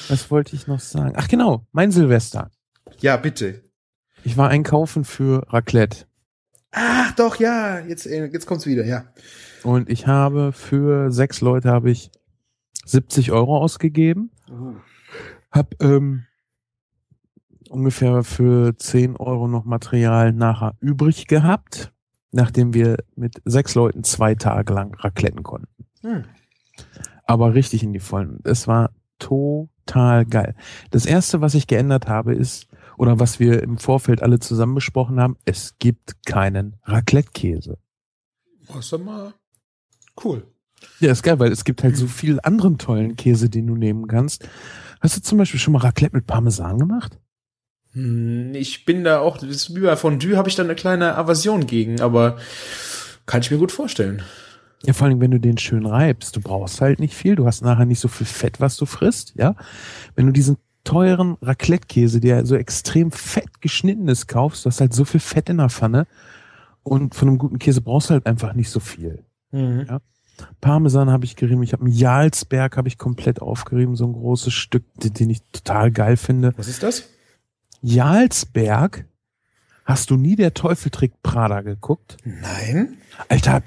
Was 0.08 0.32
wollte 0.32 0.56
ich 0.56 0.68
noch 0.68 0.80
sagen? 0.80 1.14
Ach 1.18 1.28
genau, 1.28 1.68
mein 1.72 1.92
Silvester. 1.92 2.50
Ja, 3.02 3.18
bitte. 3.18 3.62
Ich 4.24 4.38
war 4.38 4.50
einkaufen 4.50 5.04
für 5.04 5.52
Raclette 5.52 6.06
Ach, 6.72 7.12
doch, 7.14 7.38
ja. 7.38 7.80
Jetzt, 7.80 8.06
äh, 8.06 8.26
jetzt 8.26 8.46
kommt's 8.46 8.66
wieder, 8.66 8.86
ja. 8.86 9.06
und 9.64 9.90
ich 9.90 10.08
habe 10.08 10.52
für 10.52 11.12
sechs 11.12 11.42
Leute 11.42 11.70
habe 11.70 11.90
ich 11.90 12.12
70 12.86 13.32
Euro 13.32 13.58
ausgegeben. 13.58 14.32
Hab 15.52 15.76
ähm, 15.82 16.26
ungefähr 17.70 18.24
für 18.24 18.78
10 18.78 19.16
Euro 19.18 19.48
noch 19.48 19.66
Material 19.66 20.32
nachher 20.32 20.76
übrig 20.80 21.28
gehabt, 21.28 21.92
nachdem 22.32 22.74
wir 22.74 22.98
mit 23.16 23.42
sechs 23.46 23.76
Leuten 23.76 24.04
zwei 24.04 24.36
Tage 24.36 24.74
lang 24.74 24.94
racletten 24.96 25.44
konnten. 25.44 25.68
Hm. 26.02 26.24
aber 27.26 27.56
richtig 27.56 27.84
in 27.84 27.92
die 27.92 28.00
Vollen. 28.00 28.40
Es 28.46 28.66
war 28.66 28.92
total 29.20 30.26
geil. 30.26 30.56
Das 30.92 31.06
erste, 31.06 31.42
was 31.42 31.56
ich 31.56 31.68
geändert 31.68 32.08
habe, 32.08 32.34
ist, 32.34 32.69
oder 33.00 33.18
was 33.18 33.40
wir 33.40 33.64
im 33.64 33.78
Vorfeld 33.78 34.22
alle 34.22 34.40
zusammen 34.40 34.76
besprochen 34.76 35.22
haben, 35.22 35.38
es 35.46 35.76
gibt 35.80 36.26
keinen 36.26 36.76
Raclette-Käse. 36.84 37.78
Doch 38.68 39.00
mal 39.00 39.34
cool. 40.24 40.46
Ja, 41.00 41.12
ist 41.14 41.24
geil, 41.24 41.40
weil 41.40 41.52
es 41.52 41.64
gibt 41.64 41.82
halt 41.82 41.96
so 41.96 42.08
viel 42.08 42.40
anderen 42.44 42.78
tollen 42.78 43.16
Käse, 43.16 43.50
den 43.50 43.68
du 43.68 43.76
nehmen 43.76 44.08
kannst. 44.08 44.48
Hast 45.00 45.16
du 45.16 45.22
zum 45.22 45.38
Beispiel 45.38 45.62
schon 45.62 45.72
mal 45.72 45.80
Raclette 45.80 46.16
mit 46.16 46.28
Parmesan 46.28 46.78
gemacht? 46.78 47.18
Hm, 47.94 48.54
Ich 48.54 48.84
bin 48.84 49.06
da 49.06 49.20
auch, 49.20 49.38
das 49.38 49.50
ist 49.50 49.76
wie 49.76 49.80
bei 49.80 49.96
Fondue 49.96 50.36
habe 50.36 50.50
ich 50.50 50.56
da 50.56 50.64
eine 50.64 50.76
kleine 50.76 51.16
Aversion 51.16 51.68
gegen, 51.68 52.02
aber 52.02 52.38
kann 53.26 53.42
ich 53.42 53.50
mir 53.50 53.58
gut 53.58 53.72
vorstellen. 53.72 54.24
Ja, 54.84 54.92
vor 54.92 55.08
allem, 55.08 55.22
wenn 55.22 55.32
du 55.32 55.40
den 55.40 55.58
schön 55.58 55.86
reibst. 55.86 56.36
Du 56.36 56.42
brauchst 56.42 56.82
halt 56.82 57.00
nicht 57.00 57.14
viel. 57.14 57.36
Du 57.36 57.46
hast 57.46 57.62
nachher 57.62 57.86
nicht 57.86 58.00
so 58.02 58.10
viel 58.10 58.28
Fett, 58.28 58.60
was 58.60 58.76
du 58.76 58.86
frisst, 58.86 59.34
ja. 59.36 59.56
Wenn 60.16 60.26
du 60.26 60.34
diesen 60.34 60.58
teuren 60.84 61.38
Raclette-Käse, 61.42 62.20
der 62.20 62.46
so 62.46 62.56
extrem 62.56 63.12
fett 63.12 63.62
geschnitten 63.62 64.08
ist, 64.08 64.28
kaufst, 64.28 64.66
du 64.66 64.70
hast 64.70 64.82
halt 64.82 64.94
so 64.94 65.06
viel 65.06 65.20
Fett 65.20 65.50
in 65.50 65.58
der 65.58 65.70
Pfanne. 65.70 66.08
Und 66.84 67.14
von 67.16 67.28
einem 67.28 67.38
guten 67.38 67.60
Käse 67.60 67.82
brauchst 67.82 68.10
du 68.10 68.14
halt 68.14 68.26
einfach 68.26 68.54
nicht 68.54 68.70
so 68.70 68.80
viel. 68.80 69.24
Ja. 69.52 70.00
Parmesan 70.62 71.10
habe 71.10 71.26
ich 71.26 71.36
gerieben. 71.36 71.64
Ich 71.64 71.74
habe 71.74 71.86
einen 71.86 71.94
Jarlsberg 71.94 72.78
habe 72.78 72.88
ich 72.88 72.98
komplett 72.98 73.42
aufgerieben. 73.42 73.96
So 73.96 74.06
ein 74.06 74.14
großes 74.14 74.54
Stück, 74.54 74.84
den 74.96 75.14
den 75.14 75.30
ich 75.30 75.42
total 75.52 75.92
geil 75.92 76.18
finde. 76.18 76.54
Was 76.58 76.68
ist 76.68 76.84
das? 76.84 77.10
Jarlsberg? 77.82 79.06
Hast 79.86 80.12
du 80.12 80.18
nie 80.18 80.36
der 80.36 80.54
Teufel 80.54 80.92
trägt 80.92 81.24
Prada 81.24 81.62
geguckt? 81.62 82.18
Nein. 82.24 82.98
Alter, 83.28 83.64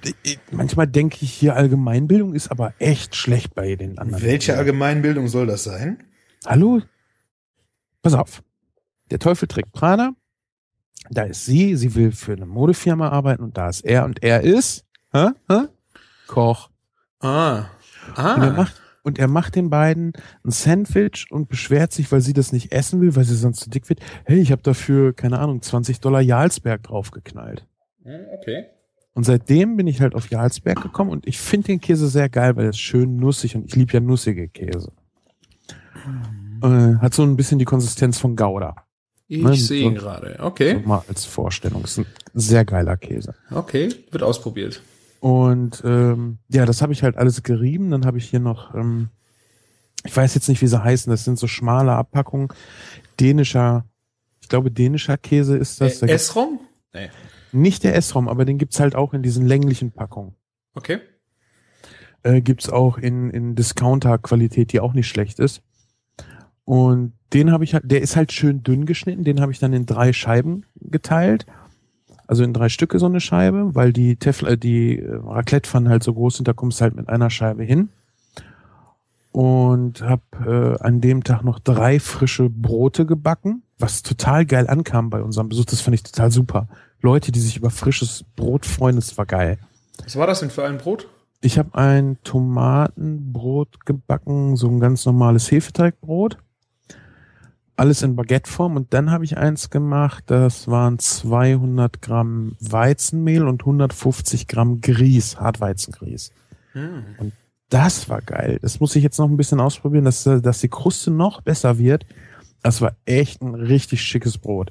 manchmal 0.52 0.86
denke 0.86 1.18
ich 1.22 1.32
hier 1.32 1.56
Allgemeinbildung 1.56 2.34
ist 2.34 2.50
aber 2.50 2.74
echt 2.78 3.16
schlecht 3.16 3.54
bei 3.54 3.74
den 3.74 3.98
anderen. 3.98 4.22
Welche 4.22 4.56
Allgemeinbildung 4.56 5.26
soll 5.26 5.46
das 5.46 5.64
sein? 5.64 5.98
Hallo? 6.46 6.80
Pass 8.02 8.14
auf. 8.14 8.42
Der 9.10 9.18
Teufel 9.18 9.48
trägt 9.48 9.72
Prada. 9.72 10.12
Da 11.10 11.22
ist 11.22 11.44
sie. 11.44 11.76
Sie 11.76 11.94
will 11.94 12.12
für 12.12 12.32
eine 12.32 12.46
Modefirma 12.46 13.08
arbeiten 13.08 13.42
und 13.42 13.56
da 13.56 13.68
ist 13.68 13.84
er 13.84 14.04
und 14.04 14.22
er 14.22 14.42
ist 14.42 14.84
hä? 15.12 15.28
Hä? 15.48 15.60
Koch. 16.26 16.70
Ah. 17.20 17.66
Ah. 18.14 18.34
Und 18.34 18.42
er 18.42 18.52
macht, 18.52 18.82
und 19.02 19.18
er 19.18 19.28
macht 19.28 19.54
den 19.56 19.70
beiden 19.70 20.12
ein 20.44 20.50
Sandwich 20.50 21.26
und 21.30 21.48
beschwert 21.48 21.92
sich, 21.92 22.10
weil 22.12 22.20
sie 22.20 22.32
das 22.32 22.52
nicht 22.52 22.72
essen 22.72 23.00
will, 23.00 23.14
weil 23.16 23.24
sie 23.24 23.36
sonst 23.36 23.60
zu 23.60 23.70
dick 23.70 23.88
wird. 23.88 24.00
Hey, 24.24 24.40
ich 24.40 24.52
habe 24.52 24.62
dafür, 24.62 25.12
keine 25.12 25.38
Ahnung, 25.38 25.60
20 25.62 26.00
Dollar 26.00 26.20
Jarlsberg 26.20 26.82
draufgeknallt. 26.82 27.66
Hm, 28.04 28.26
Okay. 28.40 28.66
Und 29.14 29.24
seitdem 29.24 29.76
bin 29.76 29.86
ich 29.86 30.00
halt 30.00 30.14
auf 30.14 30.30
Jarlsberg 30.30 30.82
gekommen 30.82 31.10
und 31.10 31.26
ich 31.26 31.38
finde 31.38 31.66
den 31.66 31.82
Käse 31.82 32.08
sehr 32.08 32.30
geil, 32.30 32.56
weil 32.56 32.64
er 32.64 32.70
ist 32.70 32.80
schön 32.80 33.16
nussig 33.16 33.54
und 33.54 33.66
ich 33.66 33.76
liebe 33.76 33.92
ja 33.92 34.00
nussige 34.00 34.48
Käse. 34.48 34.90
Äh, 36.62 36.96
hat 37.00 37.14
so 37.14 37.22
ein 37.22 37.36
bisschen 37.36 37.58
die 37.58 37.64
Konsistenz 37.64 38.18
von 38.18 38.36
Gouda. 38.36 38.76
Ich 39.28 39.42
Nein, 39.42 39.54
sehe 39.54 39.84
ihn 39.84 39.94
so- 39.96 40.00
gerade. 40.02 40.36
So 40.38 40.44
Okay. 40.44 40.80
mal 40.84 41.02
als 41.08 41.24
Vorstellung. 41.24 41.84
Ist 41.84 41.98
ein 41.98 42.06
sehr 42.34 42.64
geiler 42.64 42.96
Käse. 42.96 43.34
Okay. 43.50 43.88
Wird 44.10 44.22
ausprobiert. 44.22 44.82
Und 45.20 45.82
ähm, 45.84 46.38
ja, 46.48 46.66
das 46.66 46.82
habe 46.82 46.92
ich 46.92 47.02
halt 47.02 47.16
alles 47.16 47.42
gerieben. 47.42 47.90
Dann 47.90 48.04
habe 48.04 48.18
ich 48.18 48.28
hier 48.28 48.40
noch, 48.40 48.74
ähm, 48.74 49.08
ich 50.04 50.14
weiß 50.16 50.34
jetzt 50.34 50.48
nicht, 50.48 50.60
wie 50.60 50.66
sie 50.66 50.82
heißen, 50.82 51.10
das 51.10 51.24
sind 51.24 51.38
so 51.38 51.46
schmale 51.46 51.92
Abpackungen. 51.92 52.48
Dänischer, 53.20 53.86
ich 54.40 54.48
glaube, 54.48 54.70
dänischer 54.70 55.16
Käse 55.16 55.56
ist 55.56 55.80
das. 55.80 56.00
Da 56.00 56.06
Äh, 56.06 56.08
gibt's- 56.10 56.24
S-Rom? 56.30 56.60
Nee. 56.92 57.08
nicht 57.52 57.84
der 57.84 57.94
S-Rom, 57.94 58.28
aber 58.28 58.44
den 58.44 58.58
gibt's 58.58 58.80
halt 58.80 58.94
auch 58.96 59.14
in 59.14 59.22
diesen 59.22 59.46
länglichen 59.46 59.92
Packungen. 59.92 60.34
Okay. 60.74 60.98
Äh, 62.24 62.40
gibt's 62.42 62.68
auch 62.68 62.98
in, 62.98 63.30
in 63.30 63.54
Discounter-Qualität, 63.54 64.72
die 64.72 64.80
auch 64.80 64.92
nicht 64.92 65.08
schlecht 65.08 65.38
ist. 65.38 65.62
Und 66.64 67.12
den 67.32 67.50
habe 67.50 67.64
ich 67.64 67.74
halt, 67.74 67.90
der 67.90 68.02
ist 68.02 68.16
halt 68.16 68.32
schön 68.32 68.62
dünn 68.62 68.86
geschnitten, 68.86 69.24
den 69.24 69.40
habe 69.40 69.52
ich 69.52 69.58
dann 69.58 69.72
in 69.72 69.86
drei 69.86 70.12
Scheiben 70.12 70.64
geteilt. 70.76 71.46
Also 72.26 72.44
in 72.44 72.54
drei 72.54 72.68
Stücke 72.68 72.98
so 72.98 73.06
eine 73.06 73.20
Scheibe, 73.20 73.74
weil 73.74 73.92
die 73.92 74.16
Tefl 74.16 74.46
äh, 74.46 74.58
die 74.58 74.98
äh, 74.98 75.16
Raclette-Pfannen 75.16 75.88
halt 75.88 76.02
so 76.02 76.14
groß 76.14 76.36
sind, 76.36 76.48
da 76.48 76.52
kommst 76.52 76.80
du 76.80 76.82
halt 76.82 76.96
mit 76.96 77.08
einer 77.08 77.30
Scheibe 77.30 77.64
hin. 77.64 77.90
Und 79.32 80.02
habe 80.02 80.22
äh, 80.80 80.84
an 80.84 81.00
dem 81.00 81.24
Tag 81.24 81.42
noch 81.42 81.58
drei 81.58 81.98
frische 82.00 82.50
Brote 82.50 83.06
gebacken, 83.06 83.62
was 83.78 84.02
total 84.02 84.44
geil 84.44 84.68
ankam 84.68 85.08
bei 85.10 85.22
unserem 85.22 85.48
Besuch. 85.48 85.64
Das 85.64 85.80
fand 85.80 85.94
ich 85.94 86.02
total 86.02 86.30
super. 86.30 86.68
Leute, 87.00 87.32
die 87.32 87.40
sich 87.40 87.56
über 87.56 87.70
frisches 87.70 88.24
Brot 88.36 88.66
freuen, 88.66 88.96
das 88.96 89.16
war 89.16 89.26
geil. 89.26 89.58
Was 90.04 90.16
war 90.16 90.26
das 90.26 90.40
denn 90.40 90.50
für 90.50 90.64
ein 90.64 90.78
Brot? 90.78 91.08
Ich 91.40 91.58
habe 91.58 91.74
ein 91.74 92.18
Tomatenbrot 92.22 93.84
gebacken, 93.84 94.56
so 94.56 94.68
ein 94.68 94.78
ganz 94.78 95.04
normales 95.06 95.50
Hefeteigbrot. 95.50 96.38
Alles 97.82 98.02
in 98.02 98.14
Baguetteform. 98.14 98.76
Und 98.76 98.94
dann 98.94 99.10
habe 99.10 99.24
ich 99.24 99.38
eins 99.38 99.68
gemacht, 99.68 100.22
das 100.28 100.68
waren 100.68 101.00
200 101.00 102.00
Gramm 102.00 102.54
Weizenmehl 102.60 103.44
und 103.48 103.62
150 103.62 104.46
Gramm 104.46 104.80
Grieß, 104.80 105.40
Hartweizengrieß. 105.40 106.30
Hm. 106.74 107.32
Das 107.70 108.08
war 108.08 108.22
geil. 108.22 108.60
Das 108.62 108.78
muss 108.78 108.94
ich 108.94 109.02
jetzt 109.02 109.18
noch 109.18 109.28
ein 109.28 109.36
bisschen 109.36 109.58
ausprobieren, 109.58 110.04
dass, 110.04 110.22
dass 110.22 110.60
die 110.60 110.68
Kruste 110.68 111.10
noch 111.10 111.40
besser 111.40 111.76
wird. 111.76 112.06
Das 112.62 112.80
war 112.82 112.94
echt 113.04 113.42
ein 113.42 113.56
richtig 113.56 114.00
schickes 114.02 114.38
Brot. 114.38 114.70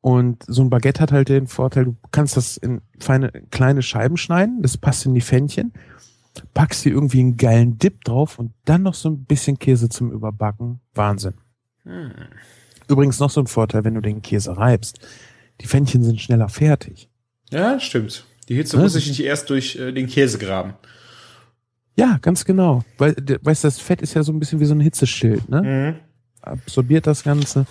Und 0.00 0.42
so 0.48 0.62
ein 0.62 0.70
Baguette 0.70 1.02
hat 1.02 1.12
halt 1.12 1.28
den 1.28 1.46
Vorteil, 1.46 1.84
du 1.84 1.96
kannst 2.10 2.36
das 2.36 2.56
in 2.56 2.80
feine, 2.98 3.30
kleine 3.52 3.82
Scheiben 3.82 4.16
schneiden, 4.16 4.62
das 4.62 4.76
passt 4.76 5.06
in 5.06 5.14
die 5.14 5.20
Pfännchen, 5.20 5.72
packst 6.54 6.84
dir 6.84 6.90
irgendwie 6.90 7.20
einen 7.20 7.36
geilen 7.36 7.78
Dip 7.78 8.02
drauf 8.02 8.40
und 8.40 8.52
dann 8.64 8.82
noch 8.82 8.94
so 8.94 9.10
ein 9.10 9.26
bisschen 9.26 9.60
Käse 9.60 9.88
zum 9.88 10.10
Überbacken. 10.10 10.80
Wahnsinn. 10.92 11.34
Hm. 11.84 12.10
Übrigens 12.88 13.18
noch 13.20 13.30
so 13.30 13.40
ein 13.40 13.46
Vorteil, 13.46 13.84
wenn 13.84 13.94
du 13.94 14.00
den 14.00 14.22
Käse 14.22 14.56
reibst. 14.56 14.98
Die 15.60 15.66
Pfännchen 15.66 16.02
sind 16.02 16.20
schneller 16.20 16.48
fertig. 16.48 17.08
Ja, 17.50 17.78
stimmt. 17.80 18.24
Die 18.48 18.54
Hitze 18.56 18.76
Ne? 18.76 18.82
muss 18.82 18.94
sich 18.94 19.06
nicht 19.08 19.22
erst 19.22 19.50
durch 19.50 19.76
äh, 19.76 19.92
den 19.92 20.06
Käse 20.08 20.38
graben. 20.38 20.74
Ja, 21.96 22.18
ganz 22.22 22.44
genau. 22.44 22.84
Weil, 22.98 23.14
weißt 23.42 23.64
du, 23.64 23.68
das 23.68 23.78
Fett 23.78 24.00
ist 24.02 24.14
ja 24.14 24.22
so 24.22 24.32
ein 24.32 24.38
bisschen 24.40 24.58
wie 24.60 24.64
so 24.64 24.74
ein 24.74 24.80
Hitzeschild, 24.80 25.48
ne? 25.48 25.62
Mhm. 25.62 25.96
absorbiert 26.42 27.06
das 27.06 27.22
Ganze. 27.22 27.66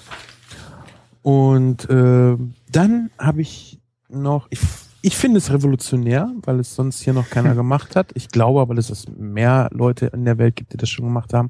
Und 1.21 1.89
äh, 1.89 2.37
dann 2.71 3.09
habe 3.17 3.41
ich 3.41 3.79
noch, 4.07 4.47
ich, 4.51 4.59
ich 5.01 5.17
finde 5.17 5.37
es 5.39 5.51
revolutionär, 5.51 6.31
weil 6.43 6.59
es 6.59 6.75
sonst 6.75 7.01
hier 7.01 7.13
noch 7.13 7.29
keiner 7.29 7.55
gemacht 7.55 7.95
hat. 7.95 8.11
Ich 8.13 8.29
glaube 8.29 8.61
aber, 8.61 8.75
dass 8.75 8.89
es 8.89 9.07
mehr 9.09 9.69
Leute 9.73 10.07
in 10.07 10.25
der 10.25 10.37
Welt 10.37 10.55
gibt, 10.55 10.73
die 10.73 10.77
das 10.77 10.89
schon 10.89 11.05
gemacht 11.05 11.33
haben. 11.33 11.49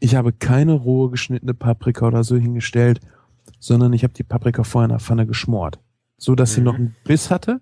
Ich 0.00 0.14
habe 0.14 0.32
keine 0.32 0.72
rohe 0.72 1.10
geschnittene 1.10 1.54
Paprika 1.54 2.06
oder 2.06 2.24
so 2.24 2.36
hingestellt, 2.36 3.00
sondern 3.58 3.92
ich 3.92 4.02
habe 4.02 4.14
die 4.14 4.22
Paprika 4.22 4.64
vorher 4.64 4.86
in 4.86 4.90
der 4.90 5.00
Pfanne 5.00 5.26
geschmort. 5.26 5.78
So 6.16 6.34
dass 6.34 6.54
sie 6.54 6.60
Mhm. 6.60 6.64
noch 6.64 6.74
einen 6.74 6.96
Biss 7.04 7.30
hatte. 7.30 7.60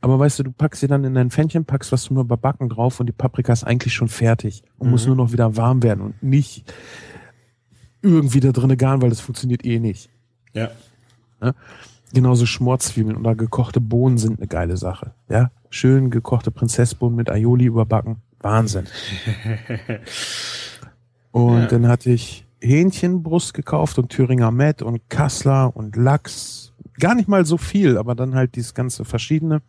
Aber 0.00 0.18
weißt 0.18 0.38
du, 0.38 0.42
du 0.44 0.52
packst 0.52 0.80
sie 0.80 0.86
dann 0.86 1.02
in 1.04 1.14
dein 1.14 1.30
Pfännchen, 1.30 1.64
packst 1.64 1.90
was 1.90 2.02
zum 2.02 2.18
Überbacken 2.18 2.68
drauf 2.68 3.00
und 3.00 3.06
die 3.06 3.12
Paprika 3.12 3.52
ist 3.52 3.64
eigentlich 3.64 3.94
schon 3.94 4.08
fertig 4.08 4.62
und 4.78 4.90
muss 4.90 5.04
Mhm. 5.04 5.14
nur 5.14 5.16
noch 5.26 5.32
wieder 5.32 5.56
warm 5.56 5.82
werden 5.82 6.00
und 6.02 6.22
nicht 6.22 6.70
irgendwie 8.02 8.40
da 8.40 8.52
drinne 8.52 8.76
garen, 8.76 9.00
weil 9.00 9.08
das 9.10 9.20
funktioniert 9.20 9.64
eh 9.64 9.78
nicht. 9.80 10.10
Ja. 10.52 10.70
Genauso 12.12 12.44
Schmorzwiebeln 12.46 13.16
oder 13.16 13.34
gekochte 13.34 13.80
Bohnen 13.80 14.18
sind 14.18 14.38
eine 14.38 14.46
geile 14.46 14.76
Sache. 14.76 15.14
Ja, 15.30 15.50
schön 15.70 16.10
gekochte 16.10 16.50
Prinzessbohnen 16.50 17.16
mit 17.16 17.30
Aioli 17.30 17.64
überbacken. 17.64 18.16
Wahnsinn. 18.40 18.84
Und 21.34 21.62
Ja. 21.62 21.66
dann 21.66 21.88
hatte 21.88 22.10
ich 22.10 22.46
Hähnchenbrust 22.60 23.54
gekauft 23.54 23.98
und 23.98 24.08
Thüringer 24.10 24.52
Met 24.52 24.82
und 24.82 25.10
Kassler 25.10 25.74
und 25.74 25.96
Lachs. 25.96 26.72
Gar 27.00 27.16
nicht 27.16 27.26
mal 27.28 27.44
so 27.44 27.56
viel, 27.58 27.98
aber 27.98 28.14
dann 28.14 28.36
halt 28.36 28.54
dieses 28.54 28.72
ganze 28.72 29.04
verschiedene. 29.04 29.60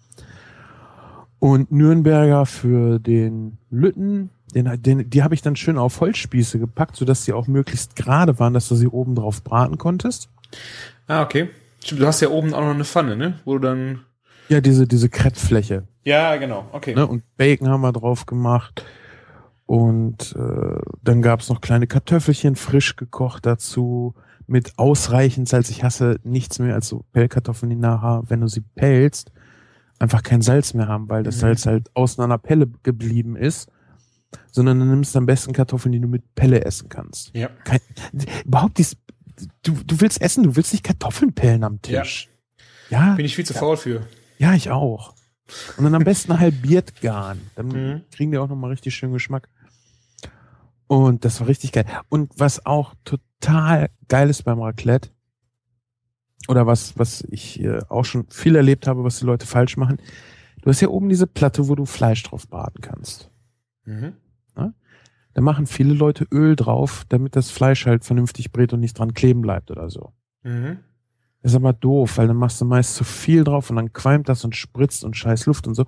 Und 1.39 1.71
Nürnberger 1.71 2.45
für 2.45 2.99
den 2.99 3.57
Lütten, 3.71 4.29
den, 4.53 4.79
den, 4.83 5.09
die 5.09 5.23
habe 5.23 5.33
ich 5.33 5.41
dann 5.41 5.55
schön 5.55 5.79
auf 5.79 6.01
Holzspieße 6.01 6.59
gepackt, 6.59 6.95
sodass 6.97 7.25
sie 7.25 7.33
auch 7.33 7.47
möglichst 7.47 7.95
gerade 7.95 8.37
waren, 8.37 8.53
dass 8.53 8.67
du 8.67 8.75
sie 8.75 8.87
oben 8.87 9.15
drauf 9.15 9.43
braten 9.43 9.79
konntest. 9.79 10.29
Ah, 11.07 11.23
okay. 11.23 11.49
Du 11.89 12.05
hast 12.05 12.21
ja 12.21 12.29
oben 12.29 12.53
auch 12.53 12.61
noch 12.61 12.75
eine 12.75 12.85
Pfanne, 12.85 13.15
ne? 13.15 13.39
Wo 13.43 13.53
du 13.53 13.59
dann. 13.59 14.01
Ja, 14.49 14.61
diese, 14.61 14.85
diese 14.85 15.09
Kreppfläche. 15.09 15.83
Ja, 16.03 16.35
genau. 16.35 16.67
Okay. 16.73 16.93
Ne? 16.93 17.07
Und 17.07 17.23
Bacon 17.37 17.69
haben 17.69 17.81
wir 17.81 17.91
drauf 17.91 18.27
gemacht. 18.27 18.85
Und 19.65 20.35
äh, 20.37 20.79
dann 21.03 21.21
gab's 21.21 21.49
noch 21.49 21.59
kleine 21.61 21.87
Kartoffelchen 21.87 22.55
frisch 22.55 22.95
gekocht 22.95 23.45
dazu 23.45 24.13
mit 24.47 24.77
ausreichend 24.77 25.49
Salz. 25.49 25.69
Ich 25.71 25.83
hasse 25.83 26.19
nichts 26.23 26.59
mehr 26.59 26.75
als 26.75 26.87
so 26.87 27.03
Pellkartoffeln, 27.13 27.71
die 27.71 27.75
nachher, 27.75 28.21
wenn 28.27 28.41
du 28.41 28.47
sie 28.47 28.61
pellst, 28.61 29.31
einfach 29.97 30.21
kein 30.21 30.41
Salz 30.43 30.73
mehr 30.75 30.87
haben, 30.87 31.09
weil 31.09 31.23
das 31.23 31.37
Mhm. 31.37 31.39
Salz 31.41 31.65
halt 31.65 31.89
außen 31.95 32.23
an 32.23 32.29
der 32.29 32.37
Pelle 32.37 32.67
geblieben 32.83 33.35
ist. 33.35 33.69
Sondern 34.51 34.79
dann 34.79 34.89
nimmst 34.89 35.15
du 35.15 35.19
am 35.19 35.25
besten 35.25 35.53
Kartoffeln, 35.53 35.93
die 35.93 35.99
du 35.99 36.07
mit 36.07 36.35
Pelle 36.35 36.63
essen 36.65 36.89
kannst. 36.89 37.31
Ja. 37.33 37.49
Kein, 37.63 37.79
überhaupt 38.45 38.77
dies, 38.77 38.97
du, 39.63 39.73
du 39.85 40.01
willst 40.01 40.21
essen, 40.21 40.43
du 40.43 40.55
willst 40.55 40.73
nicht 40.73 40.83
Kartoffeln 40.83 41.33
pellen 41.33 41.63
am 41.63 41.81
Tisch. 41.81 42.29
Ja, 42.89 43.15
Bin 43.15 43.25
ich 43.25 43.35
viel 43.35 43.45
zu 43.45 43.53
faul 43.53 43.77
für. 43.77 44.01
ja, 44.37 44.53
ich 44.53 44.69
auch. 44.69 45.15
Und 45.77 45.85
dann 45.85 45.95
am 45.95 46.03
besten 46.03 46.37
halbiert 46.39 47.01
garen. 47.01 47.39
Dann 47.55 47.67
Mhm. 47.67 48.01
kriegen 48.11 48.31
die 48.31 48.37
auch 48.37 48.49
nochmal 48.49 48.71
richtig 48.71 48.93
schön 48.93 49.13
Geschmack. 49.13 49.47
Und 50.87 51.25
das 51.25 51.39
war 51.39 51.47
richtig 51.47 51.71
geil. 51.71 51.85
Und 52.09 52.31
was 52.37 52.65
auch 52.65 52.93
total 53.03 53.89
geil 54.07 54.29
ist 54.29 54.43
beim 54.43 54.61
Raclette, 54.61 55.09
oder 56.47 56.67
was, 56.67 56.97
was 56.99 57.23
ich 57.29 57.59
äh, 57.63 57.81
auch 57.89 58.05
schon 58.05 58.27
viel 58.29 58.55
erlebt 58.55 58.85
habe, 58.85 59.03
was 59.03 59.19
die 59.19 59.25
Leute 59.25 59.47
falsch 59.47 59.77
machen, 59.77 59.97
du 60.61 60.69
hast 60.69 60.81
ja 60.81 60.89
oben 60.89 61.09
diese 61.09 61.25
Platte, 61.25 61.67
wo 61.67 61.75
du 61.75 61.85
Fleisch 61.85 62.21
drauf 62.23 62.47
braten 62.47 62.81
kannst. 62.81 63.31
Mhm. 63.85 64.13
Da 65.35 65.41
machen 65.41 65.67
viele 65.67 65.93
Leute 65.93 66.25
Öl 66.31 66.55
drauf, 66.55 67.03
damit 67.09 67.35
das 67.35 67.51
Fleisch 67.51 67.85
halt 67.85 68.05
vernünftig 68.05 68.53
brät 68.53 68.71
und 68.71 68.79
nicht 68.79 68.97
dran 68.97 69.13
kleben 69.13 69.41
bleibt 69.41 69.69
oder 69.69 69.89
so. 69.89 70.13
Mhm. 70.43 70.79
Das 71.41 71.51
ist 71.51 71.57
aber 71.57 71.73
doof, 71.73 72.17
weil 72.17 72.27
dann 72.27 72.37
machst 72.37 72.61
du 72.61 72.65
meist 72.65 72.95
zu 72.95 73.03
viel 73.03 73.43
drauf 73.43 73.69
und 73.69 73.75
dann 73.75 73.91
qualmt 73.91 74.29
das 74.29 74.45
und 74.45 74.55
spritzt 74.55 75.03
und 75.03 75.17
scheiß 75.17 75.45
Luft 75.45 75.67
und 75.67 75.75
so. 75.75 75.85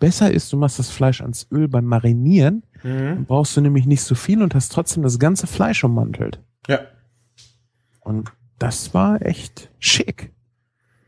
Besser 0.00 0.32
ist, 0.32 0.52
du 0.52 0.56
machst 0.56 0.80
das 0.80 0.90
Fleisch 0.90 1.20
ans 1.20 1.46
Öl 1.52 1.68
beim 1.68 1.84
Marinieren, 1.84 2.64
dann 2.82 3.18
Mhm. 3.18 3.24
brauchst 3.26 3.56
du 3.56 3.60
nämlich 3.60 3.86
nicht 3.86 4.02
so 4.02 4.14
viel 4.14 4.42
und 4.42 4.54
hast 4.54 4.72
trotzdem 4.72 5.02
das 5.02 5.18
ganze 5.18 5.46
Fleisch 5.46 5.84
ummantelt. 5.84 6.40
Ja. 6.68 6.80
Und 8.00 8.32
das 8.58 8.94
war 8.94 9.22
echt 9.22 9.70
schick. 9.78 10.32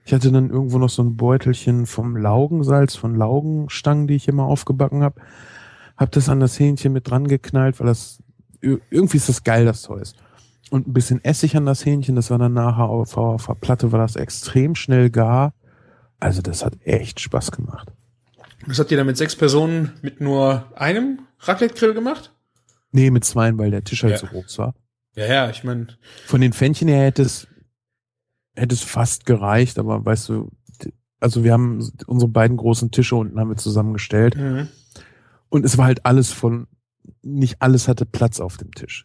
Ich 0.05 0.13
hatte 0.13 0.33
dann 0.33 0.51
irgendwo 0.51 0.79
noch 0.79 0.89
so 0.91 1.03
ein 1.03 1.17
Beutelchen 1.17 1.87
vom 1.87 2.17
Laugensalz, 2.17 2.97
von 2.97 3.15
Laugenstangen, 3.15 4.07
die 4.07 4.17
ich 4.17 4.29
immer 4.29 4.45
aufgebacken 4.45 5.03
habe. 5.03 5.21
Hab 5.97 6.11
das 6.13 6.29
an 6.29 6.41
das 6.41 6.59
Hähnchen 6.59 6.93
mit 6.93 7.09
dran 7.09 7.29
geknallt, 7.29 7.79
weil 7.79 7.87
das 7.87 8.23
ir- 8.63 8.81
irgendwie 8.91 9.19
ist 9.19 9.29
das 9.29 9.45
geil, 9.45 9.65
das 9.65 9.83
Zeug. 9.83 10.09
Und 10.71 10.89
ein 10.89 10.93
bisschen 10.93 11.23
Essig 11.25 11.55
an 11.57 11.67
das 11.67 11.85
Hähnchen, 11.85 12.17
das 12.17 12.31
war 12.31 12.39
dann 12.39 12.55
nachher 12.55 12.85
auf, 12.89 13.17
auf 13.17 13.47
der 13.47 13.55
Platte, 13.55 13.93
war 13.93 14.01
das 14.01 14.17
extrem 14.17 14.75
schnell 14.75 15.11
gar. 15.11 15.53
Also 16.19 16.41
das 16.43 16.65
hat 16.65 16.75
echt 16.85 17.21
Spaß 17.21 17.53
gemacht. 17.53 17.93
Das 18.67 18.79
habt 18.79 18.91
ihr 18.91 18.97
dann 18.97 19.07
mit 19.07 19.17
sechs 19.17 19.37
Personen 19.37 19.93
mit 20.03 20.21
nur 20.21 20.65
einem 20.77 21.21
Raclette-Grill 21.43 21.95
gemacht? 21.95 22.33
Nee, 22.93 23.11
mit 23.11 23.25
zweien, 23.25 23.59
weil 23.59 23.71
der 23.71 23.85
Tisch 23.85 24.03
halt 24.03 24.13
Ja. 24.13 24.19
so 24.19 24.27
groß 24.27 24.59
war. 24.59 24.75
Ja, 25.15 25.27
ja, 25.27 25.51
ich 25.51 25.65
meine. 25.65 25.89
Von 26.27 26.41
den 26.41 26.53
Pfännchen 26.53 26.89
her 26.89 27.05
hätte 27.05 27.23
es, 27.23 27.47
hätte 28.55 28.75
es 28.75 28.83
fast 28.83 29.27
gereicht, 29.27 29.79
aber 29.79 30.05
weißt 30.05 30.29
du, 30.31 30.51
also 31.21 31.45
wir 31.45 31.53
haben 31.53 31.91
unsere 32.07 32.31
beiden 32.31 32.57
großen 32.57 32.91
Tische 32.91 33.17
unten 33.17 33.39
haben 33.39 33.51
wir 33.51 33.57
zusammengestellt 33.57 34.37
Mhm. 34.37 34.69
Und 35.49 35.67
es 35.67 35.77
war 35.77 35.85
halt 35.85 36.07
alles 36.07 36.33
von, 36.33 36.67
nicht 37.21 37.61
alles 37.61 37.87
hatte 37.87 38.07
Platz 38.07 38.41
auf 38.41 38.57
dem 38.57 38.73
Tisch. 38.73 39.05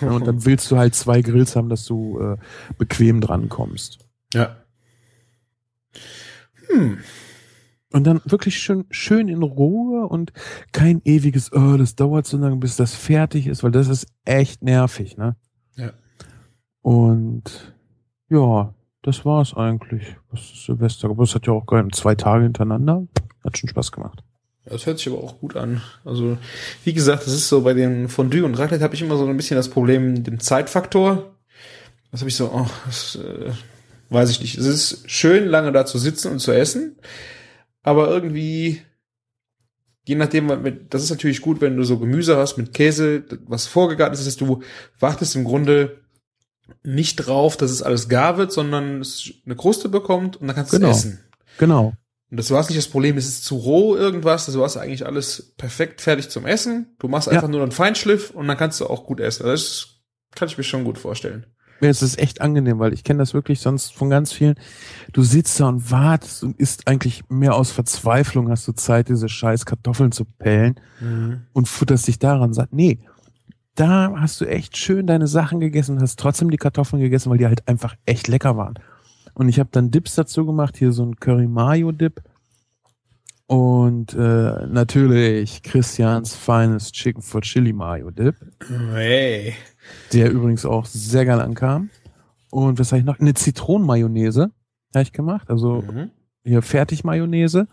Ja, 0.00 0.10
und 0.12 0.26
dann 0.28 0.44
willst 0.44 0.70
du 0.70 0.76
halt 0.78 0.94
zwei 0.94 1.22
Grills 1.22 1.56
haben, 1.56 1.68
dass 1.68 1.84
du 1.86 2.20
äh, 2.20 2.36
bequem 2.78 3.20
dran 3.20 3.48
kommst. 3.48 3.98
Ja. 4.32 4.62
Hm. 6.68 6.98
Und 7.90 8.04
dann 8.04 8.20
wirklich 8.24 8.58
schön, 8.58 8.84
schön 8.90 9.28
in 9.28 9.42
Ruhe 9.42 10.06
und 10.06 10.32
kein 10.72 11.00
ewiges, 11.04 11.52
oh, 11.52 11.76
das 11.78 11.94
dauert 11.94 12.26
so 12.26 12.36
lange, 12.36 12.56
bis 12.56 12.76
das 12.76 12.94
fertig 12.94 13.46
ist, 13.46 13.62
weil 13.62 13.70
das 13.70 13.88
ist 13.88 14.06
echt 14.24 14.62
nervig, 14.62 15.16
ne? 15.16 15.36
Ja. 15.76 15.92
Und 16.82 17.74
ja, 18.28 18.74
das 19.02 19.24
war's 19.24 19.54
eigentlich. 19.54 20.16
Was 20.30 20.40
ist 20.40 20.66
Silvester? 20.66 21.08
Aber 21.08 21.22
es 21.22 21.34
hat 21.34 21.46
ja 21.46 21.54
auch 21.54 21.66
geil, 21.66 21.86
zwei 21.92 22.14
Tage 22.14 22.44
hintereinander. 22.44 23.06
Hat 23.42 23.56
schon 23.56 23.70
Spaß 23.70 23.90
gemacht. 23.92 24.22
Das 24.66 24.84
hört 24.84 24.98
sich 24.98 25.08
aber 25.08 25.22
auch 25.22 25.40
gut 25.40 25.56
an. 25.56 25.80
Also, 26.04 26.36
wie 26.84 26.92
gesagt, 26.92 27.26
das 27.26 27.32
ist 27.32 27.48
so 27.48 27.62
bei 27.62 27.72
den 27.72 28.08
Fondue 28.08 28.44
und 28.44 28.58
Raclette 28.58 28.84
habe 28.84 28.94
ich 28.94 29.02
immer 29.02 29.16
so 29.16 29.26
ein 29.26 29.36
bisschen 29.36 29.56
das 29.56 29.70
Problem 29.70 30.12
mit 30.12 30.26
dem 30.26 30.40
Zeitfaktor. 30.40 31.34
Das 32.10 32.20
habe 32.20 32.28
ich 32.28 32.36
so, 32.36 32.50
oh, 32.52 32.66
das, 32.86 33.16
äh, 33.16 33.52
weiß 34.10 34.30
ich 34.30 34.40
nicht. 34.40 34.58
Es 34.58 34.66
ist 34.66 35.10
schön, 35.10 35.46
lange 35.46 35.72
da 35.72 35.86
zu 35.86 35.98
sitzen 35.98 36.32
und 36.32 36.38
zu 36.38 36.52
essen, 36.52 36.96
aber 37.82 38.08
irgendwie, 38.10 38.82
je 40.06 40.14
nachdem, 40.16 40.48
das 40.90 41.02
ist 41.02 41.10
natürlich 41.10 41.40
gut, 41.40 41.60
wenn 41.60 41.76
du 41.76 41.84
so 41.84 41.98
Gemüse 41.98 42.36
hast 42.36 42.56
mit 42.56 42.74
Käse, 42.74 43.24
was 43.46 43.66
vorgegarten 43.66 44.14
ist, 44.18 44.26
dass 44.26 44.36
du 44.36 44.62
wartest 44.98 45.36
im 45.36 45.44
Grunde 45.44 46.00
nicht 46.82 47.16
drauf, 47.16 47.56
dass 47.56 47.70
es 47.70 47.82
alles 47.82 48.08
gar 48.08 48.36
wird, 48.36 48.52
sondern 48.52 49.00
es 49.00 49.30
eine 49.46 49.56
Kruste 49.56 49.88
bekommt 49.88 50.36
und 50.36 50.46
dann 50.46 50.56
kannst 50.56 50.72
du 50.72 50.76
Genau. 50.78 50.90
es 50.90 50.98
essen. 50.98 51.20
Genau. 51.58 51.94
Und 52.30 52.36
das 52.36 52.50
war 52.50 52.60
nicht 52.60 52.76
das 52.76 52.88
Problem, 52.88 53.16
es 53.16 53.26
ist 53.26 53.44
zu 53.44 53.56
roh 53.56 53.96
irgendwas, 53.96 54.44
das 54.44 54.58
war 54.58 54.82
eigentlich 54.82 55.06
alles 55.06 55.54
perfekt 55.56 56.02
fertig 56.02 56.28
zum 56.28 56.44
Essen. 56.44 56.94
Du 56.98 57.08
machst 57.08 57.26
Ja. 57.28 57.32
einfach 57.34 57.48
nur 57.48 57.62
einen 57.62 57.72
Feinschliff 57.72 58.30
und 58.30 58.46
dann 58.48 58.58
kannst 58.58 58.80
du 58.80 58.86
auch 58.86 59.06
gut 59.06 59.18
essen. 59.20 59.46
Das 59.46 60.00
kann 60.34 60.46
ich 60.48 60.58
mir 60.58 60.64
schon 60.64 60.84
gut 60.84 60.98
vorstellen. 60.98 61.46
Es 61.80 62.02
ist 62.02 62.18
echt 62.18 62.40
angenehm, 62.40 62.78
weil 62.78 62.92
ich 62.92 63.04
kenne 63.04 63.20
das 63.20 63.34
wirklich 63.34 63.60
sonst 63.60 63.92
von 63.92 64.10
ganz 64.10 64.32
vielen. 64.32 64.56
Du 65.12 65.22
sitzt 65.22 65.60
da 65.60 65.68
und 65.68 65.90
wartest 65.90 66.42
und 66.42 66.58
isst 66.58 66.88
eigentlich 66.88 67.22
mehr 67.28 67.54
aus 67.54 67.70
Verzweiflung, 67.70 68.50
hast 68.50 68.66
du 68.66 68.72
Zeit, 68.72 69.08
diese 69.08 69.28
scheiß 69.28 69.64
Kartoffeln 69.64 70.12
zu 70.12 70.24
pellen 70.24 70.80
und 71.52 71.68
futterst 71.68 72.08
dich 72.08 72.18
daran 72.18 72.52
satt. 72.52 72.72
Nee, 72.72 72.98
da 73.76 74.12
hast 74.16 74.40
du 74.40 74.44
echt 74.44 74.76
schön 74.76 75.06
deine 75.06 75.28
Sachen 75.28 75.60
gegessen 75.60 75.96
und 75.96 76.02
hast 76.02 76.18
trotzdem 76.18 76.50
die 76.50 76.56
Kartoffeln 76.56 77.00
gegessen, 77.00 77.30
weil 77.30 77.38
die 77.38 77.46
halt 77.46 77.68
einfach 77.68 77.94
echt 78.06 78.26
lecker 78.26 78.56
waren. 78.56 78.74
Und 79.34 79.48
ich 79.48 79.60
habe 79.60 79.68
dann 79.70 79.92
Dips 79.92 80.16
dazu 80.16 80.44
gemacht, 80.44 80.76
hier 80.76 80.90
so 80.90 81.04
ein 81.04 81.16
Curry 81.16 81.46
Mayo 81.46 81.92
Dip 81.92 82.20
und 83.48 84.12
äh, 84.14 84.66
natürlich 84.66 85.62
Christians 85.62 86.34
feines 86.36 86.92
Chicken 86.92 87.22
for 87.22 87.40
Chili 87.40 87.72
Mayo 87.72 88.10
Dip 88.10 88.36
Hey. 88.92 89.54
der 90.12 90.30
übrigens 90.30 90.64
auch 90.66 90.84
sehr 90.86 91.24
geil 91.24 91.40
ankam. 91.40 91.88
Und 92.50 92.78
was 92.78 92.92
habe 92.92 93.00
ich 93.00 93.04
noch? 93.06 93.18
Eine 93.18 93.34
Zitronenmayonnaise 93.34 94.50
habe 94.94 95.02
ich 95.02 95.12
gemacht, 95.12 95.50
also 95.50 95.82
Mhm. 95.82 96.10
hier 96.44 96.62
Fertigmayonnaise 96.62 97.66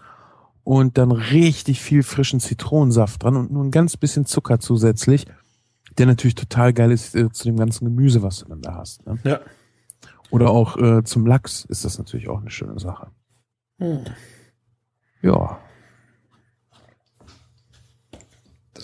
und 0.63 0.97
dann 0.97 1.11
richtig 1.11 1.82
viel 1.82 2.03
frischen 2.03 2.39
Zitronensaft 2.39 3.21
dran 3.23 3.36
und 3.36 3.51
nur 3.51 3.63
ein 3.63 3.71
ganz 3.71 3.97
bisschen 3.97 4.26
Zucker 4.26 4.59
zusätzlich, 4.59 5.26
der 5.97 6.05
natürlich 6.07 6.36
total 6.36 6.71
geil 6.73 6.91
ist 6.91 7.15
äh, 7.15 7.30
zu 7.32 7.43
dem 7.45 7.57
ganzen 7.57 7.86
Gemüse, 7.86 8.21
was 8.23 8.39
du 8.39 8.45
dann 8.49 8.61
da 8.61 8.76
hast. 8.76 9.05
Ne? 9.05 9.19
Ja. 9.26 9.39
Oder 10.30 10.49
auch 10.51 10.78
äh, 10.78 11.03
zum 11.03 11.26
Lachs 11.26 11.65
ist 11.65 11.84
das 11.86 11.97
natürlich 11.97 12.30
auch 12.30 12.39
eine 12.41 12.49
schöne 12.49 12.80
Sache. 12.80 13.07
Hm. 13.80 13.99
Ja. 15.21 15.59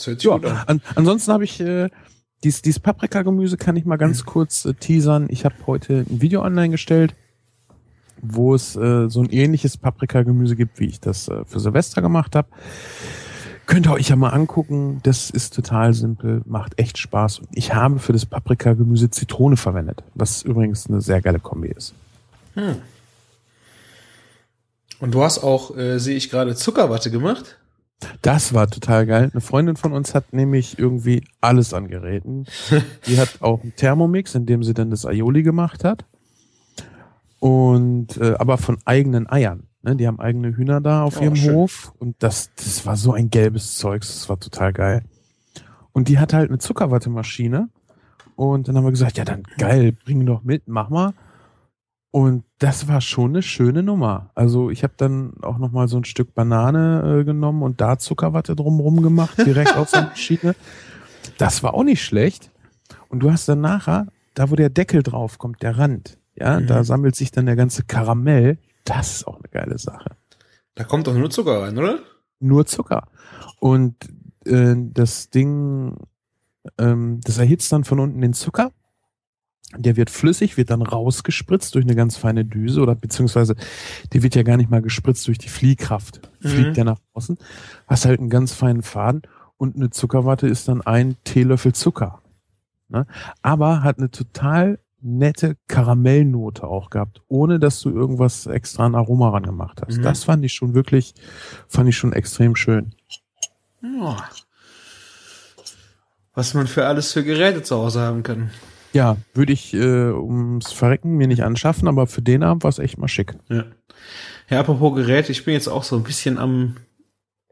Das 0.02 0.08
hört 0.08 0.22
sich 0.22 0.30
Ja, 0.30 0.38
gut 0.38 0.46
an. 0.48 0.58
an, 0.68 0.82
ansonsten 0.96 1.32
habe 1.32 1.44
ich 1.44 1.60
äh, 1.60 1.90
dies, 2.44 2.64
dies 2.64 2.80
Paprika-Gemüse 2.80 3.58
kann 3.58 3.76
ich 3.76 3.86
mal 3.86 3.98
ganz 3.98 4.26
kurz 4.26 4.66
äh, 4.66 4.74
teasern. 4.74 5.28
Ich 5.30 5.46
habe 5.46 5.54
heute 5.68 6.06
ein 6.10 6.22
Video 6.22 6.42
online 6.42 6.70
gestellt, 6.70 7.14
wo 8.20 8.56
es 8.56 8.76
äh, 8.76 9.10
so 9.10 9.22
ein 9.22 9.30
ähnliches 9.30 9.78
Paprika-Gemüse 9.78 10.56
gibt, 10.56 10.80
wie 10.80 10.88
ich 10.88 11.00
das 11.00 11.28
äh, 11.28 11.46
für 11.46 11.60
Silvester 11.60 12.02
gemacht 12.02 12.36
habe. 12.36 12.48
Könnt 13.68 13.86
ihr 13.86 13.92
euch 13.92 14.10
ja 14.10 14.16
mal 14.16 14.30
angucken. 14.30 15.02
Das 15.04 15.30
ist 15.30 15.54
total 15.54 15.94
simpel, 15.94 16.42
macht 16.46 16.80
echt 16.80 16.98
Spaß. 16.98 17.40
Und 17.40 17.50
ich 17.54 17.76
habe 17.76 18.00
für 18.00 18.12
das 18.12 18.26
Paprika-Gemüse 18.26 19.12
Zitrone 19.12 19.56
verwendet, 19.56 20.04
was 20.16 20.42
übrigens 20.42 20.88
eine 20.90 21.02
sehr 21.02 21.22
geile 21.22 21.40
Kombi 21.40 21.68
ist. 21.68 21.94
Und 25.00 25.14
du 25.14 25.24
hast 25.24 25.44
auch, 25.44 25.78
äh, 25.78 26.00
sehe 26.00 26.18
ich 26.18 26.32
gerade, 26.32 26.56
Zuckerwatte 26.56 27.12
gemacht. 27.12 27.60
Das 28.22 28.54
war 28.54 28.68
total 28.70 29.06
geil. 29.06 29.30
Eine 29.32 29.42
Freundin 29.42 29.76
von 29.76 29.94
uns 29.94 30.16
hat 30.16 30.34
nämlich 30.34 30.80
irgendwie 30.80 31.24
alles 31.40 31.74
an 31.74 31.88
Geräten. 31.88 32.46
Die 33.08 33.20
hat 33.20 33.42
auch 33.42 33.62
einen 33.62 33.76
Thermomix, 33.76 34.36
in 34.36 34.46
dem 34.46 34.64
sie 34.64 34.74
dann 34.74 34.90
das 34.90 35.06
Aioli 35.06 35.44
gemacht 35.44 35.84
hat. 35.84 36.06
Und 37.40 38.18
äh, 38.18 38.36
aber 38.38 38.58
von 38.58 38.78
eigenen 38.86 39.30
Eiern. 39.30 39.64
Ne? 39.82 39.96
Die 39.96 40.08
haben 40.08 40.20
eigene 40.20 40.56
Hühner 40.56 40.82
da 40.82 41.04
auf 41.04 41.20
Oh, 41.20 41.24
ihrem 41.24 41.36
schön. 41.36 41.56
Hof. 41.56 41.94
Und 42.00 42.16
das, 42.20 42.52
das 42.56 42.86
war 42.86 42.96
so 42.96 43.14
ein 43.14 43.30
gelbes 43.30 43.78
Zeugs. 43.78 44.08
Das 44.10 44.30
war 44.30 44.40
total 44.40 44.74
geil. 44.74 45.04
Und 45.92 46.08
die 46.08 46.20
hat 46.20 46.34
halt 46.34 46.50
eine 46.50 46.60
Zuckerwattemaschine. 46.60 47.70
Und 48.36 48.68
dann 48.68 48.78
haben 48.78 48.86
wir 48.86 48.92
gesagt, 48.92 49.18
ja 49.18 49.26
dann 49.26 49.44
geil, 49.58 49.92
bring 49.92 50.26
doch 50.26 50.44
mit, 50.44 50.64
mach 50.68 50.90
mal. 50.90 51.14
Und 52.12 52.44
das 52.60 52.90
war 52.90 53.00
schon 53.00 53.32
eine 53.32 53.42
schöne 53.42 53.84
Nummer. 53.84 54.32
Also 54.36 54.70
ich 54.70 54.84
habe 54.84 54.94
dann 54.98 55.34
auch 55.42 55.58
noch 55.58 55.72
mal 55.72 55.88
so 55.88 55.98
ein 55.98 56.04
Stück 56.04 56.34
Banane 56.36 57.20
äh, 57.22 57.24
genommen 57.24 57.64
und 57.64 57.80
da 57.80 57.98
Zuckerwatte 57.98 58.56
drumrum 58.56 59.02
gemacht, 59.02 59.38
direkt 59.38 59.78
auf 59.78 59.92
der 59.92 60.04
Maschine. 60.04 60.56
Das 61.38 61.62
war 61.62 61.76
auch 61.76 61.84
nicht 61.84 62.04
schlecht. 62.04 62.50
Und 63.10 63.20
du 63.22 63.32
hast 63.32 63.48
dann 63.48 63.62
nachher, 63.62 64.08
da 64.34 64.50
wo 64.50 64.56
der 64.56 64.70
Deckel 64.70 65.04
drauf 65.04 65.38
kommt, 65.38 65.62
der 65.62 65.78
Rand, 65.78 66.18
ja, 66.36 66.60
Mhm. 66.60 66.66
da 66.68 66.84
sammelt 66.84 67.16
sich 67.16 67.32
dann 67.32 67.46
der 67.46 67.56
ganze 67.56 67.84
Karamell. 67.84 68.58
Das 68.86 69.16
ist 69.18 69.28
auch 69.28 69.38
eine 69.38 69.48
geile 69.50 69.78
Sache. 69.78 70.12
Da 70.76 70.84
kommt 70.84 71.06
doch 71.06 71.14
nur 71.14 71.30
Zucker 71.30 71.62
rein, 71.62 71.78
oder? 71.78 72.00
Nur 72.40 72.66
Zucker. 72.66 73.08
Und 73.60 73.96
äh, 74.46 74.74
das 74.76 75.30
Ding, 75.30 75.96
ähm, 76.80 77.20
das 77.24 77.38
erhitzt 77.38 77.72
dann 77.72 77.84
von 77.84 78.00
unten 78.00 78.20
den 78.22 78.34
Zucker. 78.34 78.72
Der 79.78 79.96
wird 79.96 80.10
flüssig, 80.10 80.58
wird 80.58 80.70
dann 80.70 80.82
rausgespritzt 80.82 81.76
durch 81.76 81.86
eine 81.86 81.96
ganz 81.96 82.18
feine 82.18 82.44
Düse 82.44 82.82
oder 82.82 82.96
beziehungsweise 82.96 83.56
die 84.12 84.22
wird 84.22 84.36
ja 84.36 84.44
gar 84.44 84.58
nicht 84.58 84.70
mal 84.70 84.82
gespritzt 84.82 85.28
durch 85.28 85.38
die 85.38 85.50
Fliehkraft. 85.50 86.30
Mhm. 86.42 86.48
Fliegt 86.48 86.78
ja 86.78 86.84
nach 86.84 87.00
außen. 87.14 87.38
Hast 87.88 88.06
halt 88.06 88.20
einen 88.20 88.30
ganz 88.30 88.54
feinen 88.54 88.84
Faden 88.84 89.22
und 89.58 89.76
eine 89.76 89.90
Zuckerwatte 89.90 90.48
ist 90.48 90.68
dann 90.68 90.82
ein 90.82 91.16
Teelöffel 91.24 91.74
Zucker. 91.74 92.22
Ne? 92.90 93.06
Aber 93.42 93.84
hat 93.84 93.98
eine 94.00 94.12
total 94.12 94.80
nette 95.02 95.58
Karamellnote 95.68 96.64
auch 96.64 96.90
gehabt, 96.90 97.22
ohne 97.28 97.60
dass 97.60 97.80
du 97.82 97.90
irgendwas 97.90 98.46
extra 98.46 98.86
an 98.86 98.96
Aroma 98.96 99.30
ran 99.30 99.44
gemacht 99.44 99.82
hast. 99.86 99.98
Mhm. 99.98 100.04
Das 100.04 100.24
fand 100.24 100.46
ich 100.46 100.54
schon 100.54 100.74
wirklich, 100.74 101.16
fand 101.68 101.90
ich 101.90 101.98
schon 101.98 102.14
extrem 102.14 102.56
schön. 102.56 102.94
Ja. 103.82 104.18
Was 106.34 106.54
man 106.54 106.68
für 106.68 106.86
alles 106.86 107.12
für 107.12 107.24
Geräte 107.24 107.64
zu 107.64 107.76
Hause 107.76 108.02
haben 108.02 108.24
kann. 108.24 108.52
Ja, 108.94 109.18
würde 109.34 109.54
ich 109.54 109.74
äh, 109.74 110.12
ums 110.12 110.72
Verrecken 110.72 111.16
mir 111.18 111.28
nicht 111.28 111.44
anschaffen, 111.44 111.88
aber 111.88 112.08
für 112.08 112.22
den 112.22 112.44
Abend 112.44 112.64
war 112.64 112.70
es 112.70 112.80
echt 112.80 112.98
mal 112.98 113.08
schick. 113.08 113.36
Ja. 113.50 113.66
Ja, 114.50 114.60
apropos 114.60 114.96
Geräte, 114.96 115.32
ich 115.32 115.46
bin 115.46 115.54
jetzt 115.54 115.70
auch 115.70 115.84
so 115.84 115.96
ein 115.96 116.04
bisschen 116.04 116.38
am, 116.38 116.76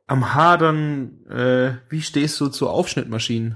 am 0.08 0.34
Hadern. 0.34 1.26
Äh, 1.30 1.74
wie 1.90 2.02
stehst 2.02 2.40
du 2.42 2.48
zu 2.50 2.68
Aufschnittmaschinen? 2.68 3.56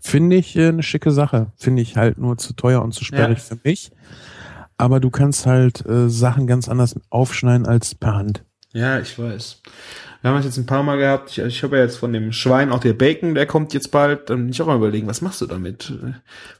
Finde 0.00 0.36
ich 0.36 0.56
äh, 0.56 0.68
eine 0.68 0.82
schicke 0.82 1.10
Sache. 1.10 1.52
Finde 1.56 1.82
ich 1.82 1.96
halt 1.96 2.16
nur 2.18 2.38
zu 2.38 2.54
teuer 2.54 2.82
und 2.82 2.92
zu 2.92 3.04
sperrig 3.04 3.38
Ja. 3.38 3.44
für 3.44 3.58
mich. 3.64 3.90
Aber 4.78 4.98
du 4.98 5.10
kannst 5.10 5.44
halt 5.46 5.84
äh, 5.86 6.08
Sachen 6.08 6.46
ganz 6.46 6.68
anders 6.68 6.98
aufschneiden 7.10 7.66
als 7.66 7.94
per 7.94 8.14
Hand. 8.14 8.44
Ja, 8.72 8.98
ich 8.98 9.18
weiß. 9.18 9.60
Wir 10.22 10.30
haben 10.30 10.36
das 10.36 10.46
jetzt 10.46 10.56
ein 10.56 10.66
paar 10.66 10.84
Mal 10.84 10.98
gehabt. 10.98 11.30
Ich, 11.30 11.38
ich 11.38 11.62
habe 11.62 11.76
ja 11.76 11.82
jetzt 11.82 11.96
von 11.96 12.12
dem 12.12 12.32
Schwein 12.32 12.70
auch 12.70 12.78
der 12.78 12.94
Bacon, 12.94 13.34
der 13.34 13.46
kommt 13.46 13.74
jetzt 13.74 13.90
bald. 13.90 14.30
Dann 14.30 14.38
bin 14.38 14.50
ich 14.50 14.62
auch 14.62 14.66
mal 14.66 14.76
überlegen, 14.76 15.08
was 15.08 15.20
machst 15.20 15.40
du 15.40 15.46
damit? 15.46 15.92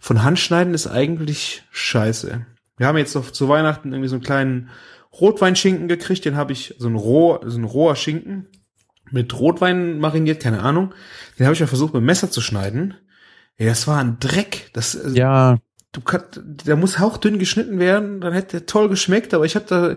Von 0.01 0.25
Hand 0.25 0.39
schneiden 0.41 0.75
ist 0.75 0.89
eigentlich 0.89 1.63
scheiße. 1.71 2.45
Wir 2.77 2.87
haben 2.87 2.99
jetzt 2.99 3.15
noch 3.15 3.31
zu 3.31 3.49
Weihnachten 3.49 3.93
irgendwie 3.93 4.09
so 4.09 4.17
einen 4.17 4.25
kleinen 4.25 4.71
Rotweinschinken 5.13 5.87
gekriegt. 5.89 6.25
Den 6.25 6.37
habe 6.37 6.53
ich, 6.53 6.75
so 6.79 6.89
ein 6.89 6.97
roh, 6.97 7.39
so 7.45 7.59
ein 7.59 7.65
roher 7.65 7.97
Schinken 7.97 8.49
mit 9.13 9.39
Rotwein 9.39 10.01
mariniert, 10.01 10.43
keine 10.43 10.61
Ahnung. 10.61 10.93
Den 11.39 11.47
habe 11.47 11.55
ich 11.55 11.61
mal 11.61 11.67
versucht, 11.67 11.95
mit 11.95 12.03
Messer 12.03 12.31
zu 12.31 12.41
schneiden. 12.41 12.95
Ey, 13.59 13.67
das 13.67 13.87
war 13.87 14.01
ein 14.01 14.19
Dreck. 14.19 14.71
Das, 14.73 14.95
äh, 14.95 15.11
Ja, 15.11 15.59
du 15.93 16.01
kannst, 16.01 16.41
der 16.43 16.77
muss 16.77 16.99
hauchdünn 16.99 17.39
geschnitten 17.39 17.79
werden, 17.79 18.21
dann 18.21 18.33
hätte 18.33 18.59
der 18.59 18.67
toll 18.67 18.89
geschmeckt, 18.89 19.35
aber 19.35 19.45
ich 19.45 19.55
habe 19.55 19.67
da 19.69 19.97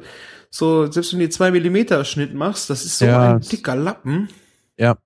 so, 0.55 0.89
selbst 0.91 1.11
wenn 1.11 1.19
du 1.19 1.25
die 1.25 1.31
zwei 1.31 1.51
Millimeter 1.51 2.05
Schnitt 2.05 2.33
machst, 2.33 2.69
das 2.69 2.85
ist 2.85 2.97
so 2.99 3.05
Ja, 3.05 3.33
ein 3.35 3.41
dicker 3.41 3.75
Lappen. 3.75 4.29
ja. 4.77 4.97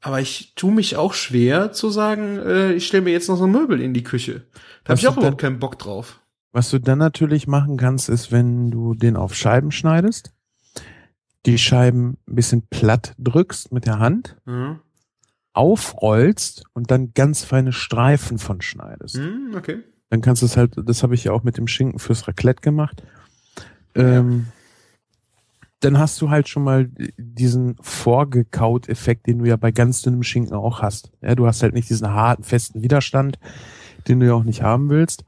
Aber 0.00 0.20
ich 0.20 0.52
tu 0.54 0.70
mich 0.70 0.96
auch 0.96 1.14
schwer 1.14 1.72
zu 1.72 1.88
sagen, 1.88 2.36
äh, 2.38 2.72
ich 2.74 2.86
stelle 2.86 3.02
mir 3.04 3.10
jetzt 3.12 3.28
noch 3.28 3.36
so 3.36 3.44
ein 3.44 3.52
Möbel 3.52 3.80
in 3.80 3.94
die 3.94 4.02
Küche. 4.02 4.44
Da 4.84 4.90
habe 4.90 5.00
ich 5.00 5.08
auch 5.08 5.16
überhaupt 5.16 5.40
keinen 5.40 5.58
Bock 5.58 5.78
drauf. 5.78 6.20
Was 6.52 6.68
du 6.70 6.78
dann 6.78 6.98
natürlich 6.98 7.46
machen 7.46 7.78
kannst, 7.78 8.10
ist, 8.10 8.30
wenn 8.30 8.70
du 8.70 8.94
den 8.94 9.16
auf 9.16 9.34
Scheiben 9.34 9.70
schneidest, 9.70 10.32
die 11.46 11.56
Scheiben 11.58 12.18
ein 12.28 12.34
bisschen 12.34 12.66
platt 12.68 13.14
drückst 13.18 13.72
mit 13.72 13.86
der 13.86 13.98
Hand, 13.98 14.36
Mhm. 14.44 14.80
aufrollst 15.54 16.64
und 16.74 16.90
dann 16.90 17.12
ganz 17.14 17.44
feine 17.44 17.72
Streifen 17.72 18.38
von 18.38 18.60
schneidest. 18.60 19.16
Mhm, 19.16 19.54
okay. 19.56 19.82
Dann 20.10 20.20
kannst 20.20 20.42
du 20.42 20.46
es 20.46 20.56
halt, 20.56 20.74
das 20.84 21.02
habe 21.02 21.14
ich 21.14 21.24
ja 21.24 21.32
auch 21.32 21.44
mit 21.44 21.56
dem 21.56 21.66
Schinken 21.66 21.98
fürs 21.98 22.28
Raclette 22.28 22.60
gemacht. 22.60 23.02
Ähm, 23.94 24.48
dann 25.84 25.98
hast 25.98 26.20
du 26.20 26.30
halt 26.30 26.48
schon 26.48 26.64
mal 26.64 26.88
diesen 27.16 27.76
Vorgekaut-Effekt, 27.80 29.26
den 29.26 29.38
du 29.40 29.44
ja 29.44 29.56
bei 29.56 29.70
ganz 29.70 30.02
dünnem 30.02 30.22
Schinken 30.22 30.54
auch 30.54 30.82
hast. 30.82 31.12
Ja, 31.22 31.34
du 31.34 31.46
hast 31.46 31.62
halt 31.62 31.74
nicht 31.74 31.88
diesen 31.90 32.10
harten, 32.10 32.42
festen 32.44 32.82
Widerstand, 32.82 33.38
den 34.08 34.20
du 34.20 34.26
ja 34.26 34.34
auch 34.34 34.44
nicht 34.44 34.62
haben 34.62 34.88
willst. 34.90 35.24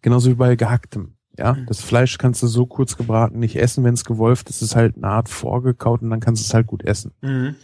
Genauso 0.00 0.30
wie 0.30 0.34
bei 0.34 0.56
gehacktem. 0.56 1.14
Ja, 1.38 1.54
Mhm. 1.54 1.66
das 1.66 1.80
Fleisch 1.80 2.18
kannst 2.18 2.42
du 2.42 2.46
so 2.46 2.66
kurz 2.66 2.96
gebraten 2.96 3.38
nicht 3.38 3.56
essen, 3.56 3.84
wenn 3.84 3.94
es 3.94 4.04
gewolft 4.04 4.50
ist, 4.50 4.60
ist 4.60 4.76
halt 4.76 4.96
eine 4.96 5.06
Art 5.08 5.28
vorgekaut 5.30 6.02
und 6.02 6.10
dann 6.10 6.20
kannst 6.20 6.42
du 6.42 6.46
es 6.46 6.52
halt 6.54 6.66
gut 6.66 6.84
essen. 6.84 7.12
Mhm. 7.22 7.56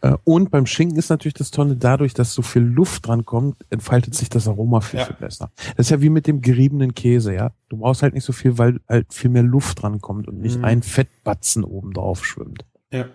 Äh, 0.00 0.14
Und 0.24 0.50
beim 0.50 0.66
Schinken 0.66 0.96
ist 0.98 1.10
natürlich 1.10 1.34
das 1.34 1.50
Tolle, 1.50 1.76
dadurch, 1.76 2.14
dass 2.14 2.32
so 2.32 2.42
viel 2.42 2.62
Luft 2.62 3.06
dran 3.06 3.24
kommt, 3.24 3.56
entfaltet 3.70 4.14
sich 4.14 4.28
das 4.28 4.46
Aroma 4.48 4.80
viel, 4.80 5.00
Ja. 5.00 5.06
viel 5.06 5.16
besser. 5.16 5.50
Das 5.76 5.86
ist 5.86 5.90
ja 5.90 6.00
wie 6.00 6.10
mit 6.10 6.26
dem 6.26 6.40
geriebenen 6.40 6.94
Käse, 6.94 7.34
ja. 7.34 7.50
Du 7.68 7.78
brauchst 7.78 8.02
halt 8.02 8.14
nicht 8.14 8.24
so 8.24 8.32
viel, 8.32 8.58
weil 8.58 8.80
halt 8.88 9.12
viel 9.12 9.30
mehr 9.30 9.42
Luft 9.42 9.82
dran 9.82 10.00
kommt 10.00 10.28
und 10.28 10.40
nicht 10.40 10.58
Mhm. 10.58 10.64
ein 10.64 10.82
Fettbatzen 10.82 11.64
oben 11.64 11.92
drauf 11.92 12.24
schwimmt. 12.24 12.64
Ja. 12.92 13.06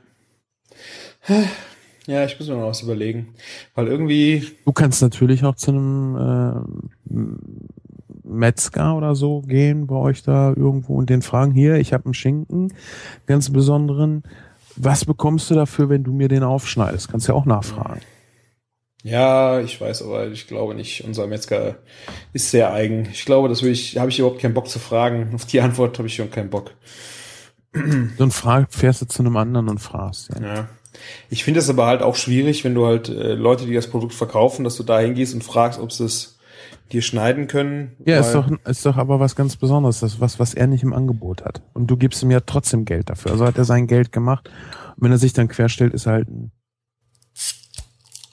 Ja, 2.05 2.26
ich 2.26 2.38
muss 2.38 2.49
mir 2.49 2.55
noch 2.55 2.68
was 2.68 2.82
überlegen. 2.82 3.28
Weil 3.76 3.88
irgendwie, 3.88 4.45
Du 4.66 4.74
kannst 4.74 5.01
natürlich 5.01 5.45
auch 5.45 5.55
zu 5.55 5.72
einem 5.72 6.16
äh, 7.09 7.16
Metzger 8.26 8.95
oder 8.95 9.16
so 9.16 9.41
gehen 9.41 9.88
bei 9.88 9.95
euch 9.95 10.24
da 10.24 10.49
irgendwo 10.49 10.95
und 10.95 11.09
den 11.09 11.22
fragen, 11.22 11.51
hier, 11.53 11.76
ich 11.78 11.93
habe 11.93 12.05
einen 12.05 12.14
Schinken, 12.14 12.74
ganz 13.26 13.49
besonderen. 13.51 14.24
Was 14.76 15.05
bekommst 15.05 15.49
du 15.49 15.55
dafür, 15.55 15.89
wenn 15.89 16.03
du 16.03 16.11
mir 16.11 16.28
den 16.28 16.43
aufschneidest? 16.43 17.09
Kannst 17.09 17.28
ja 17.28 17.34
auch 17.34 17.45
nachfragen. 17.45 18.01
ja, 19.03 19.59
ich 19.59 19.80
weiß, 19.80 20.03
aber 20.03 20.28
ich 20.28 20.47
glaube 20.47 20.76
nicht. 20.76 21.03
Unser 21.03 21.28
Metzger 21.28 21.78
ist 22.34 22.51
sehr 22.51 22.74
eigen. 22.74 23.07
Ich 23.11 23.26
glaube, 23.26 23.49
das 23.49 23.63
will 23.63 23.71
ich, 23.71 23.97
habe 23.97 24.09
ich 24.09 24.19
überhaupt 24.19 24.41
keinen 24.41 24.53
Bock 24.53 24.67
zu 24.67 24.80
fragen. 24.80 25.32
Auf 25.36 25.45
die 25.45 25.61
Antwort 25.61 25.97
habe 25.97 26.07
ich 26.07 26.15
schon 26.15 26.32
keinen 26.32 26.49
Bock. 26.49 26.71
Dann 27.74 28.32
frag, 28.32 28.71
fährst 28.71 29.01
du 29.01 29.05
zu 29.05 29.24
einem 29.24 29.36
anderen 29.36 29.67
und 29.67 29.80
fragst. 29.80 30.30
Ja. 30.36 30.55
Ja. 30.55 30.69
Ich 31.30 31.43
finde 31.43 31.59
es 31.59 31.69
aber 31.69 31.88
halt 31.88 32.01
auch 32.03 32.15
schwierig, 32.15 32.63
wenn 32.63 32.76
du 32.76 32.86
halt 32.86 33.09
äh, 33.09 33.34
Leute, 33.34 33.65
die 33.65 33.74
das 33.74 33.89
Produkt 33.89 34.13
verkaufen, 34.13 34.63
dass 34.63 34.78
du 34.78 34.84
da 34.84 34.99
hingehst 34.99 35.34
und 35.34 35.43
fragst, 35.43 35.80
ob 35.80 35.91
sie 35.91 36.05
es 36.05 36.32
dir 36.94 37.02
schneiden 37.02 37.48
können. 37.48 37.91
Ja, 38.06 38.20
ist 38.20 38.34
doch, 38.34 38.50
ist 38.66 38.86
doch 38.86 38.98
aber 38.98 39.20
was 39.20 39.36
ganz 39.36 39.56
Besonderes, 39.58 40.00
das 40.00 40.20
was, 40.20 40.39
was 40.39 40.54
er 40.54 40.68
nicht 40.68 40.84
im 40.84 40.94
Angebot 40.94 41.44
hat. 41.44 41.62
Und 41.74 41.88
du 41.88 41.98
gibst 41.98 42.24
ihm 42.24 42.32
ja 42.32 42.39
trotzdem 42.39 42.86
Geld 42.86 43.10
dafür. 43.10 43.32
Also 43.32 43.46
hat 43.46 43.58
er 43.58 43.66
sein 43.66 43.88
Geld 43.88 44.12
gemacht. 44.12 44.50
Und 44.96 45.04
wenn 45.04 45.12
er 45.12 45.18
sich 45.18 45.34
dann 45.34 45.48
querstellt, 45.48 45.94
ist 45.94 46.06
er 46.06 46.14
halt 46.14 46.30
ein 46.30 46.52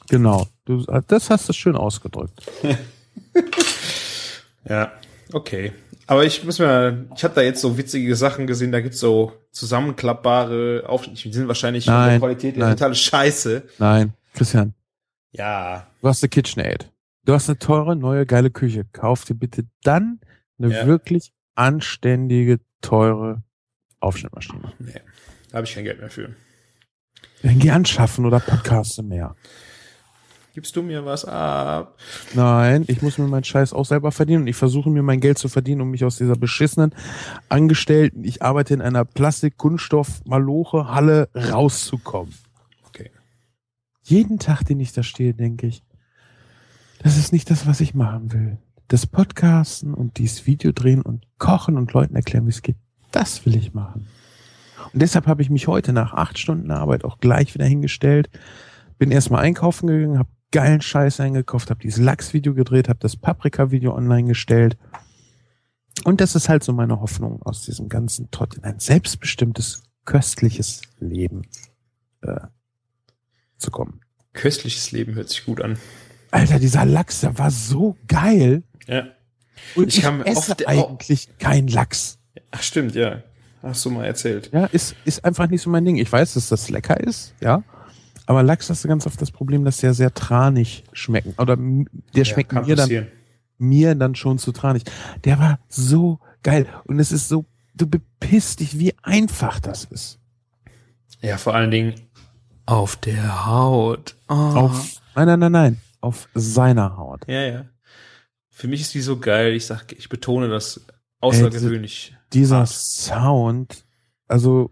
Genau. 0.08 0.46
Du, 0.64 0.84
das 1.06 1.30
hast 1.30 1.48
du 1.48 1.52
schön 1.52 1.76
ausgedrückt. 1.76 2.42
Ja, 4.68 4.92
okay. 5.32 5.72
Aber 6.06 6.24
ich 6.24 6.44
muss 6.44 6.58
mir, 6.58 7.06
ich 7.16 7.24
habe 7.24 7.34
da 7.34 7.40
jetzt 7.40 7.60
so 7.60 7.78
witzige 7.78 8.14
Sachen 8.14 8.46
gesehen, 8.46 8.72
da 8.72 8.80
gibt's 8.80 9.00
so 9.00 9.32
zusammenklappbare 9.52 10.84
Aufschnitte, 10.86 11.22
die 11.28 11.32
sind 11.32 11.48
wahrscheinlich 11.48 11.86
von 11.86 11.94
der 11.94 12.06
Nein, 12.06 12.20
Qualität 12.20 12.56
nein. 12.56 12.70
totale 12.76 12.94
Scheiße. 12.94 13.62
Nein, 13.78 14.12
Christian, 14.34 14.74
Ja, 15.32 15.86
du 16.02 16.08
hast 16.08 16.22
eine 16.22 16.28
KitchenAid. 16.28 16.90
Du 17.30 17.34
hast 17.36 17.48
eine 17.48 17.60
teure, 17.60 17.94
neue, 17.94 18.26
geile 18.26 18.50
Küche. 18.50 18.86
Kauf 18.90 19.24
dir 19.24 19.36
bitte 19.36 19.64
dann 19.84 20.18
eine 20.58 20.74
Ja. 20.74 20.84
wirklich 20.88 21.32
anständige, 21.54 22.58
teure 22.80 23.44
Aufschnittmaschine. 24.00 24.72
nee, 24.80 24.94
da 25.50 25.58
habe 25.58 25.64
ich 25.64 25.72
kein 25.72 25.84
Geld 25.84 26.00
mehr 26.00 26.10
für. 26.10 26.34
Dann 27.44 27.60
geh 27.60 27.70
anschaffen 27.70 28.26
oder 28.26 28.40
podcaste 28.40 29.04
mehr. 29.04 29.36
Gibst 30.54 30.74
du 30.74 30.82
mir 30.82 31.04
was 31.04 31.24
ab? 31.24 32.00
Nein, 32.34 32.84
ich 32.88 33.00
muss 33.00 33.16
mir 33.16 33.28
meinen 33.28 33.44
Scheiß 33.44 33.74
auch 33.74 33.86
selber 33.86 34.10
verdienen 34.10 34.42
und 34.42 34.48
ich 34.48 34.56
versuche 34.56 34.90
mir 34.90 35.04
mein 35.04 35.20
Geld 35.20 35.38
zu 35.38 35.48
verdienen, 35.48 35.82
um 35.82 35.90
mich 35.92 36.04
aus 36.04 36.18
dieser 36.18 36.34
beschissenen 36.34 36.92
Angestellten, 37.48 38.24
ich 38.24 38.42
arbeite 38.42 38.74
in 38.74 38.80
einer 38.80 39.04
Plastik-Kunststoff-Maloche-Halle 39.04 41.28
rauszukommen. 41.36 42.34
Okay. 42.88 43.12
Jeden 44.02 44.40
Tag, 44.40 44.64
den 44.64 44.80
ich 44.80 44.92
da 44.92 45.04
stehe, 45.04 45.32
denke 45.32 45.68
ich, 45.68 45.84
das 47.02 47.16
ist 47.16 47.32
nicht 47.32 47.50
das, 47.50 47.66
was 47.66 47.80
ich 47.80 47.94
machen 47.94 48.32
will. 48.32 48.58
Das 48.88 49.06
Podcasten 49.06 49.94
und 49.94 50.18
dieses 50.18 50.46
Video 50.46 50.72
drehen 50.72 51.00
und 51.00 51.26
kochen 51.38 51.76
und 51.76 51.92
Leuten 51.92 52.14
erklären, 52.14 52.46
wie 52.46 52.50
es 52.50 52.62
geht, 52.62 52.76
das 53.10 53.46
will 53.46 53.56
ich 53.56 53.72
machen. 53.72 54.06
Und 54.92 55.00
deshalb 55.00 55.26
habe 55.26 55.42
ich 55.42 55.50
mich 55.50 55.66
heute 55.66 55.92
nach 55.92 56.12
acht 56.12 56.38
Stunden 56.38 56.70
Arbeit 56.70 57.04
auch 57.04 57.18
gleich 57.18 57.54
wieder 57.54 57.64
hingestellt, 57.64 58.28
bin 58.98 59.10
erstmal 59.10 59.42
einkaufen 59.42 59.86
gegangen, 59.86 60.18
habe 60.18 60.28
geilen 60.50 60.82
Scheiß 60.82 61.20
eingekauft, 61.20 61.70
habe 61.70 61.80
dieses 61.80 62.02
Lachs-Video 62.02 62.54
gedreht, 62.54 62.88
habe 62.88 62.98
das 62.98 63.16
Paprika-Video 63.16 63.94
online 63.94 64.28
gestellt. 64.28 64.76
Und 66.04 66.20
das 66.20 66.34
ist 66.34 66.48
halt 66.48 66.64
so 66.64 66.72
meine 66.72 67.00
Hoffnung 67.00 67.40
aus 67.42 67.64
diesem 67.64 67.88
ganzen 67.88 68.30
Trott 68.30 68.54
in 68.54 68.64
ein 68.64 68.78
selbstbestimmtes, 68.78 69.84
köstliches 70.04 70.82
Leben 70.98 71.42
äh, 72.22 72.40
zu 73.58 73.70
kommen. 73.70 74.00
Köstliches 74.32 74.92
Leben 74.92 75.14
hört 75.14 75.28
sich 75.28 75.44
gut 75.44 75.60
an. 75.60 75.78
Alter, 76.30 76.58
dieser 76.58 76.84
Lachs, 76.84 77.20
der 77.20 77.36
war 77.38 77.50
so 77.50 77.96
geil. 78.06 78.62
Ja. 78.86 79.04
Und 79.74 79.88
Ich 79.88 79.98
ich, 79.98 80.04
esse 80.04 80.52
oft- 80.52 80.68
eigentlich 80.68 81.28
kein 81.38 81.66
Lachs. 81.68 82.18
Ach 82.50 82.62
stimmt, 82.62 82.94
ja. 82.94 83.22
Hast 83.62 83.84
du 83.84 83.90
mal 83.90 84.04
erzählt. 84.06 84.50
Ja, 84.52 84.66
ist, 84.66 84.94
ist 85.04 85.24
einfach 85.24 85.48
nicht 85.48 85.60
so 85.62 85.68
mein 85.70 85.84
Ding. 85.84 85.96
Ich 85.96 86.10
weiß, 86.10 86.34
dass 86.34 86.48
das 86.48 86.70
lecker 86.70 86.98
ist, 86.98 87.34
ja. 87.40 87.62
Aber 88.26 88.42
Lachs 88.42 88.70
hast 88.70 88.84
du 88.84 88.88
ganz 88.88 89.06
oft 89.06 89.20
das 89.20 89.30
Problem, 89.30 89.64
dass 89.64 89.78
der 89.78 89.92
sehr 89.92 90.14
tranig 90.14 90.84
schmecken. 90.92 91.34
Oder 91.36 91.56
der 92.14 92.24
schmeckt 92.24 92.50
kann 92.50 92.64
mir 92.64 92.76
dann, 92.76 93.08
mir 93.58 93.94
dann 93.96 94.14
schon 94.14 94.38
zu 94.38 94.52
tranig. 94.52 94.84
Der 95.24 95.38
war 95.38 95.58
so 95.68 96.20
geil. 96.42 96.66
Und 96.84 97.00
es 97.00 97.12
ist 97.12 97.28
so, 97.28 97.44
du 97.74 97.86
bepisst 97.86 98.60
dich, 98.60 98.78
wie 98.78 98.94
einfach 99.02 99.58
das 99.60 99.84
ist. 99.84 100.18
Ja, 101.20 101.36
vor 101.36 101.54
allen 101.54 101.70
Dingen 101.70 101.94
auf 102.66 102.96
der 102.96 103.46
Haut. 103.46 104.14
Oh. 104.28 104.32
Auf, 104.34 105.00
nein, 105.16 105.26
nein, 105.26 105.38
nein, 105.40 105.52
nein. 105.52 105.80
Auf 106.00 106.28
seiner 106.34 106.96
Haut. 106.96 107.26
Ja, 107.28 107.42
ja. 107.42 107.64
Für 108.48 108.68
mich 108.68 108.80
ist 108.80 108.94
die 108.94 109.00
so 109.00 109.18
geil. 109.18 109.54
Ich 109.54 109.66
sag, 109.66 109.92
ich 109.92 110.08
betone 110.08 110.48
das 110.48 110.86
außergewöhnlich. 111.20 112.16
Dieser 112.32 112.60
hart. 112.60 112.68
Sound, 112.68 113.86
also 114.26 114.70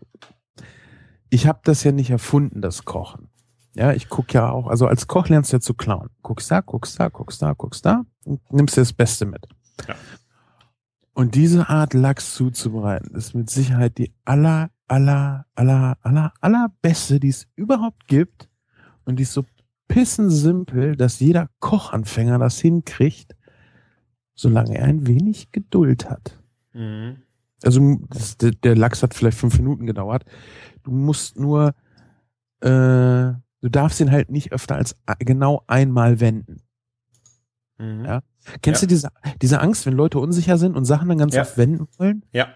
ich 1.31 1.47
habe 1.47 1.61
das 1.65 1.85
ja 1.85 1.93
nicht 1.93 2.11
erfunden, 2.11 2.63
das 2.63 2.85
Kochen. 2.85 3.29
Ja, 3.75 3.93
ich 3.93 4.09
guck 4.09 4.33
ja 4.33 4.51
auch, 4.51 4.67
also 4.67 4.87
als 4.87 5.07
Koch 5.07 5.29
lernst 5.29 5.53
du 5.53 5.57
ja 5.57 5.61
zu 5.61 5.75
klauen. 5.75 6.09
Guckst 6.23 6.51
da, 6.51 6.61
guckst 6.61 6.99
da, 6.99 7.09
guckst 7.09 7.43
da, 7.43 7.53
guckst 7.53 7.85
da 7.85 8.05
und 8.25 8.41
nimmst 8.53 8.77
dir 8.77 8.81
das 8.81 8.93
Beste 8.93 9.27
mit. 9.27 9.47
Ja. 9.87 9.95
Und 11.13 11.35
diese 11.35 11.69
Art 11.69 11.95
Lachs 11.95 12.35
zuzubereiten, 12.35 13.15
ist 13.15 13.35
mit 13.35 13.51
Sicherheit 13.51 13.99
die 13.99 14.13
aller, 14.25 14.71
aller, 14.87 15.47
aller, 15.55 15.99
aller, 16.03 16.33
allerbeste, 16.41 17.21
die 17.21 17.29
es 17.29 17.47
überhaupt 17.57 18.07
gibt. 18.07 18.49
Und 19.05 19.17
die 19.17 19.25
ist 19.25 19.33
so 19.33 19.45
pissensimpel, 19.89 20.97
dass 20.97 21.21
jeder 21.21 21.49
Kochanfänger 21.61 22.39
das 22.39 22.59
hinkriegt, 22.61 23.35
solange 24.35 24.77
er 24.79 24.85
ein 24.85 25.07
wenig 25.07 25.51
Geduld 25.53 26.09
hat. 26.09 26.39
Mhm. 26.73 27.17
Also 27.65 27.99
das, 28.11 28.37
der, 28.39 28.77
Lachs 28.77 29.03
hat 29.03 29.15
vielleicht 29.15 29.39
fünf 29.39 29.59
Minuten 29.59 29.87
gedauert. 29.87 30.25
Du 30.85 30.93
musst 30.93 31.39
nur, 31.39 31.75
äh, 32.61 32.69
du 32.69 33.69
darfst 33.69 33.99
ihn 34.01 34.13
halt 34.13 34.31
nicht 34.31 34.53
öfter 34.53 34.77
als 34.77 34.95
genau 35.19 35.65
einmal 35.67 36.21
wenden. 36.21 36.63
Mhm. 37.79 38.05
Ja. 38.05 38.23
Kennst 38.63 38.83
Ja. 38.83 38.87
du 38.87 38.95
diese, 38.95 39.09
diese 39.43 39.61
Angst, 39.61 39.87
wenn 39.87 39.95
Leute 39.95 40.19
unsicher 40.21 40.57
sind 40.59 40.77
und 40.77 40.85
Sachen 40.85 41.09
dann 41.09 41.19
ganz 41.19 41.35
Ja. 41.35 41.43
oft 41.43 41.57
wenden 41.59 41.89
wollen? 41.99 42.25
ja. 42.33 42.49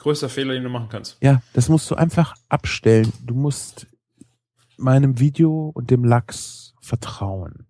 Größter 0.00 0.28
Fehler, 0.28 0.54
den 0.54 0.62
du 0.62 0.68
machen 0.70 0.88
kannst. 0.88 1.18
Ja, 1.20 1.42
das 1.54 1.68
musst 1.68 1.90
du 1.90 1.96
einfach 1.96 2.36
abstellen. 2.48 3.12
Du 3.24 3.34
musst 3.34 3.88
meinem 4.76 5.18
Video 5.18 5.72
und 5.74 5.90
dem 5.90 6.04
Lachs 6.04 6.67
vertrauen. 6.88 7.66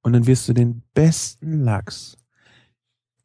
Und 0.00 0.12
dann 0.14 0.26
wirst 0.26 0.48
du 0.48 0.54
den 0.54 0.82
besten 0.94 1.62
Lachs, 1.62 2.16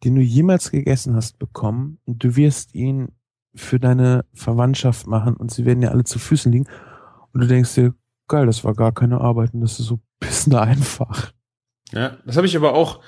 den 0.03 0.15
du 0.15 0.21
jemals 0.21 0.69
gegessen 0.69 1.15
hast, 1.15 1.39
bekommen. 1.39 1.99
Und 2.05 2.23
du 2.23 2.35
wirst 2.35 2.75
ihn 2.75 3.09
für 3.55 3.79
deine 3.79 4.25
Verwandtschaft 4.33 5.07
machen 5.07 5.35
und 5.35 5.51
sie 5.51 5.65
werden 5.65 5.81
dir 5.81 5.91
alle 5.91 6.03
zu 6.03 6.19
Füßen 6.19 6.51
liegen. 6.51 6.67
Und 7.31 7.41
du 7.41 7.47
denkst 7.47 7.75
dir, 7.75 7.93
geil, 8.27 8.45
das 8.45 8.63
war 8.63 8.73
gar 8.73 8.91
keine 8.91 9.21
Arbeit 9.21 9.53
und 9.53 9.61
das 9.61 9.79
ist 9.79 9.87
so 9.87 9.99
bisschen 10.19 10.55
einfach. 10.55 11.31
Ja, 11.91 12.17
das 12.25 12.37
habe 12.37 12.47
ich 12.47 12.57
aber 12.57 12.73
auch, 12.73 13.01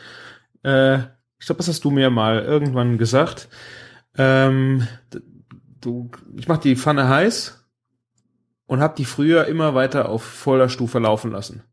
äh, 0.64 1.00
ich 1.40 1.48
glaube, 1.48 1.58
das 1.58 1.68
hast 1.68 1.84
du 1.84 1.92
mir 1.92 2.10
mal 2.10 2.40
irgendwann 2.40 2.98
gesagt. 2.98 3.50
Ähm, 4.18 4.88
du, 5.82 6.10
ich 6.38 6.48
mach 6.48 6.60
die 6.60 6.76
Pfanne 6.76 7.10
heiß 7.10 7.65
und 8.66 8.82
hab 8.82 8.96
die 8.96 9.06
früher 9.06 9.46
immer 9.46 9.76
weiter 9.76 10.10
auf 10.10 10.24
voller 10.24 10.70
Stufe 10.70 11.00
laufen 11.00 11.32
lassen. 11.32 11.64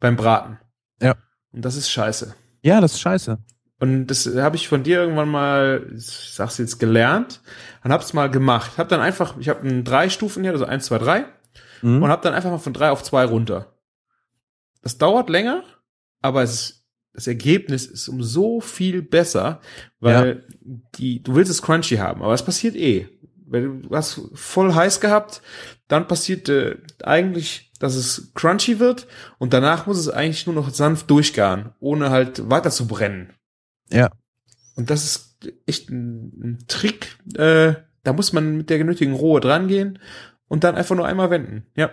Beim 0.00 0.16
Braten. 0.16 0.58
Ja. 1.00 1.14
Und 1.52 1.64
das 1.64 1.76
ist 1.76 1.90
scheiße. 1.90 2.34
Ja, 2.62 2.80
das 2.80 2.92
ist 2.94 3.00
scheiße. 3.00 3.38
Und 3.78 4.06
das 4.06 4.26
habe 4.36 4.56
ich 4.56 4.68
von 4.68 4.84
dir 4.84 5.00
irgendwann 5.00 5.28
mal, 5.28 5.90
ich 5.94 6.32
sag's 6.34 6.58
jetzt, 6.58 6.78
gelernt 6.78 7.40
und 7.82 7.92
hab's 7.92 8.12
mal 8.12 8.30
gemacht. 8.30 8.78
Hab 8.78 8.88
dann 8.88 9.00
einfach, 9.00 9.36
ich 9.38 9.48
habe 9.48 9.82
drei 9.82 10.08
Stufen 10.08 10.42
hier, 10.44 10.52
also 10.52 10.64
eins, 10.64 10.86
zwei, 10.86 10.98
drei, 10.98 11.24
Mhm. 11.82 12.02
und 12.02 12.10
hab 12.10 12.22
dann 12.22 12.32
einfach 12.34 12.50
mal 12.50 12.58
von 12.58 12.72
drei 12.72 12.90
auf 12.90 13.02
zwei 13.02 13.24
runter. 13.24 13.74
Das 14.82 14.98
dauert 14.98 15.28
länger, 15.28 15.64
aber 16.20 16.42
es 16.42 16.78
das 17.14 17.26
Ergebnis 17.26 17.84
ist 17.84 18.08
um 18.08 18.22
so 18.22 18.62
viel 18.62 19.02
besser, 19.02 19.60
weil 20.00 20.46
die, 20.96 21.22
du 21.22 21.34
willst 21.34 21.50
es 21.50 21.60
crunchy 21.60 21.96
haben, 21.96 22.22
aber 22.22 22.32
es 22.32 22.42
passiert 22.42 22.74
eh. 22.74 23.06
Wenn 23.46 23.82
du 23.82 23.94
hast 23.94 24.18
voll 24.32 24.72
heiß 24.72 25.00
gehabt, 25.00 25.42
dann 25.92 26.08
passiert 26.08 26.48
äh, 26.48 26.76
eigentlich, 27.04 27.70
dass 27.78 27.94
es 27.94 28.32
crunchy 28.34 28.78
wird 28.78 29.06
und 29.38 29.52
danach 29.52 29.86
muss 29.86 29.98
es 29.98 30.08
eigentlich 30.08 30.46
nur 30.46 30.54
noch 30.54 30.70
sanft 30.70 31.10
durchgaren, 31.10 31.70
ohne 31.80 32.10
halt 32.10 32.48
weiter 32.48 32.70
zu 32.70 32.86
brennen. 32.86 33.30
Ja. 33.90 34.10
Und 34.74 34.88
das 34.88 35.04
ist 35.04 35.36
echt 35.66 35.90
ein, 35.90 36.32
ein 36.42 36.58
Trick. 36.66 37.18
Äh, 37.34 37.74
da 38.04 38.12
muss 38.12 38.32
man 38.32 38.56
mit 38.56 38.70
der 38.70 38.78
genötigen 38.78 39.12
Ruhe 39.12 39.40
drangehen 39.40 39.98
und 40.48 40.64
dann 40.64 40.76
einfach 40.76 40.96
nur 40.96 41.06
einmal 41.06 41.30
wenden. 41.30 41.66
Ja. 41.76 41.90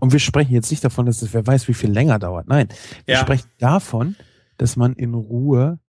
Und 0.00 0.12
wir 0.12 0.20
sprechen 0.20 0.52
jetzt 0.52 0.70
nicht 0.70 0.84
davon, 0.84 1.06
dass 1.06 1.22
es 1.22 1.34
wer 1.34 1.46
weiß, 1.46 1.66
wie 1.68 1.74
viel 1.74 1.90
länger 1.90 2.18
dauert. 2.18 2.46
Nein, 2.48 2.68
wir 3.04 3.14
Ja. 3.14 3.20
sprechen 3.20 3.48
davon, 3.58 4.16
dass 4.58 4.76
man 4.76 4.92
in 4.94 5.14
Ruhe, 5.14 5.80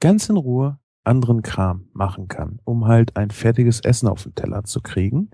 ganz 0.00 0.28
in 0.28 0.36
Ruhe, 0.36 0.78
anderen 1.04 1.42
Kram 1.42 1.88
machen 1.92 2.28
kann, 2.28 2.58
um 2.64 2.86
halt 2.86 3.16
ein 3.16 3.30
fertiges 3.30 3.80
Essen 3.80 4.08
auf 4.08 4.24
den 4.24 4.34
Teller 4.34 4.64
zu 4.64 4.80
kriegen, 4.82 5.30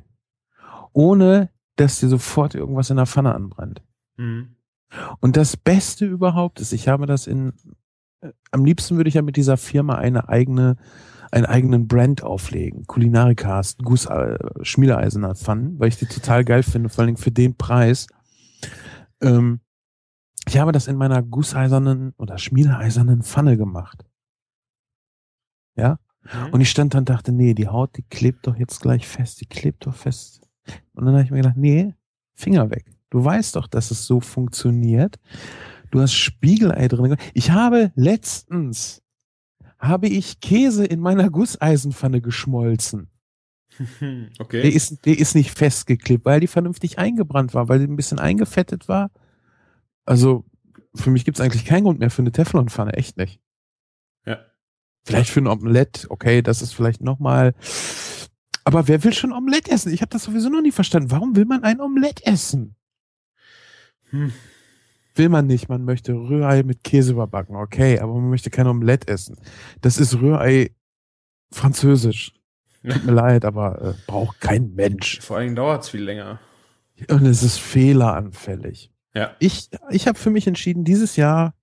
ohne 0.92 1.50
dass 1.76 2.00
dir 2.00 2.08
sofort 2.08 2.54
irgendwas 2.54 2.90
in 2.90 2.96
der 2.96 3.06
Pfanne 3.06 3.34
anbrennt. 3.34 3.82
Mhm. 4.16 4.56
Und 5.20 5.36
das 5.36 5.56
Beste 5.56 6.04
überhaupt 6.06 6.60
ist, 6.60 6.72
ich 6.72 6.88
habe 6.88 7.06
das 7.06 7.26
in, 7.26 7.54
äh, 8.20 8.32
am 8.50 8.64
liebsten 8.64 8.96
würde 8.96 9.08
ich 9.08 9.14
ja 9.14 9.22
mit 9.22 9.36
dieser 9.36 9.56
Firma 9.56 9.94
eine 9.94 10.28
eigene, 10.28 10.76
einen 11.30 11.46
eigenen 11.46 11.88
Brand 11.88 12.22
auflegen. 12.22 12.86
Kulinaricast, 12.86 13.82
Guss, 13.82 14.06
äh, 14.06 14.38
Schmiedeeisener 14.62 15.34
Pfannen, 15.34 15.78
weil 15.80 15.88
ich 15.88 15.96
die 15.96 16.06
total 16.06 16.44
geil 16.44 16.62
finde, 16.62 16.90
vor 16.90 17.00
allen 17.00 17.14
Dingen 17.14 17.22
für 17.22 17.30
den 17.30 17.56
Preis. 17.56 18.06
Ähm, 19.22 19.60
ich 20.46 20.58
habe 20.58 20.72
das 20.72 20.88
in 20.88 20.96
meiner 20.96 21.22
gusseisernen 21.22 22.12
oder 22.18 22.36
schmiedeeisernen 22.36 23.22
Pfanne 23.22 23.56
gemacht. 23.56 24.04
Ja? 25.76 25.98
Mhm. 26.22 26.52
Und 26.52 26.60
ich 26.60 26.70
stand 26.70 26.94
dann 26.94 27.00
und 27.00 27.08
dachte, 27.08 27.32
nee, 27.32 27.54
die 27.54 27.68
Haut, 27.68 27.96
die 27.96 28.02
klebt 28.02 28.46
doch 28.46 28.56
jetzt 28.56 28.80
gleich 28.80 29.06
fest, 29.06 29.40
die 29.40 29.46
klebt 29.46 29.86
doch 29.86 29.94
fest. 29.94 30.41
Und 30.94 31.06
dann 31.06 31.14
habe 31.14 31.24
ich 31.24 31.30
mir 31.30 31.38
gedacht, 31.38 31.56
nee, 31.56 31.94
Finger 32.34 32.70
weg. 32.70 32.86
Du 33.10 33.24
weißt 33.24 33.56
doch, 33.56 33.66
dass 33.66 33.90
es 33.90 34.06
so 34.06 34.20
funktioniert. 34.20 35.18
Du 35.90 36.00
hast 36.00 36.14
Spiegelei 36.14 36.88
drin. 36.88 37.16
Ich 37.34 37.50
habe 37.50 37.92
letztens, 37.94 39.02
habe 39.78 40.08
ich 40.08 40.40
Käse 40.40 40.84
in 40.84 41.00
meiner 41.00 41.28
Gusseisenpfanne 41.30 42.20
geschmolzen. 42.20 43.08
Der 44.00 44.28
okay. 44.38 44.68
ist, 44.68 45.06
der 45.06 45.18
ist 45.18 45.34
nicht 45.34 45.50
festgeklebt, 45.50 46.24
weil 46.26 46.40
die 46.40 46.46
vernünftig 46.46 46.98
eingebrannt 46.98 47.54
war, 47.54 47.68
weil 47.68 47.78
die 47.78 47.86
ein 47.86 47.96
bisschen 47.96 48.18
eingefettet 48.18 48.86
war. 48.86 49.10
Also, 50.04 50.44
für 50.94 51.10
mich 51.10 51.24
gibt's 51.24 51.40
eigentlich 51.40 51.64
keinen 51.64 51.84
Grund 51.84 51.98
mehr 51.98 52.10
für 52.10 52.22
eine 52.22 52.32
Teflonpfanne, 52.32 52.92
echt 52.92 53.16
nicht. 53.16 53.40
Ja. 54.26 54.40
Vielleicht 55.04 55.30
für 55.30 55.40
ein 55.40 55.46
Omelett, 55.46 56.06
okay, 56.10 56.42
das 56.42 56.60
ist 56.60 56.74
vielleicht 56.74 57.00
nochmal. 57.00 57.54
Aber 58.64 58.88
wer 58.88 59.02
will 59.02 59.12
schon 59.12 59.32
Omelett 59.32 59.68
essen? 59.68 59.92
Ich 59.92 60.02
habe 60.02 60.10
das 60.10 60.24
sowieso 60.24 60.48
noch 60.48 60.62
nie 60.62 60.72
verstanden. 60.72 61.10
Warum 61.10 61.36
will 61.36 61.44
man 61.44 61.64
ein 61.64 61.80
Omelett 61.80 62.24
essen? 62.24 62.76
Hm. 64.10 64.32
Will 65.14 65.28
man 65.28 65.46
nicht, 65.46 65.68
man 65.68 65.84
möchte 65.84 66.12
Rührei 66.12 66.62
mit 66.62 66.84
Käse 66.84 67.12
überbacken, 67.12 67.56
okay, 67.56 67.98
aber 67.98 68.14
man 68.14 68.30
möchte 68.30 68.50
kein 68.50 68.66
Omelett 68.66 69.08
essen. 69.08 69.36
Das 69.82 69.98
ist 69.98 70.14
Rührei 70.14 70.74
französisch. 71.50 72.32
Tut 72.82 73.04
mir 73.04 73.12
leid, 73.12 73.44
aber 73.44 73.82
äh, 73.82 73.94
braucht 74.06 74.40
kein 74.40 74.74
Mensch. 74.74 75.20
Vor 75.20 75.36
allen 75.36 75.46
Dingen 75.46 75.56
dauert 75.56 75.82
es 75.82 75.90
viel 75.90 76.02
länger. 76.02 76.40
Und 77.08 77.26
es 77.26 77.42
ist 77.42 77.58
fehleranfällig. 77.58 78.90
Ja. 79.14 79.36
Ich, 79.38 79.68
ich 79.90 80.08
habe 80.08 80.18
für 80.18 80.30
mich 80.30 80.46
entschieden, 80.46 80.84
dieses 80.84 81.16
Jahr 81.16 81.54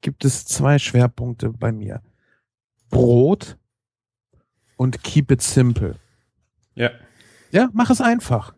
gibt 0.00 0.24
es 0.24 0.44
zwei 0.44 0.78
Schwerpunkte 0.78 1.50
bei 1.50 1.70
mir. 1.70 2.02
Brot 2.88 3.56
und 4.76 5.02
keep 5.04 5.30
it 5.30 5.42
simple. 5.42 5.96
Ja. 6.80 6.90
Ja, 7.50 7.68
mach 7.74 7.90
es 7.90 8.00
einfach. 8.00 8.54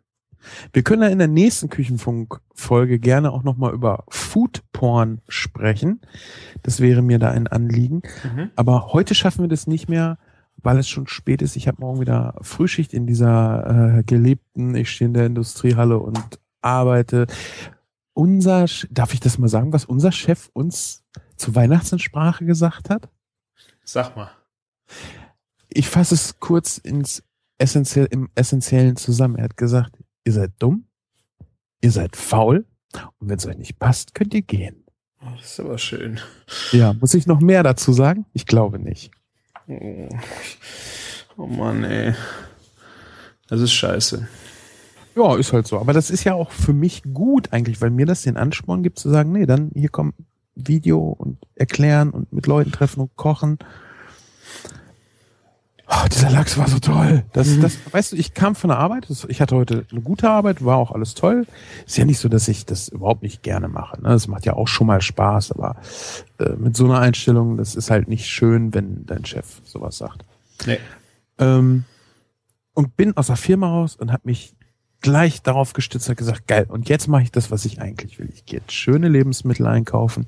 Wir 0.72 0.82
können 0.82 1.02
ja 1.02 1.08
in 1.08 1.18
der 1.18 1.28
nächsten 1.28 1.68
Küchenfunk-Folge 1.68 2.98
gerne 2.98 3.32
auch 3.32 3.42
nochmal 3.42 3.72
über 3.72 4.04
Foodporn 4.08 5.20
sprechen. 5.28 6.00
Das 6.62 6.80
wäre 6.80 7.02
mir 7.02 7.18
da 7.18 7.30
ein 7.30 7.48
Anliegen. 7.48 8.02
Mhm. 8.22 8.50
Aber 8.54 8.92
heute 8.92 9.14
schaffen 9.14 9.42
wir 9.42 9.48
das 9.48 9.66
nicht 9.66 9.88
mehr, 9.88 10.18
weil 10.56 10.78
es 10.78 10.88
schon 10.88 11.08
spät 11.08 11.42
ist. 11.42 11.56
Ich 11.56 11.66
habe 11.66 11.80
morgen 11.80 12.00
wieder 12.00 12.34
Frühschicht 12.42 12.92
in 12.92 13.06
dieser 13.06 13.98
äh, 13.98 14.02
geliebten, 14.04 14.74
ich 14.74 14.90
stehe 14.90 15.08
in 15.08 15.14
der 15.14 15.26
Industriehalle 15.26 15.98
und 15.98 16.38
arbeite. 16.60 17.26
Unser, 18.14 18.66
darf 18.90 19.14
ich 19.14 19.20
das 19.20 19.38
mal 19.38 19.48
sagen, 19.48 19.72
was 19.72 19.84
unser 19.84 20.12
Chef 20.12 20.48
uns 20.52 21.02
zur 21.36 21.54
Weihnachtsansprache 21.54 22.44
gesagt 22.44 22.90
hat? 22.90 23.08
Sag 23.84 24.14
mal. 24.16 24.30
Ich 25.68 25.88
fasse 25.88 26.14
es 26.14 26.38
kurz 26.38 26.78
ins 26.78 27.24
essentiell, 27.62 28.08
im 28.10 28.28
Essentiellen 28.34 28.96
zusammen. 28.96 29.36
Er 29.36 29.44
hat 29.44 29.56
gesagt, 29.56 29.96
ihr 30.24 30.32
seid 30.32 30.52
dumm, 30.58 30.86
ihr 31.80 31.92
seid 31.92 32.16
faul 32.16 32.66
und 33.18 33.28
wenn 33.28 33.38
es 33.38 33.46
euch 33.46 33.56
nicht 33.56 33.78
passt, 33.78 34.14
könnt 34.14 34.34
ihr 34.34 34.42
gehen. 34.42 34.84
Oh, 35.20 35.30
das 35.36 35.52
ist 35.52 35.60
aber 35.60 35.78
schön. 35.78 36.18
Ja, 36.72 36.92
muss 36.94 37.14
ich 37.14 37.26
noch 37.26 37.40
mehr 37.40 37.62
dazu 37.62 37.92
sagen? 37.92 38.26
Ich 38.32 38.44
glaube 38.44 38.78
nicht. 38.78 39.12
Oh, 39.68 40.08
oh 41.36 41.46
Mann, 41.46 41.84
ey. 41.84 42.14
Das 43.46 43.60
ist 43.60 43.72
scheiße. 43.72 44.26
Ja, 45.14 45.36
ist 45.36 45.52
halt 45.52 45.66
so. 45.66 45.78
Aber 45.78 45.92
das 45.92 46.10
ist 46.10 46.24
ja 46.24 46.34
auch 46.34 46.50
für 46.50 46.72
mich 46.72 47.02
gut 47.12 47.52
eigentlich, 47.52 47.80
weil 47.80 47.90
mir 47.90 48.06
das 48.06 48.22
den 48.22 48.36
Ansporn 48.36 48.82
gibt 48.82 48.98
zu 48.98 49.10
sagen, 49.10 49.30
nee, 49.30 49.46
dann 49.46 49.70
hier 49.74 49.90
kommt 49.90 50.14
Video 50.54 50.98
und 50.98 51.38
erklären 51.54 52.10
und 52.10 52.32
mit 52.32 52.46
Leuten 52.46 52.72
treffen 52.72 53.00
und 53.00 53.14
kochen. 53.14 53.58
Oh, 55.94 56.08
dieser 56.10 56.30
Lachs 56.30 56.56
war 56.56 56.68
so 56.68 56.78
toll. 56.78 57.22
Das, 57.34 57.48
Mhm. 57.48 57.60
das, 57.60 57.76
weißt 57.90 58.12
du, 58.12 58.16
ich 58.16 58.32
kam 58.32 58.54
von 58.54 58.68
der 58.68 58.78
Arbeit, 58.78 59.08
ich 59.28 59.40
hatte 59.42 59.54
heute 59.56 59.84
eine 59.90 60.00
gute 60.00 60.30
Arbeit, 60.30 60.64
war 60.64 60.78
auch 60.78 60.90
alles 60.90 61.12
toll. 61.14 61.46
Ist 61.86 61.98
ja 61.98 62.06
nicht 62.06 62.18
so, 62.18 62.30
dass 62.30 62.48
ich 62.48 62.64
das 62.64 62.88
überhaupt 62.88 63.22
nicht 63.22 63.42
gerne 63.42 63.68
mache. 63.68 64.00
Ne? 64.00 64.08
Das 64.08 64.26
macht 64.26 64.46
ja 64.46 64.54
auch 64.54 64.68
schon 64.68 64.86
mal 64.86 65.02
Spaß, 65.02 65.52
aber 65.52 65.76
äh, 66.38 66.54
mit 66.56 66.76
so 66.76 66.86
einer 66.86 66.98
Einstellung, 66.98 67.58
das 67.58 67.74
ist 67.74 67.90
halt 67.90 68.08
nicht 68.08 68.26
schön, 68.26 68.72
wenn 68.72 69.04
dein 69.04 69.26
Chef 69.26 69.60
sowas 69.64 69.98
sagt. 69.98 70.24
Nee. 70.66 70.78
Ähm, 71.38 71.84
und 72.72 72.96
bin 72.96 73.14
aus 73.18 73.26
der 73.26 73.36
Firma 73.36 73.68
raus 73.68 73.94
und 73.96 74.12
habe 74.12 74.22
mich 74.24 74.54
gleich 75.02 75.42
darauf 75.42 75.74
gestützt 75.74 76.08
und 76.08 76.16
gesagt, 76.16 76.46
geil, 76.46 76.64
und 76.68 76.88
jetzt 76.88 77.06
mache 77.06 77.24
ich 77.24 77.32
das, 77.32 77.50
was 77.50 77.66
ich 77.66 77.82
eigentlich 77.82 78.18
will. 78.18 78.30
Ich 78.32 78.46
gehe 78.46 78.60
jetzt 78.60 78.72
schöne 78.72 79.08
Lebensmittel 79.08 79.66
einkaufen, 79.66 80.26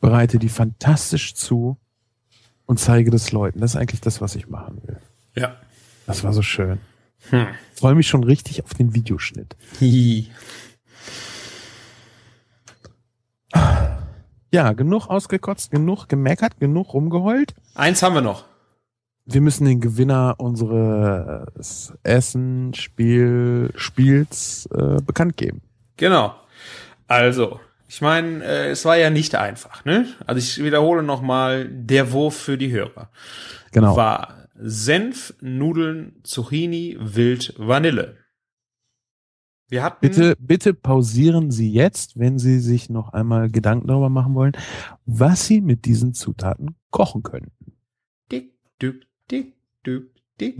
bereite 0.00 0.38
die 0.38 0.50
fantastisch 0.50 1.34
zu 1.34 1.78
und 2.66 2.78
zeige 2.78 3.10
das 3.10 3.32
Leuten. 3.32 3.60
Das 3.60 3.72
ist 3.72 3.76
eigentlich 3.76 4.00
das, 4.00 4.20
was 4.20 4.34
ich 4.34 4.48
machen 4.48 4.80
will. 4.84 4.98
Ja. 5.34 5.56
Das 6.06 6.24
war 6.24 6.32
so 6.32 6.42
schön. 6.42 6.80
Hm. 7.30 7.46
Freue 7.74 7.94
mich 7.94 8.08
schon 8.08 8.24
richtig 8.24 8.62
auf 8.64 8.74
den 8.74 8.94
Videoschnitt. 8.94 9.56
Hi. 9.80 10.28
Ja, 14.50 14.72
genug 14.72 15.08
ausgekotzt, 15.08 15.70
genug 15.70 16.08
gemeckert, 16.08 16.60
genug 16.60 16.92
rumgeheult. 16.94 17.54
Eins 17.74 18.02
haben 18.02 18.14
wir 18.14 18.20
noch. 18.20 18.44
Wir 19.24 19.40
müssen 19.40 19.64
den 19.64 19.80
Gewinner 19.80 20.34
unseres 20.36 21.94
Essen 22.02 22.74
Spiel 22.74 23.72
Spiels 23.74 24.68
äh, 24.72 25.00
bekannt 25.02 25.36
geben. 25.36 25.62
Genau. 25.96 26.34
Also, 27.08 27.58
ich 27.94 28.00
meine, 28.00 28.42
äh, 28.42 28.70
es 28.70 28.84
war 28.84 28.96
ja 28.96 29.08
nicht 29.08 29.36
einfach, 29.36 29.84
ne? 29.84 30.08
Also 30.26 30.40
ich 30.40 30.64
wiederhole 30.64 31.04
nochmal, 31.04 31.68
der 31.68 32.10
Wurf 32.10 32.36
für 32.36 32.58
die 32.58 32.72
Hörer 32.72 33.08
Genau. 33.70 33.94
war 33.94 34.48
Senf, 34.56 35.32
Nudeln, 35.40 36.16
Zucchini, 36.24 36.96
Wild, 36.98 37.54
Vanille. 37.56 38.16
Wir 39.68 39.84
hatten 39.84 40.00
Bitte, 40.00 40.34
bitte 40.40 40.74
pausieren 40.74 41.52
Sie 41.52 41.70
jetzt, 41.70 42.18
wenn 42.18 42.40
Sie 42.40 42.58
sich 42.58 42.90
noch 42.90 43.12
einmal 43.12 43.48
Gedanken 43.48 43.86
darüber 43.86 44.08
machen 44.08 44.34
wollen, 44.34 44.56
was 45.06 45.46
Sie 45.46 45.60
mit 45.60 45.84
diesen 45.84 46.14
Zutaten 46.14 46.74
kochen 46.90 47.22
können. 47.22 47.52
Dick, 48.32 48.58
dück, 48.82 49.06
dick, 49.30 49.54
dück, 49.86 50.10
dick. 50.40 50.58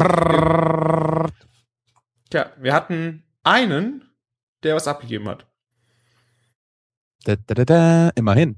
Tja, 2.30 2.52
wir 2.60 2.72
hatten 2.72 3.24
einen, 3.42 4.04
der 4.62 4.76
was 4.76 4.86
abgegeben 4.86 5.28
hat. 5.28 5.48
Da, 7.24 7.36
da, 7.36 7.54
da, 7.54 7.64
da, 7.64 8.08
immerhin. 8.14 8.56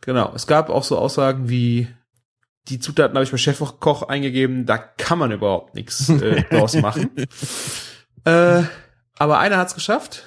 Genau. 0.00 0.32
Es 0.34 0.46
gab 0.46 0.70
auch 0.70 0.84
so 0.84 0.96
Aussagen 0.96 1.48
wie, 1.48 1.88
die 2.68 2.78
Zutaten 2.78 3.14
habe 3.16 3.24
ich 3.24 3.30
bei 3.30 3.36
Chefkoch 3.36 4.02
eingegeben, 4.04 4.66
da 4.66 4.78
kann 4.78 5.18
man 5.18 5.32
überhaupt 5.32 5.74
nichts 5.74 6.08
äh, 6.08 6.42
draus 6.50 6.74
machen. 6.74 7.10
Äh, 8.24 8.62
aber 9.18 9.38
einer 9.38 9.58
hat's 9.58 9.74
geschafft. 9.74 10.24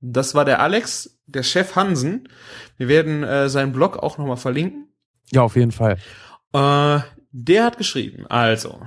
Das 0.00 0.34
war 0.34 0.44
der 0.44 0.60
Alex, 0.60 1.18
der 1.26 1.42
Chef 1.42 1.74
Hansen. 1.74 2.28
Wir 2.76 2.88
werden 2.88 3.24
äh, 3.24 3.48
seinen 3.48 3.72
Blog 3.72 3.96
auch 3.96 4.18
nochmal 4.18 4.36
verlinken. 4.36 4.88
Ja, 5.30 5.42
auf 5.42 5.56
jeden 5.56 5.72
Fall. 5.72 5.98
Äh, 6.52 7.00
der 7.30 7.64
hat 7.64 7.78
geschrieben, 7.78 8.26
also, 8.26 8.80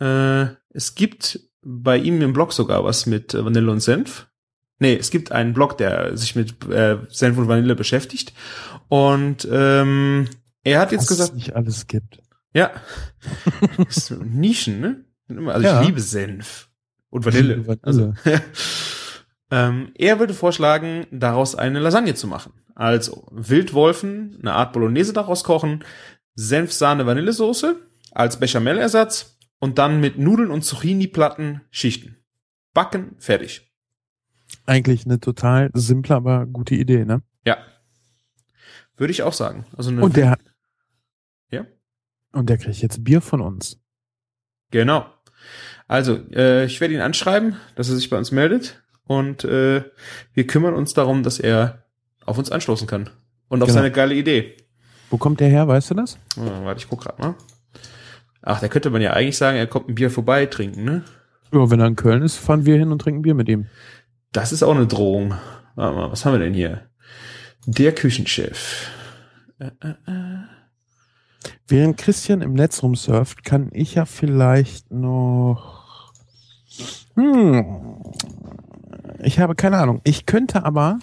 äh, 0.00 0.46
es 0.70 0.94
gibt 0.94 1.40
bei 1.62 1.96
ihm 1.96 2.20
im 2.22 2.32
Blog 2.32 2.52
sogar 2.52 2.84
was 2.84 3.06
mit 3.06 3.34
äh, 3.34 3.44
Vanille 3.44 3.70
und 3.70 3.80
Senf. 3.80 4.28
Nee, 4.78 4.94
es 4.96 5.10
gibt 5.10 5.32
einen 5.32 5.52
Blog, 5.54 5.78
der 5.78 6.16
sich 6.16 6.36
mit 6.36 6.68
äh, 6.70 6.98
Senf 7.08 7.38
und 7.38 7.48
Vanille 7.48 7.74
beschäftigt. 7.74 8.32
Und 8.88 9.48
ähm, 9.50 10.28
er 10.64 10.80
hat 10.80 10.92
jetzt 10.92 11.02
Was 11.02 11.08
gesagt, 11.08 11.30
es 11.30 11.36
nicht 11.36 11.56
alles 11.56 11.86
gibt. 11.86 12.20
ja, 12.52 12.70
Nischen, 14.24 14.80
ne? 14.80 15.04
Also 15.48 15.66
Ja. 15.66 15.80
ich 15.80 15.86
liebe 15.88 16.00
Senf 16.00 16.68
und 17.10 17.24
Vanille. 17.24 17.66
Vanille. 17.66 17.80
Also, 17.82 18.14
ähm, 19.50 19.92
er 19.94 20.18
würde 20.18 20.34
vorschlagen, 20.34 21.06
daraus 21.10 21.54
eine 21.54 21.78
Lasagne 21.80 22.14
zu 22.14 22.26
machen. 22.26 22.52
Also 22.74 23.26
Wildwolfen, 23.32 24.36
eine 24.40 24.52
Art 24.52 24.72
Bolognese 24.72 25.12
daraus 25.12 25.44
kochen, 25.44 25.84
Senf, 26.34 26.72
Sahne, 26.72 27.06
Vanillesoße 27.06 27.76
als 28.12 28.38
Bechamellersatz 28.38 29.38
und 29.58 29.78
dann 29.78 30.00
mit 30.00 30.18
Nudeln 30.18 30.50
und 30.50 30.62
Zucchini-Platten 30.62 31.62
schichten. 31.70 32.16
Backen, 32.74 33.16
fertig. 33.18 33.65
Eigentlich 34.64 35.04
eine 35.04 35.20
total 35.20 35.70
simple, 35.74 36.14
aber 36.14 36.46
gute 36.46 36.74
Idee, 36.74 37.04
ne? 37.04 37.22
Ja. 37.44 37.58
Würde 38.96 39.10
ich 39.12 39.22
auch 39.22 39.32
sagen. 39.32 39.66
Also 39.76 39.90
eine 39.90 40.02
Und 40.02 40.16
der, 40.16 40.38
Ja. 41.50 41.66
und 42.32 42.48
der 42.48 42.58
kriegt 42.58 42.78
jetzt 42.82 43.04
Bier 43.04 43.20
von 43.20 43.40
uns. 43.40 43.78
Genau. 44.70 45.06
Also, 45.86 46.16
äh, 46.32 46.64
ich 46.64 46.80
werde 46.80 46.94
ihn 46.94 47.00
anschreiben, 47.00 47.56
dass 47.76 47.88
er 47.88 47.94
sich 47.96 48.10
bei 48.10 48.18
uns 48.18 48.32
meldet 48.32 48.82
und 49.04 49.44
äh, 49.44 49.84
wir 50.34 50.46
kümmern 50.46 50.74
uns 50.74 50.94
darum, 50.94 51.22
dass 51.22 51.38
er 51.38 51.84
auf 52.24 52.38
uns 52.38 52.50
anstoßen 52.50 52.88
kann. 52.88 53.10
Und 53.48 53.62
auf 53.62 53.68
Genau. 53.68 53.78
seine 53.80 53.92
geile 53.92 54.14
Idee. 54.16 54.56
Wo 55.10 55.18
kommt 55.18 55.38
der 55.38 55.48
her, 55.48 55.68
weißt 55.68 55.90
du 55.90 55.94
das? 55.94 56.18
Oh, 56.36 56.40
warte, 56.64 56.80
ich 56.80 56.88
guck 56.88 57.02
grad 57.02 57.20
mal. 57.20 57.36
Ach, 58.42 58.58
da 58.60 58.66
könnte 58.66 58.90
man 58.90 59.00
ja 59.02 59.12
eigentlich 59.12 59.36
sagen, 59.36 59.56
er 59.56 59.68
kommt 59.68 59.88
ein 59.88 59.94
Bier 59.94 60.10
vorbei 60.10 60.46
trinken, 60.46 60.82
ne? 60.84 61.04
Ja, 61.52 61.70
wenn 61.70 61.78
er 61.78 61.86
in 61.86 61.94
Köln 61.94 62.22
ist, 62.22 62.36
fahren 62.36 62.66
wir 62.66 62.76
hin 62.76 62.90
und 62.90 62.98
trinken 63.00 63.22
Bier 63.22 63.34
mit 63.34 63.48
ihm. 63.48 63.66
Das 64.32 64.52
ist 64.52 64.62
auch 64.62 64.74
eine 64.74 64.86
Drohung. 64.86 65.34
Warte 65.74 65.96
mal, 65.96 66.10
was 66.10 66.24
haben 66.24 66.32
wir 66.32 66.38
denn 66.40 66.54
hier? 66.54 66.88
Der 67.66 67.94
Küchenchef. 67.94 68.90
Äh, 69.58 69.70
äh, 69.80 69.90
äh. 70.06 70.44
Während 71.68 71.96
Christian 71.96 72.42
im 72.42 72.54
Netz 72.54 72.82
rumsurft, 72.82 73.44
kann 73.44 73.70
ich 73.72 73.94
ja 73.94 74.04
vielleicht 74.04 74.90
noch. 74.92 76.12
Hm. 77.14 78.02
Ich 79.22 79.38
habe 79.38 79.54
keine 79.54 79.78
Ahnung. 79.78 80.00
Ich 80.04 80.26
könnte 80.26 80.64
aber. 80.64 80.98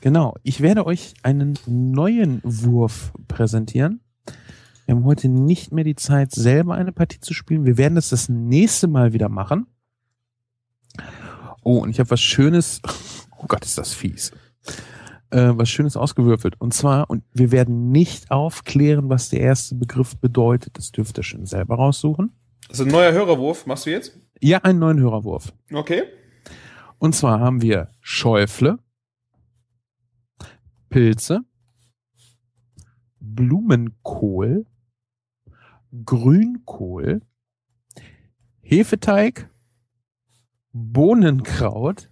Genau, 0.00 0.34
ich 0.42 0.60
werde 0.60 0.84
euch 0.84 1.14
einen 1.22 1.58
neuen 1.66 2.42
Wurf 2.44 3.12
präsentieren. 3.26 4.00
Wir 4.84 4.94
haben 4.94 5.04
heute 5.04 5.30
nicht 5.30 5.72
mehr 5.72 5.84
die 5.84 5.94
Zeit, 5.94 6.32
selber 6.32 6.74
eine 6.74 6.92
Partie 6.92 7.20
zu 7.20 7.32
spielen. 7.32 7.64
Wir 7.64 7.78
werden 7.78 7.94
das 7.94 8.10
das 8.10 8.28
nächste 8.28 8.86
Mal 8.86 9.14
wieder 9.14 9.30
machen. 9.30 9.66
Oh, 11.64 11.78
und 11.78 11.90
ich 11.90 11.98
habe 11.98 12.10
was 12.10 12.20
Schönes. 12.20 12.80
Oh 13.36 13.46
Gott, 13.46 13.62
ist 13.62 13.76
das 13.76 13.92
fies. 13.92 14.30
Äh, 15.28 15.50
was 15.54 15.68
Schönes 15.68 15.98
ausgewürfelt. 15.98 16.58
Und 16.62 16.72
zwar, 16.72 17.10
und 17.10 17.24
wir 17.34 17.52
werden 17.52 17.90
nicht 17.90 18.30
aufklären, 18.30 19.10
was 19.10 19.28
der 19.28 19.40
erste 19.40 19.74
Begriff 19.74 20.16
bedeutet. 20.16 20.78
Das 20.78 20.92
dürft 20.92 21.18
ihr 21.18 21.24
schon 21.24 21.44
selber 21.44 21.74
raussuchen. 21.74 22.32
Also 22.70 22.84
ein 22.84 22.90
neuer 22.90 23.12
Hörerwurf, 23.12 23.66
machst 23.66 23.84
du 23.84 23.90
jetzt? 23.90 24.18
Ja, 24.40 24.58
einen 24.58 24.78
neuen 24.78 24.98
Hörerwurf. 24.98 25.52
Okay. 25.70 26.04
Und 26.98 27.14
zwar 27.14 27.40
haben 27.40 27.60
wir 27.60 27.90
Schäufle, 28.00 28.78
Pilze, 30.88 31.40
Blumenkohl, 33.20 34.64
Grünkohl, 36.04 37.20
Hefeteig, 38.62 39.50
Bohnenkraut 40.74 42.10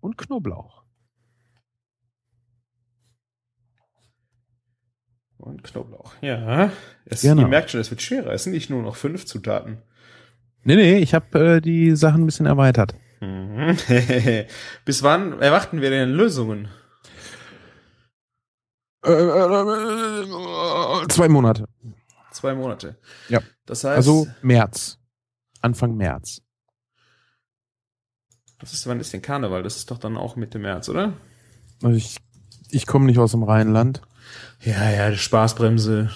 und 0.00 0.18
Knoblauch. 0.18 0.82
Und 5.38 5.62
Knoblauch. 5.62 6.12
Ja. 6.20 6.72
Es, 7.04 7.22
Genau. 7.22 7.42
Ihr 7.42 7.48
merkt 7.48 7.70
schon, 7.70 7.80
es 7.80 7.90
wird 7.90 8.02
schwerer. 8.02 8.32
Es 8.32 8.42
sind 8.44 8.52
nicht 8.52 8.68
nur 8.68 8.82
noch 8.82 8.96
fünf 8.96 9.26
Zutaten. 9.26 9.78
Nee, 10.64 10.74
nee, 10.76 10.98
ich 10.98 11.14
habe 11.14 11.38
äh, 11.56 11.60
die 11.60 11.94
Sachen 11.94 12.22
ein 12.22 12.26
bisschen 12.26 12.46
erweitert. 12.46 12.94
Mhm. 13.20 13.76
Bis 14.84 15.02
wann 15.04 15.40
erwarten 15.40 15.80
wir 15.80 15.90
denn 15.90 16.10
Lösungen? 16.10 16.68
Äh, 19.04 19.12
äh, 19.12 20.22
äh, 20.22 21.08
zwei 21.08 21.28
Monate. 21.28 21.68
Zwei 22.32 22.54
Monate. 22.54 22.98
Ja. 23.28 23.40
Das 23.66 23.84
heißt, 23.84 23.96
Also 23.98 24.26
März. 24.42 24.98
Anfang 25.60 25.94
März. 25.96 26.40
Das 28.58 28.72
ist, 28.72 28.86
wann 28.86 29.00
ist 29.00 29.12
denn 29.12 29.22
Karneval? 29.22 29.62
Das 29.62 29.76
ist 29.76 29.90
doch 29.90 29.98
dann 29.98 30.16
auch 30.16 30.36
Mitte 30.36 30.58
März, 30.58 30.88
oder? 30.88 31.12
Also 31.82 31.96
ich, 31.96 32.16
ich 32.70 32.86
komme 32.86 33.06
nicht 33.06 33.18
aus 33.18 33.32
dem 33.32 33.42
Rheinland. 33.42 34.00
Ja, 34.60 34.90
ja, 34.90 35.10
die 35.10 35.18
Spaßbremse. 35.18 36.10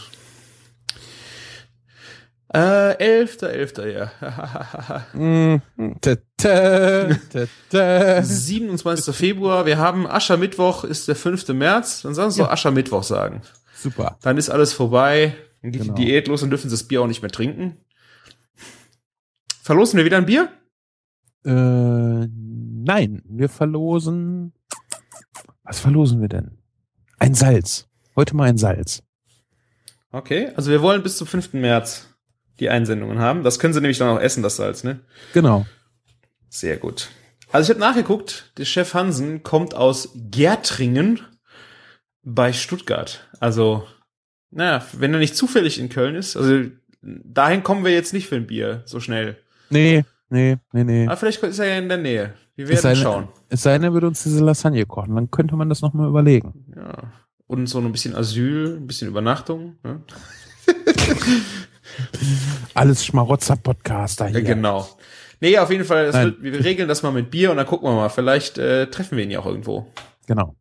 Äh, 2.55 2.97
elfter, 2.99 3.51
elfter, 3.51 3.87
ja. 3.87 4.11
Mm, 5.13 5.61
tä, 6.01 6.17
tä, 6.39 7.19
tä, 7.31 7.47
tä. 7.71 8.23
27. 8.23 9.13
Februar, 9.15 9.67
wir 9.67 9.77
haben 9.77 10.07
Aschermittwoch, 10.07 10.85
ist 10.85 11.09
der 11.09 11.15
5. 11.17 11.49
März. 11.49 12.03
Dann 12.03 12.15
sollen 12.15 12.31
sie 12.31 12.41
Ja. 12.41 12.47
doch 12.47 12.53
Aschermittwoch 12.53 13.03
sagen. 13.03 13.43
Super. 13.75 14.17
Dann 14.23 14.39
ist 14.39 14.49
alles 14.49 14.73
vorbei. 14.73 15.37
Dann 15.61 15.73
geht 15.73 15.83
Genau. 15.83 15.95
die 15.95 16.07
Diät 16.07 16.27
los 16.29 16.43
und 16.43 16.49
dürfen 16.51 16.71
sie 16.71 16.75
das 16.75 16.85
Bier 16.85 17.03
auch 17.03 17.07
nicht 17.07 17.21
mehr 17.21 17.31
trinken. 17.31 17.77
Verlosen 19.63 19.99
wir 19.99 20.07
wieder 20.07 20.17
ein 20.17 20.25
Bier? 20.27 20.49
Äh, 21.45 21.51
nein, 21.51 23.23
wir 23.29 23.49
verlosen. 23.49 24.53
Was 25.63 25.81
verlosen 25.81 26.21
wir 26.21 26.29
denn? 26.29 26.59
Ein 27.19 27.35
Salz. 27.35 27.89
Heute 28.17 28.37
mal 28.37 28.49
ein 28.49 28.59
Salz. 28.59 29.03
Okay, 30.11 30.51
also 30.57 30.71
wir 30.71 30.83
wollen 30.83 31.03
bis 31.03 31.19
zum 31.19 31.27
5. 31.27 31.53
März 31.55 32.09
die 32.61 32.71
Einsendungen 32.71 33.19
haben. 33.19 33.45
Das 33.45 33.59
können 33.59 33.75
sie 33.75 33.81
nämlich 33.81 33.99
dann 33.99 34.09
auch 34.09 34.21
essen, 34.21 34.43
das 34.43 34.57
Salz, 34.57 34.83
ne? 34.85 35.01
Genau. 35.35 35.67
Sehr 36.49 36.77
gut. 36.79 37.11
Also 37.53 37.71
ich 37.71 37.79
habe 37.79 37.81
nachgeguckt, 37.81 38.53
der 38.59 38.65
Chef 38.65 38.95
Hansen 38.95 39.43
kommt 39.43 39.75
aus 39.75 40.11
Gärtringen 40.15 41.21
bei 42.23 42.53
Stuttgart. 42.53 43.29
Also, 43.41 43.87
naja, 44.51 44.85
wenn 44.93 45.13
er 45.13 45.21
nicht 45.21 45.37
zufällig 45.37 45.79
in 45.79 45.89
Köln 45.89 46.15
ist, 46.15 46.37
also 46.37 46.65
dahin 47.03 47.63
kommen 47.63 47.85
wir 47.85 47.93
jetzt 47.93 48.13
nicht 48.13 48.29
für 48.29 48.37
ein 48.37 48.47
Bier 48.47 48.83
so 48.87 49.01
schnell. 49.01 49.39
Nee, 49.71 50.05
nee, 50.31 50.57
nee, 50.73 50.85
nee. 50.85 51.07
Aber 51.07 51.17
vielleicht 51.17 51.43
ist 51.43 51.59
er 51.59 51.67
ja 51.67 51.79
in 51.79 51.89
der 51.89 51.99
Nähe. 51.99 52.35
Wir 52.57 52.69
Es 52.71 52.83
sei 52.83 52.91
werden 52.91 53.03
schauen. 53.03 53.29
Es 53.49 53.63
sei 53.63 53.73
denn, 53.75 53.85
er 53.85 53.93
würde 53.93 54.09
uns 54.09 54.23
diese 54.23 54.45
Lasagne 54.45 54.85
kochen. 54.87 55.15
Dann 55.15 55.31
könnte 55.31 55.55
man 55.57 55.69
das 55.69 55.81
nochmal 55.81 56.09
überlegen. 56.09 56.67
Ja. 56.75 57.13
Und 57.47 57.67
so 57.69 57.79
ein 57.79 57.93
bisschen 57.93 58.15
Asyl, 58.15 58.77
ein 58.77 58.87
bisschen 58.87 59.09
Übernachtung. 59.09 59.77
Ne? 59.83 60.03
Alles 62.75 63.05
Schmarotzer-Podcaster 63.05 64.27
Ja, 64.27 64.33
hier. 64.33 64.43
genau. 64.43 64.89
Nee, 65.41 65.57
auf 65.59 65.71
jeden 65.71 65.85
Fall, 65.85 66.13
wird, 66.13 66.43
wir 66.43 66.65
regeln 66.65 66.89
das 66.89 67.03
mal 67.03 67.13
mit 67.13 67.31
Bier 67.31 67.51
und 67.51 67.57
dann 67.57 67.67
gucken 67.67 67.89
wir 67.89 67.95
mal. 67.95 68.09
Vielleicht 68.09 68.59
äh, 68.59 68.89
treffen 68.91 69.17
wir 69.17 69.25
ihn 69.25 69.31
ja 69.31 69.39
auch 69.41 69.47
irgendwo. 69.47 69.87
Genau. 70.27 70.57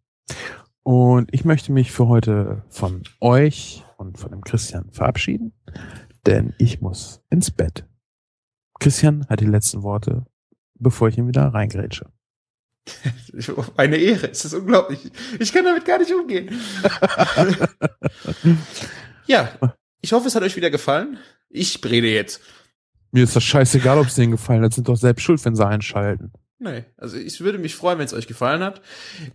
Und 0.84 1.30
ich 1.34 1.44
möchte 1.46 1.72
mich 1.72 1.92
für 1.92 2.08
heute 2.08 2.64
von 2.70 3.04
euch 3.20 3.84
und 3.98 4.18
von 4.18 4.32
dem 4.32 4.42
Christian 4.44 4.90
verabschieden, 4.92 5.52
denn 6.26 6.54
ich 6.60 6.80
muss 6.82 7.22
ins 7.30 7.52
Bett. 7.52 7.86
Christian 8.80 9.26
hat 9.28 9.40
die 9.42 9.46
letzten 9.46 9.84
Worte, 9.84 10.26
bevor 10.76 11.08
ich 11.10 11.18
ihn 11.18 11.28
wieder 11.28 11.46
reingrätsche. 11.48 12.06
Eine 13.78 13.98
Ehre, 13.98 14.30
es 14.32 14.46
ist 14.46 14.54
unglaublich. 14.54 15.12
Ich 15.40 15.52
kann 15.52 15.66
damit 15.66 15.84
gar 15.86 16.00
nicht 16.00 16.14
umgehen. 16.14 16.50
ja, 19.26 19.50
ich 20.02 20.14
hoffe, 20.14 20.28
es 20.28 20.36
hat 20.36 20.44
euch 20.44 20.56
wieder 20.56 20.70
gefallen. 20.70 21.18
Ich 21.50 21.84
rede 21.84 22.08
jetzt. 22.08 22.42
Mir 23.12 23.24
ist 23.24 23.36
das 23.36 23.44
scheißegal, 23.44 23.98
ob 24.00 24.08
es 24.08 24.16
denen 24.16 24.32
gefallen 24.32 24.64
hat. 24.64 24.74
Sind 24.74 24.88
doch 24.88 24.98
selbst 24.98 25.24
schuld, 25.24 25.44
wenn 25.46 25.56
sie 25.56 25.66
einschalten. 25.66 26.32
Nee, 26.60 26.86
also 26.98 27.18
ich 27.18 27.40
würde 27.42 27.58
mich 27.60 27.76
freuen, 27.76 28.00
wenn 28.00 28.06
es 28.06 28.14
euch 28.14 28.28
gefallen 28.28 28.64
hat. 28.64 28.82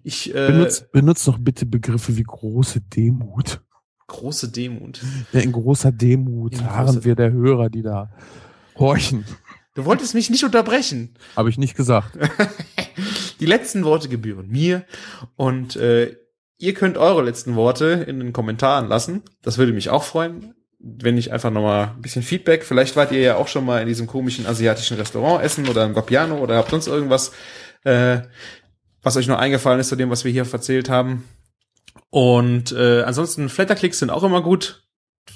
Ich 0.03 0.35
äh, 0.35 0.49
Benutzt, 0.49 0.91
benutzt 0.93 1.27
doch 1.29 1.39
bitte 1.39 1.67
Begriffe 1.67 2.17
wie 2.17 2.23
große 2.25 2.81
Demut. 2.81 3.61
große 4.09 4.51
Demut. 4.51 5.01
Ja, 5.33 5.41
in 5.41 5.53
großer 5.53 5.93
Demut 5.93 6.55
In 6.55 6.65
harren 6.71 6.97
großer- 6.97 7.05
wir 7.05 7.15
der 7.15 7.33
Hörer, 7.33 7.71
die 7.71 7.83
da 7.83 8.11
horchen. 8.77 9.25
Du 9.75 9.85
wolltest 9.85 10.15
mich 10.15 10.29
nicht 10.29 10.45
unterbrechen. 10.45 11.15
Habe 11.35 11.49
ich 11.49 11.59
nicht 11.59 11.77
gesagt. 11.77 12.19
Die 13.41 13.47
letzten 13.47 13.85
Worte 13.85 14.09
gebühren 14.09 14.49
mir 14.49 14.85
und 15.37 15.77
äh, 15.77 16.17
ihr 16.59 16.75
könnt 16.75 16.99
eure 16.99 17.23
letzten 17.23 17.57
Worte 17.57 18.05
in 18.07 18.21
den 18.21 18.33
Kommentaren 18.33 18.89
lassen. 18.89 19.23
Das 19.43 19.59
würde 19.59 19.73
mich 19.73 19.89
auch 19.89 20.05
freuen, 20.05 20.55
wenn 20.79 21.17
ich 21.17 21.33
einfach 21.33 21.51
nochmal 21.51 21.89
ein 21.89 22.03
bisschen 22.03 22.23
Feedback. 22.23 22.65
Vielleicht 22.65 22.97
wart 22.97 23.13
ihr 23.13 23.21
ja 23.21 23.37
auch 23.37 23.49
schon 23.49 23.65
mal 23.65 23.81
in 23.81 23.89
diesem 23.89 24.07
komischen 24.07 24.47
asiatischen 24.47 24.97
Restaurant 24.97 25.43
essen 25.43 25.69
oder 25.69 25.85
im 25.85 25.97
Vapiano 25.97 26.37
oder 26.37 26.57
habt 26.57 26.71
sonst 26.71 26.87
irgendwas, 26.87 27.33
äh, 27.85 28.21
was 29.03 29.17
euch 29.17 29.27
noch 29.27 29.39
eingefallen 29.39 29.81
ist 29.81 29.89
zu 29.89 29.97
dem, 29.97 30.11
was 30.11 30.25
wir 30.25 30.33
hier 30.33 30.47
erzählt 30.51 30.89
haben. 30.89 31.25
Und 32.11 32.73
äh, 32.73 33.03
ansonsten 33.03 33.49
Flatterklicks 33.49 33.99
sind 33.99 34.11
auch 34.11 34.23
immer 34.23 34.43
gut. 34.43 34.82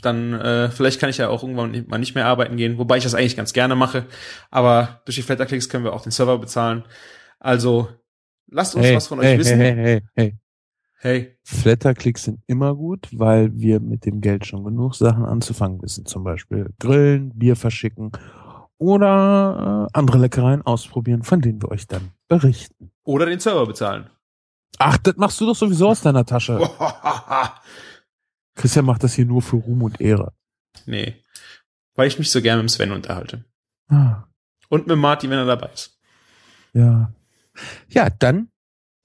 Dann 0.03 0.33
äh, 0.35 0.71
vielleicht 0.71 1.01
kann 1.01 1.11
ich 1.11 1.19
ja 1.19 1.29
auch 1.29 1.43
irgendwann 1.43 1.85
mal 1.89 1.99
nicht 1.99 2.15
mehr 2.15 2.27
arbeiten 2.27 2.57
gehen, 2.57 2.79
wobei 2.79 2.99
ich 2.99 3.05
das 3.05 3.15
eigentlich 3.15 3.37
ganz 3.37 3.53
gerne 3.53 3.77
mache. 3.77 4.07
Aber 4.51 5.01
durch 5.05 5.17
die 5.17 5.23
Flatterklicks 5.23 5.69
können 5.69 5.85
wir 5.85 5.93
auch 5.93 6.03
den 6.03 6.13
Server 6.13 6.39
bezahlen. 6.39 6.85
Also 7.39 7.89
lasst 8.49 8.75
uns 8.75 8.85
Hey, 8.85 8.97
was 8.97 9.07
von 9.07 9.21
euch 9.21 9.27
hey, 9.27 9.39
wissen. 9.39 9.59
hey, 9.59 9.75
hey, 9.75 10.03
hey. 10.15 10.39
hey. 10.99 11.39
Flatterklicks 11.45 12.25
sind 12.25 12.41
immer 12.47 12.75
gut, 12.75 13.09
weil 13.13 13.51
wir 13.55 13.81
mit 13.81 14.05
dem 14.07 14.21
Geld 14.21 14.47
schon 14.47 14.65
genug 14.65 14.95
Sachen 14.95 15.25
anzufangen 15.25 15.81
wissen. 15.83 16.07
Zum 16.07 16.25
Beispiel 16.25 16.71
grillen, 16.79 17.31
Bier 17.39 17.57
verschicken 17.57 18.13
oder 18.79 19.89
äh, 19.89 19.99
andere 19.99 20.19
Leckereien 20.19 20.63
ausprobieren, 20.63 21.23
von 21.23 21.41
denen 21.41 21.63
wir 21.63 21.71
euch 21.71 21.87
dann 21.87 22.11
berichten. 22.29 22.91
Oder 23.05 23.27
den 23.27 23.41
Server 23.41 23.67
bezahlen. 23.67 24.11
Ach, 24.79 24.99
das 24.99 25.17
machst 25.17 25.41
du 25.41 25.47
doch 25.47 25.57
sowieso 25.57 25.89
aus 25.89 26.03
deiner 26.03 26.27
Tasche. 26.27 26.59
Christian 28.57 28.85
macht 28.85 29.05
das 29.05 29.15
hier 29.15 29.27
nur 29.27 29.43
für 29.43 29.57
Ruhm 29.57 29.83
und 29.83 30.01
Ehre. 30.01 30.33
nee. 30.87 31.23
Weil 31.95 32.09
ich 32.09 32.19
mich 32.19 32.31
so 32.31 32.43
gerne 32.43 32.61
mit 32.63 32.71
Sven 32.71 32.93
unterhalte. 32.93 33.45
Ah, 33.89 34.25
Und 34.69 34.87
mit 34.87 34.99
Martin, 34.99 35.31
wenn 35.31 35.39
er 35.39 35.47
dabei 35.47 35.71
ist. 35.73 35.99
ja. 36.75 37.13
Ja, 37.89 38.11
dann 38.11 38.51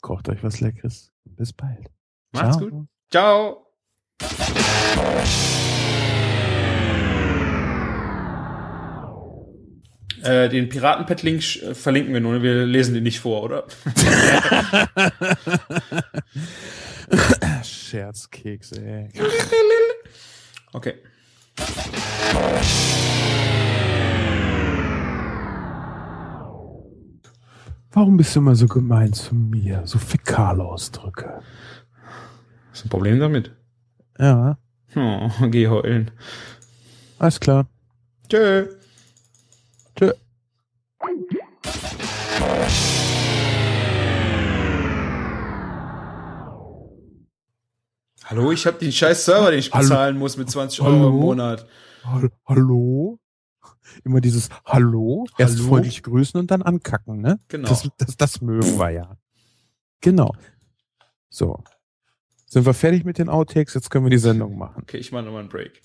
kocht 0.02 0.28
euch 0.28 0.44
was 0.44 0.60
Leckeres. 0.60 1.14
Bis 1.24 1.54
bald. 1.54 1.90
Macht's 2.34 2.58
Ciao. 2.58 2.70
gut. 2.70 2.88
Ciao. 3.10 3.68
Äh, 10.24 10.50
den 10.50 10.70
Piratenpet-Link 10.70 11.62
äh, 11.64 11.74
verlinken 11.74 12.14
wir 12.14 12.22
nur, 12.22 12.34
ne? 12.34 12.44
wir 12.44 12.66
lesen 12.66 12.94
den 12.94 13.04
nicht 13.04 13.20
vor, 13.20 13.44
oder? 13.44 13.66
Scherzkekse, 17.64 18.82
ey. 18.84 19.10
Okay. 20.74 20.94
Warum 27.94 28.16
bist 28.18 28.36
du 28.36 28.40
immer 28.40 28.56
so 28.56 28.68
gemein 28.68 29.12
zu 29.14 29.36
mir? 29.36 29.82
So 29.86 30.00
Fäkalausdrücke. 30.00 31.42
Ist 32.74 32.86
ein 32.86 32.90
Problem 32.90 33.20
damit? 33.20 33.52
Ja, 34.18 34.58
Oh, 34.96 35.30
geh 35.50 35.68
heulen. 35.70 36.12
alles 37.18 37.40
klar. 37.40 37.66
Tschö. 38.30 38.68
Hallo, 48.26 48.52
ich 48.52 48.66
habe 48.66 48.78
den 48.78 48.92
scheiß 48.92 49.26
Server, 49.26 49.52
den 49.52 49.60
ich 49.60 49.72
Hallo. 49.74 49.82
bezahlen 49.84 50.18
muss 50.18 50.38
mit 50.38 50.50
20 50.50 50.82
Euro 50.82 50.92
Hallo? 50.92 51.08
im 51.10 51.16
Monat. 51.16 51.68
Hall- 52.04 52.32
Hallo? 52.46 53.20
Immer 54.04 54.22
dieses 54.22 54.50
Hallo, 54.66 55.26
erst 55.38 55.58
Hallo? 55.58 55.68
freundlich 55.70 56.02
grüßen 56.04 56.40
und 56.40 56.50
dann 56.52 56.62
ankacken, 56.62 57.20
ne? 57.20 57.40
Genau. 57.50 57.68
Das, 57.68 57.90
das, 57.98 58.16
das 58.18 58.42
mögen 58.42 58.78
wir 58.80 58.90
ja. 58.92 59.18
Genau. 60.02 60.34
So. 61.30 61.62
Sind 62.46 62.66
wir 62.66 62.74
fertig 62.74 63.04
mit 63.06 63.18
den 63.18 63.28
Outtakes? 63.30 63.74
Jetzt 63.74 63.90
können 63.90 64.06
wir 64.06 64.10
die 64.10 64.18
Sendung 64.18 64.58
machen. 64.58 64.82
Okay, 64.84 64.98
ich 64.98 65.12
mache 65.12 65.24
nochmal 65.24 65.42
einen 65.42 65.50
Break. 65.50 65.82